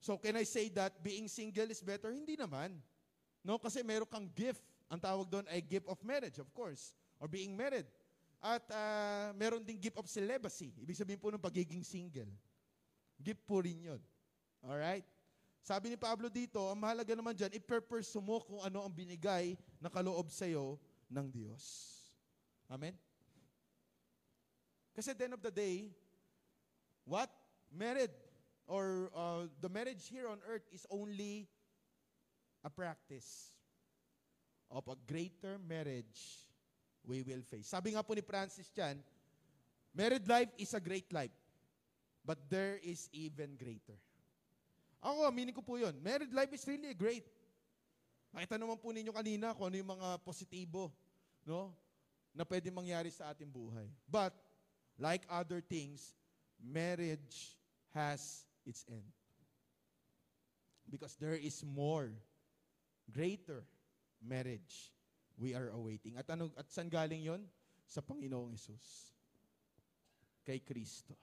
So 0.00 0.16
can 0.20 0.36
I 0.36 0.44
say 0.44 0.68
that 0.76 1.00
being 1.00 1.28
single 1.28 1.68
is 1.68 1.80
better? 1.80 2.12
Hindi 2.12 2.36
naman. 2.36 2.76
No, 3.44 3.60
kasi 3.60 3.84
meron 3.84 4.08
kang 4.08 4.28
gift. 4.32 4.60
Ang 4.88 5.00
tawag 5.00 5.28
doon 5.28 5.44
ay 5.48 5.64
gift 5.64 5.88
of 5.88 6.00
marriage, 6.04 6.40
of 6.40 6.48
course. 6.52 6.96
Or 7.20 7.28
being 7.28 7.56
married. 7.56 7.88
At 8.40 8.64
uh, 8.68 9.32
meron 9.36 9.64
ding 9.64 9.80
gift 9.80 9.96
of 9.96 10.08
celibacy. 10.08 10.76
Ibig 10.80 10.96
sabihin 10.96 11.20
po 11.20 11.32
ng 11.32 11.40
pagiging 11.40 11.80
single. 11.84 12.28
Gift 13.16 13.40
po 13.48 13.64
rin 13.64 13.80
yun. 13.80 14.00
Alright? 14.60 15.04
Sabi 15.64 15.88
ni 15.92 15.96
Pablo 15.96 16.28
dito, 16.28 16.60
ang 16.68 16.76
mahalaga 16.76 17.16
naman 17.16 17.32
dyan, 17.32 17.56
iperpursue 17.56 18.20
mo 18.20 18.44
kung 18.44 18.60
ano 18.60 18.84
ang 18.84 18.92
binigay 18.92 19.56
na 19.80 19.88
kaloob 19.88 20.28
sa'yo 20.28 20.76
ng 21.08 21.26
Diyos. 21.32 21.64
Amen? 22.68 22.92
Kasi 24.94 25.10
at 25.10 25.18
the 25.18 25.24
end 25.26 25.34
of 25.34 25.42
the 25.42 25.50
day, 25.50 25.90
what? 27.04 27.28
Married 27.74 28.14
or 28.66 29.10
uh, 29.12 29.44
the 29.60 29.68
marriage 29.68 30.06
here 30.08 30.30
on 30.30 30.38
earth 30.48 30.64
is 30.72 30.86
only 30.88 31.50
a 32.64 32.70
practice 32.70 33.52
of 34.70 34.86
a 34.88 34.96
greater 35.04 35.60
marriage 35.68 36.48
we 37.04 37.20
will 37.20 37.44
face. 37.44 37.68
Sabi 37.68 37.92
nga 37.92 38.00
po 38.00 38.16
ni 38.16 38.24
Francis 38.24 38.72
Chan, 38.72 38.96
married 39.92 40.24
life 40.24 40.48
is 40.56 40.72
a 40.72 40.80
great 40.80 41.10
life, 41.12 41.34
but 42.24 42.40
there 42.48 42.80
is 42.80 43.12
even 43.12 43.58
greater. 43.60 43.98
Ako, 45.04 45.28
aminin 45.28 45.52
ko 45.52 45.60
po 45.60 45.76
yun. 45.76 45.92
Married 46.00 46.32
life 46.32 46.48
is 46.56 46.64
really 46.64 46.96
great. 46.96 47.28
Nakita 48.32 48.56
naman 48.56 48.80
po 48.80 48.88
ninyo 48.88 49.12
kanina 49.12 49.52
kung 49.52 49.68
ano 49.68 49.76
yung 49.76 49.92
mga 49.92 50.08
positibo 50.24 50.88
no, 51.44 51.76
na 52.32 52.48
pwede 52.48 52.72
mangyari 52.72 53.12
sa 53.12 53.30
ating 53.30 53.52
buhay. 53.52 53.84
But, 54.08 54.32
like 54.98 55.22
other 55.30 55.60
things, 55.60 56.14
marriage 56.60 57.56
has 57.94 58.44
its 58.66 58.84
end. 58.88 59.08
Because 60.90 61.16
there 61.16 61.36
is 61.36 61.64
more, 61.64 62.12
greater 63.10 63.64
marriage 64.22 64.92
we 65.36 65.54
are 65.54 65.70
awaiting. 65.74 66.16
At 66.16 66.30
ano 66.30 66.52
at 66.54 66.70
saan 66.70 66.88
galing 66.88 67.24
'yon? 67.24 67.42
Sa 67.84 68.00
Panginoong 68.00 68.54
Hesus. 68.54 69.14
kay 70.44 70.60
Kristo. 70.60 71.16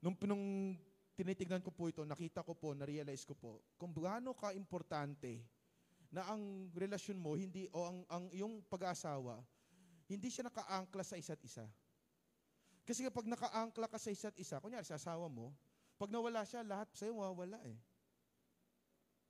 Nung, 0.00 0.16
nung 0.24 0.74
tinitignan 1.12 1.60
ko 1.60 1.68
po 1.68 1.92
ito, 1.92 2.00
nakita 2.08 2.40
ko 2.40 2.56
po, 2.56 2.72
na-realize 2.72 3.28
ko 3.28 3.36
po, 3.36 3.60
kung 3.76 3.92
gaano 3.92 4.32
ka-importante 4.32 5.44
na 6.08 6.24
ang 6.32 6.72
relasyon 6.72 7.20
mo, 7.20 7.36
hindi, 7.36 7.68
o 7.76 7.84
ang, 7.84 7.98
ang 8.08 8.24
yung 8.32 8.64
pag-aasawa, 8.64 9.44
hindi 10.08 10.32
siya 10.32 10.48
nakaangkla 10.48 11.04
sa 11.04 11.20
isa't 11.20 11.38
isa. 11.44 11.68
Kasi 12.90 13.06
kapag 13.06 13.30
nakaangkla 13.30 13.86
ka 13.86 14.02
sa 14.02 14.10
isa't 14.10 14.34
isa, 14.34 14.58
kunyari 14.58 14.82
sa 14.82 14.98
asawa 14.98 15.30
mo, 15.30 15.54
pag 15.94 16.10
nawala 16.10 16.42
siya, 16.42 16.66
lahat 16.66 16.90
sa'yo 16.90 17.14
mawawala 17.14 17.62
eh. 17.62 17.78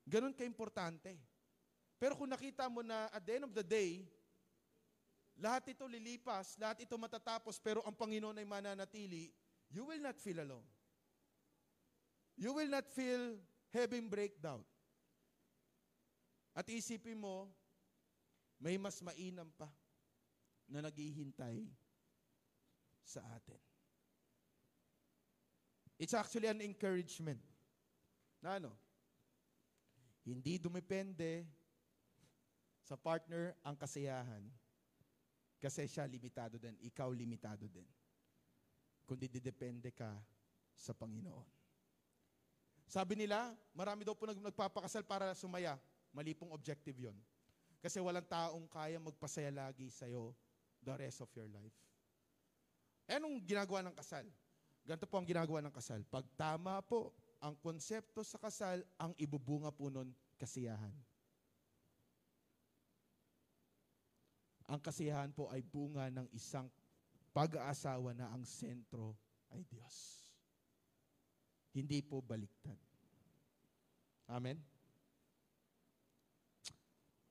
Ganon 0.09 0.33
ka-importante. 0.33 1.21
Pero 2.01 2.17
kung 2.17 2.33
nakita 2.33 2.73
mo 2.73 2.81
na 2.81 3.13
at 3.13 3.21
the 3.21 3.37
end 3.37 3.45
of 3.45 3.53
the 3.53 3.61
day, 3.61 4.09
lahat 5.37 5.77
ito 5.77 5.85
lilipas, 5.85 6.57
lahat 6.57 6.89
ito 6.89 6.97
matatapos, 6.97 7.61
pero 7.61 7.85
ang 7.85 7.93
Panginoon 7.93 8.41
ay 8.41 8.49
mananatili, 8.49 9.29
you 9.69 9.85
will 9.85 10.01
not 10.01 10.17
feel 10.17 10.41
alone. 10.41 10.65
You 12.41 12.57
will 12.57 12.73
not 12.73 12.89
feel 12.89 13.37
having 13.77 14.09
breakdown. 14.09 14.65
At 16.57 16.65
isipin 16.65 17.21
mo, 17.21 17.53
may 18.57 18.81
mas 18.81 19.05
mainam 19.05 19.53
pa 19.53 19.69
na 20.65 20.81
naghihintay 20.81 21.69
sa 23.11 23.27
atin. 23.35 23.59
It's 25.99 26.15
actually 26.15 26.47
an 26.47 26.63
encouragement. 26.63 27.43
Na 28.39 28.63
ano? 28.63 28.71
Hindi 30.23 30.63
dumepende 30.63 31.43
sa 32.87 32.95
partner 32.95 33.59
ang 33.67 33.75
kasiyahan 33.75 34.47
kasi 35.61 35.85
siya 35.91 36.09
limitado 36.09 36.57
din, 36.57 36.73
ikaw 36.81 37.11
limitado 37.13 37.69
din. 37.69 37.85
Kundi 39.05 39.29
didepende 39.29 39.93
ka 39.93 40.09
sa 40.73 40.97
Panginoon. 40.97 41.45
Sabi 42.89 43.15
nila, 43.15 43.53
marami 43.77 44.07
daw 44.07 44.17
po 44.17 44.25
nag- 44.25 44.41
nagpapakasal 44.41 45.05
para 45.05 45.37
sumaya. 45.37 45.77
Mali 46.11 46.33
pong 46.33 46.51
objective 46.51 46.97
yon. 46.97 47.15
Kasi 47.79 48.01
walang 48.01 48.25
taong 48.25 48.67
kaya 48.67 48.97
magpasaya 48.97 49.53
lagi 49.53 49.93
sa'yo 49.93 50.33
the 50.81 50.95
rest 50.97 51.21
of 51.21 51.31
your 51.37 51.47
life. 51.53 51.90
Eh, 53.11 53.19
anong 53.19 53.43
ginagawa 53.43 53.83
ng 53.83 53.97
kasal? 53.99 54.23
Ganito 54.87 55.11
po 55.11 55.19
ang 55.19 55.27
ginagawa 55.27 55.59
ng 55.67 55.75
kasal. 55.75 56.07
Pag 56.07 56.23
tama 56.39 56.79
po 56.87 57.11
ang 57.43 57.59
konsepto 57.59 58.23
sa 58.23 58.39
kasal, 58.39 58.87
ang 58.95 59.11
ibubunga 59.19 59.75
po 59.75 59.91
nun 59.91 60.15
kasiyahan. 60.39 60.95
Ang 64.71 64.79
kasiyahan 64.79 65.35
po 65.35 65.51
ay 65.51 65.59
bunga 65.67 66.07
ng 66.15 66.31
isang 66.31 66.71
pag-aasawa 67.35 68.15
na 68.15 68.31
ang 68.31 68.47
sentro 68.47 69.19
ay 69.51 69.67
Diyos. 69.67 70.31
Hindi 71.75 72.07
po 72.07 72.23
baliktad. 72.23 72.79
Amen? 74.31 74.63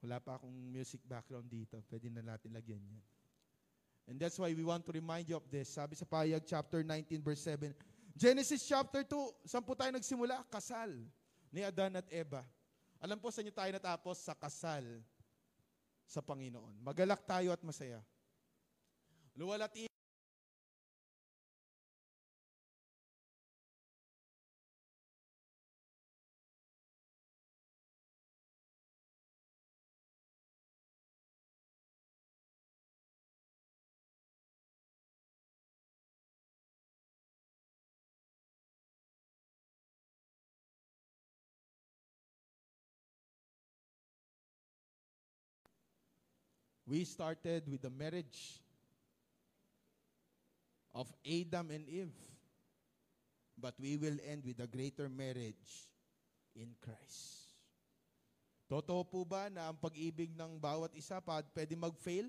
Wala 0.03 0.19
pa 0.19 0.35
akong 0.35 0.51
music 0.51 0.99
background 1.07 1.47
dito. 1.47 1.79
Pwede 1.87 2.11
na 2.11 2.19
natin 2.19 2.51
lagyan 2.51 2.83
yan. 2.83 3.03
And 4.09 4.17
that's 4.17 4.41
why 4.41 4.49
we 4.57 4.65
want 4.65 4.81
to 4.89 4.91
remind 4.91 5.29
you 5.29 5.37
of 5.37 5.45
this. 5.53 5.69
Sabi 5.69 5.93
sa 5.93 6.01
Payag 6.01 6.41
chapter 6.41 6.81
19 6.81 7.21
verse 7.21 7.45
7, 7.45 7.69
Genesis 8.17 8.65
chapter 8.65 9.05
2, 9.05 9.45
saan 9.45 9.61
po 9.61 9.77
tayo 9.77 9.93
nagsimula? 9.93 10.41
Kasal 10.49 10.89
ni 11.53 11.61
Adan 11.61 11.93
at 11.93 12.09
Eva. 12.09 12.41
Alam 12.97 13.21
po 13.21 13.29
sa 13.29 13.45
inyo 13.45 13.53
tayo 13.53 13.69
natapos 13.69 14.17
sa 14.17 14.33
kasal 14.33 14.83
sa 16.09 16.25
Panginoon. 16.25 16.81
Magalak 16.81 17.21
tayo 17.23 17.53
at 17.53 17.61
masaya. 17.61 18.01
Luwalat 19.37 19.71
We 46.89 47.05
started 47.05 47.69
with 47.69 47.85
the 47.85 47.93
marriage 47.93 48.65
of 50.89 51.05
Adam 51.21 51.69
and 51.69 51.85
Eve. 51.85 52.17
But 53.53 53.77
we 53.77 53.93
will 54.01 54.17
end 54.25 54.41
with 54.41 54.57
a 54.57 54.65
greater 54.65 55.05
marriage 55.05 55.85
in 56.57 56.73
Christ. 56.81 57.53
Totoo 58.65 59.05
po 59.05 59.21
ba 59.21 59.53
na 59.53 59.69
ang 59.69 59.77
pag-ibig 59.77 60.33
ng 60.33 60.57
bawat 60.57 60.89
isa 60.97 61.21
pa 61.21 61.45
pwede 61.53 61.77
mag-fail? 61.77 62.25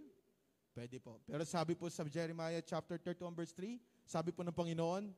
Pwede 0.76 1.00
po. 1.00 1.16
Pero 1.24 1.40
sabi 1.48 1.72
po 1.72 1.88
sa 1.88 2.04
Jeremiah 2.04 2.61
chapter 2.61 3.00
31 3.00 3.32
verse 3.32 3.56
3, 3.56 3.80
sabi 4.04 4.28
po 4.28 4.44
ng 4.44 4.52
Panginoon, 4.52 5.08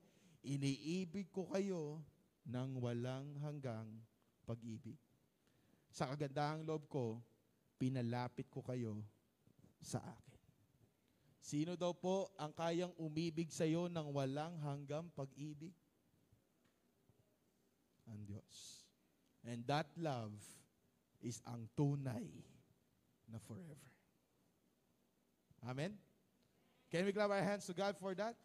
iniibig 0.47 1.31
ko 1.35 1.51
kayo 1.51 1.99
ng 2.47 2.79
walang 2.79 3.39
hanggang 3.43 3.91
pag-ibig. 4.47 4.99
Sa 5.91 6.11
kagandahang 6.11 6.63
loob 6.63 6.87
ko, 6.87 7.19
pinalapit 7.79 8.47
ko 8.47 8.63
kayo 8.63 9.03
sa 9.83 9.99
akin. 9.99 10.41
Sino 11.43 11.75
daw 11.75 11.91
po 11.91 12.31
ang 12.39 12.55
kayang 12.55 12.95
umibig 12.97 13.51
sa 13.51 13.67
iyo 13.67 13.91
ng 13.91 14.15
walang 14.15 14.55
hanggang 14.63 15.11
pag-ibig? 15.11 15.75
Ang 18.07 18.23
Diyos. 18.23 18.87
And 19.43 19.67
that 19.67 19.91
love 19.99 20.33
is 21.19 21.43
ang 21.43 21.67
tunay 21.75 22.31
na 23.27 23.43
forever. 23.43 23.91
Amen? 25.67 25.99
Can 26.91 27.07
we 27.07 27.15
clap 27.15 27.31
our 27.31 27.43
hands 27.43 27.67
to 27.67 27.75
God 27.75 27.99
for 27.99 28.15
that? 28.15 28.39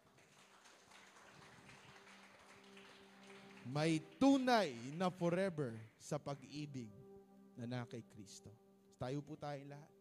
May 3.68 4.00
tunay 4.18 4.72
na 4.96 5.12
forever 5.12 5.76
sa 6.00 6.16
pag-ibig 6.16 6.88
na 7.54 7.68
na 7.68 7.80
kay 7.84 8.00
Kristo. 8.00 8.48
Tayo 8.96 9.20
po 9.20 9.36
tayong 9.36 9.68
lahat. 9.68 9.97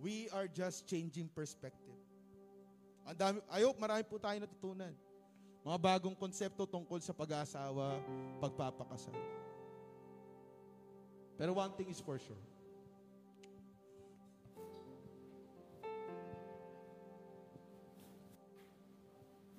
We 0.00 0.32
are 0.32 0.48
just 0.48 0.88
changing 0.88 1.28
perspective. 1.36 2.00
Ang 3.04 3.16
dami, 3.20 3.38
I 3.52 3.60
hope 3.68 3.76
marami 3.76 4.00
po 4.08 4.16
tayo 4.16 4.40
natutunan. 4.40 4.96
Mga 5.60 5.76
bagong 5.76 6.16
konsepto 6.16 6.64
tungkol 6.64 7.04
sa 7.04 7.12
pag-aasawa, 7.12 8.00
pagpapakasal. 8.40 9.12
Pero 11.36 11.52
one 11.52 11.72
thing 11.76 11.92
is 11.92 12.00
for 12.00 12.16
sure. 12.16 12.40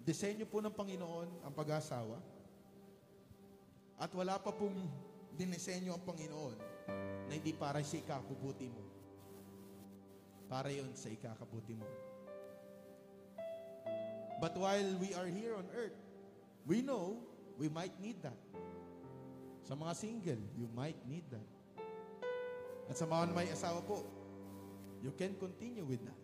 Disenyo 0.02 0.50
po 0.50 0.58
ng 0.58 0.74
Panginoon 0.74 1.46
ang 1.46 1.54
pag-aasawa. 1.54 2.18
At 4.02 4.10
wala 4.18 4.42
pa 4.42 4.50
pong 4.50 4.90
dinisenyo 5.38 5.94
ang 5.94 6.02
Panginoon 6.02 6.58
na 7.30 7.34
hindi 7.38 7.54
para 7.54 7.78
sa 7.86 8.02
ikabubuti 8.02 8.66
mo. 8.66 9.01
Para 10.52 10.68
yon 10.68 10.92
sa 10.92 11.08
ikakabuti 11.08 11.80
mo. 11.80 11.88
But 14.44 14.60
while 14.60 15.00
we 15.00 15.16
are 15.16 15.32
here 15.32 15.56
on 15.56 15.64
earth, 15.72 15.96
we 16.68 16.84
know 16.84 17.24
we 17.56 17.72
might 17.72 17.96
need 18.04 18.20
that. 18.28 18.36
Sa 19.64 19.80
mga 19.80 19.94
single, 19.96 20.44
you 20.60 20.68
might 20.76 21.00
need 21.08 21.24
that. 21.32 21.48
At 22.92 23.00
sa 23.00 23.08
mga 23.08 23.32
may 23.32 23.48
asawa 23.48 23.80
po, 23.88 24.04
you 25.00 25.16
can 25.16 25.40
continue 25.40 25.88
with 25.88 26.04
that. 26.04 26.20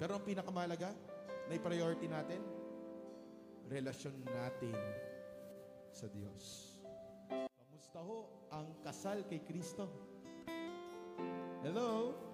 Pero 0.00 0.16
ang 0.16 0.24
pinakamalaga 0.24 0.96
na 1.44 1.60
priority 1.60 2.08
natin, 2.08 2.40
relasyon 3.68 4.16
natin 4.24 4.72
sa 5.92 6.08
Diyos. 6.08 6.78
Kamusta 7.28 8.00
ho 8.00 8.48
ang 8.48 8.70
kasal 8.80 9.28
kay 9.28 9.44
Kristo? 9.44 9.84
Hello? 11.60 12.29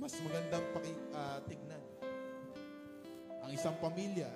Mas 0.00 0.16
magandang 0.24 0.64
paki, 0.72 0.96
tignan. 1.44 1.84
Ang 3.44 3.52
isang 3.52 3.76
pamilya, 3.76 4.32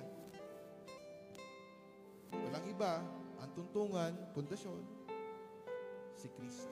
walang 2.29 2.65
iba, 2.69 3.01
ang 3.41 3.49
tuntungan, 3.57 4.13
pundasyon, 4.37 4.85
si 6.13 6.29
Kristo. 6.37 6.69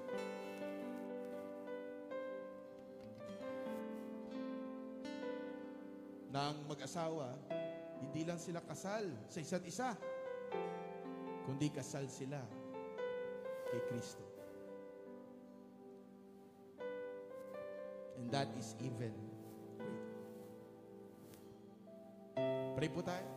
Na 6.29 6.53
ang 6.53 6.61
mag-asawa, 6.69 7.33
hindi 7.97 8.29
lang 8.29 8.37
sila 8.37 8.61
kasal 8.61 9.09
sa 9.25 9.41
isa't 9.41 9.65
isa, 9.65 9.97
kundi 11.49 11.73
kasal 11.73 12.05
sila 12.05 12.45
kay 13.73 13.81
Kristo. 13.89 14.32
That 18.33 18.49
is 18.57 18.73
even 18.81 19.13
greater. 19.13 19.29
Pray 22.73 22.89
po 22.89 23.05
tayo. 23.05 23.29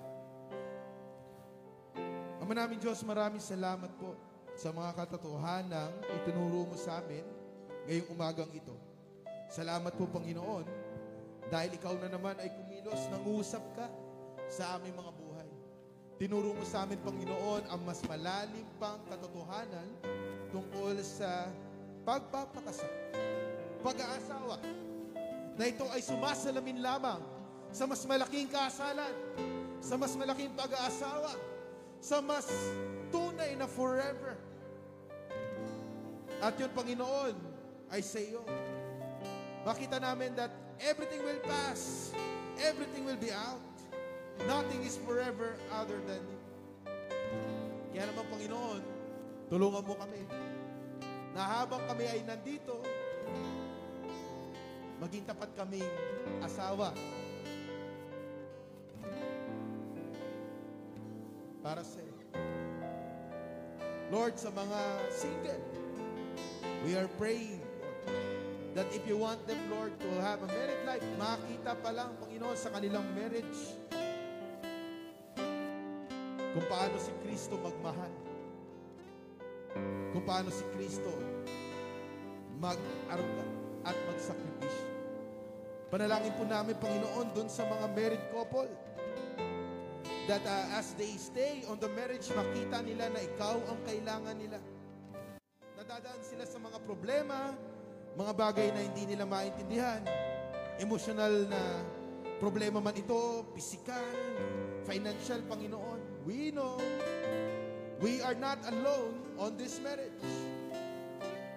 Ama 2.41 2.57
namin 2.57 2.81
Diyos, 2.81 3.05
maraming 3.05 3.45
salamat 3.45 3.93
po 4.01 4.17
sa 4.57 4.73
mga 4.73 4.97
katotohanang 4.97 5.93
itinuro 6.17 6.65
mo 6.65 6.77
sa 6.81 7.05
amin 7.05 7.29
ngayong 7.85 8.09
umagang 8.09 8.49
ito. 8.57 8.73
Salamat 9.53 9.93
po, 9.95 10.09
Panginoon, 10.09 10.65
dahil 11.53 11.77
ikaw 11.77 11.93
na 12.01 12.09
naman 12.09 12.41
ay 12.41 12.49
kumilos, 12.57 13.05
nangusap 13.13 13.63
ka 13.77 13.87
sa 14.49 14.81
aming 14.81 14.97
mga 14.97 15.13
buhay. 15.13 15.51
Tinuro 16.17 16.57
mo 16.57 16.65
sa 16.65 16.89
amin, 16.89 16.97
Panginoon, 17.05 17.69
ang 17.69 17.81
mas 17.85 18.01
malalim 18.09 18.65
pang 18.81 18.99
katotohanan 19.13 19.93
tungkol 20.49 20.97
sa 21.05 21.53
pagpapakasal, 22.09 22.89
pag-aasawa, 23.87 24.59
na 25.55 25.65
ito 25.71 25.87
ay 25.95 26.03
sumasalamin 26.03 26.83
lamang 26.83 27.23
sa 27.71 27.87
mas 27.87 28.03
malaking 28.03 28.51
kasalan, 28.51 29.15
sa 29.79 29.95
mas 29.95 30.19
malaking 30.19 30.51
pag-aasawa, 30.59 31.39
sa 32.03 32.19
mas 32.19 32.51
tunay 33.15 33.55
na 33.55 33.71
forever. 33.71 34.35
At 36.43 36.59
yun, 36.59 36.69
Panginoon, 36.75 37.35
ay 37.95 38.03
sa 38.03 38.19
iyo. 38.19 38.43
Makita 39.63 40.03
namin 40.03 40.35
that 40.35 40.53
everything 40.83 41.23
will 41.23 41.43
pass. 41.47 42.13
Everything 42.61 43.07
will 43.07 43.19
be 43.19 43.31
out. 43.31 43.63
Nothing 44.45 44.85
is 44.85 45.01
forever 45.01 45.57
other 45.73 45.97
than 46.05 46.21
you. 46.27 46.41
Kaya 47.95 48.13
naman, 48.13 48.27
Panginoon, 48.29 48.83
tulungan 49.49 49.83
mo 49.87 49.95
kami 49.97 50.23
na 51.33 51.41
habang 51.45 51.81
kami 51.89 52.05
ay 52.05 52.21
nandito, 52.25 52.85
maging 55.03 55.25
tapat 55.29 55.51
kaming 55.57 55.93
asawa 56.41 56.97
para 61.61 61.83
sa. 61.83 62.01
Lord, 64.07 64.39
sa 64.39 64.55
mga 64.55 64.81
single, 65.11 65.65
we 66.87 66.95
are 66.95 67.11
praying, 67.19 67.59
that 68.79 68.87
if 68.95 69.03
you 69.03 69.19
want 69.19 69.43
them, 69.51 69.59
Lord, 69.67 69.91
to 69.99 70.11
have 70.23 70.47
a 70.47 70.49
married 70.53 70.83
life, 70.87 71.03
makita 71.19 71.75
pa 71.83 71.91
lang, 71.91 72.15
Panginoon, 72.23 72.55
sa 72.55 72.71
kanilang 72.71 73.03
marriage, 73.19 73.75
kung 76.55 76.67
paano 76.71 76.97
si 77.03 77.11
Kristo 77.27 77.59
magmahal. 77.59 78.15
Kung 80.15 80.23
paano 80.23 80.55
si 80.55 80.63
Kristo 80.73 81.11
mag-aruga 82.63 83.56
at 83.87 83.97
magsakripisyo. 84.11 84.91
Panalangin 85.87 86.35
po 86.35 86.43
namin, 86.43 86.75
Panginoon, 86.83 87.31
dun 87.31 87.47
sa 87.47 87.63
mga 87.63 87.87
married 87.95 88.25
couple, 88.35 88.67
that 90.27 90.43
uh, 90.43 90.75
as 90.75 90.99
they 90.99 91.15
stay 91.15 91.63
on 91.71 91.79
the 91.79 91.87
marriage, 91.95 92.27
makita 92.35 92.83
nila 92.83 93.07
na 93.15 93.23
ikaw 93.23 93.55
ang 93.71 93.79
kailangan 93.87 94.35
nila. 94.35 94.59
Nadadaan 95.79 96.23
sila 96.27 96.43
sa 96.43 96.59
mga 96.59 96.83
problema, 96.83 97.55
mga 98.19 98.33
bagay 98.35 98.69
na 98.75 98.83
hindi 98.83 99.15
nila 99.15 99.23
maintindihan. 99.23 100.03
Emotional 100.83 101.47
na 101.47 101.63
problema 102.43 102.83
man 102.83 102.99
ito, 102.99 103.47
physical, 103.55 104.03
financial, 104.83 105.39
Panginoon. 105.47 106.27
We 106.27 106.51
know 106.51 106.83
we 108.03 108.19
are 108.27 108.35
not 108.35 108.59
alone 108.67 109.23
on 109.39 109.55
this 109.55 109.79
marriage. 109.79 110.27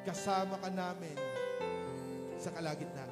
Kasama 0.05 0.61
ka 0.61 0.69
namin 0.69 1.28
sa 2.39 2.49
kalagitnaan. 2.55 3.11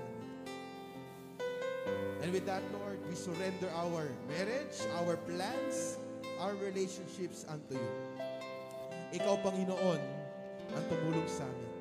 And 2.24 2.32
with 2.34 2.48
that, 2.50 2.64
Lord, 2.74 2.98
we 3.06 3.14
surrender 3.14 3.70
our 3.78 4.10
marriage, 4.26 4.80
our 4.98 5.20
plans, 5.28 6.02
our 6.42 6.56
relationships 6.58 7.46
unto 7.46 7.78
you. 7.78 7.94
Ikaw, 9.16 9.40
Panginoon, 9.44 10.02
ang 10.76 10.84
tumulong 10.92 11.28
sa 11.30 11.46
amin. 11.48 11.72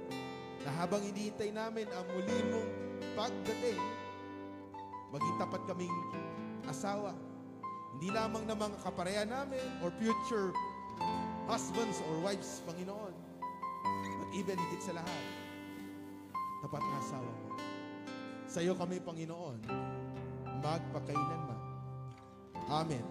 Na 0.66 0.70
habang 0.74 1.02
hinihintay 1.02 1.50
namin 1.54 1.86
ang 1.94 2.04
muli 2.14 2.38
mong 2.50 2.70
pagdating, 3.18 3.80
maging 5.14 5.36
tapat 5.40 5.62
kaming 5.66 5.96
asawa. 6.66 7.14
Hindi 7.96 8.12
lamang 8.12 8.44
na 8.44 8.54
mga 8.54 8.76
kapareha 8.84 9.24
namin 9.24 9.66
or 9.80 9.88
future 9.96 10.52
husbands 11.48 12.02
or 12.10 12.20
wives, 12.20 12.60
Panginoon. 12.68 13.14
But 14.20 14.30
even 14.36 14.58
higit 14.58 14.82
sa 14.84 14.98
lahat, 14.98 15.22
tapat 16.64 16.82
na 16.82 16.96
asawa 17.00 17.32
mo. 17.44 17.50
Sa 18.46 18.62
iyo 18.62 18.72
kami, 18.78 19.02
Panginoon, 19.02 19.60
magpakailanman. 20.62 21.60
Amen. 22.70 23.04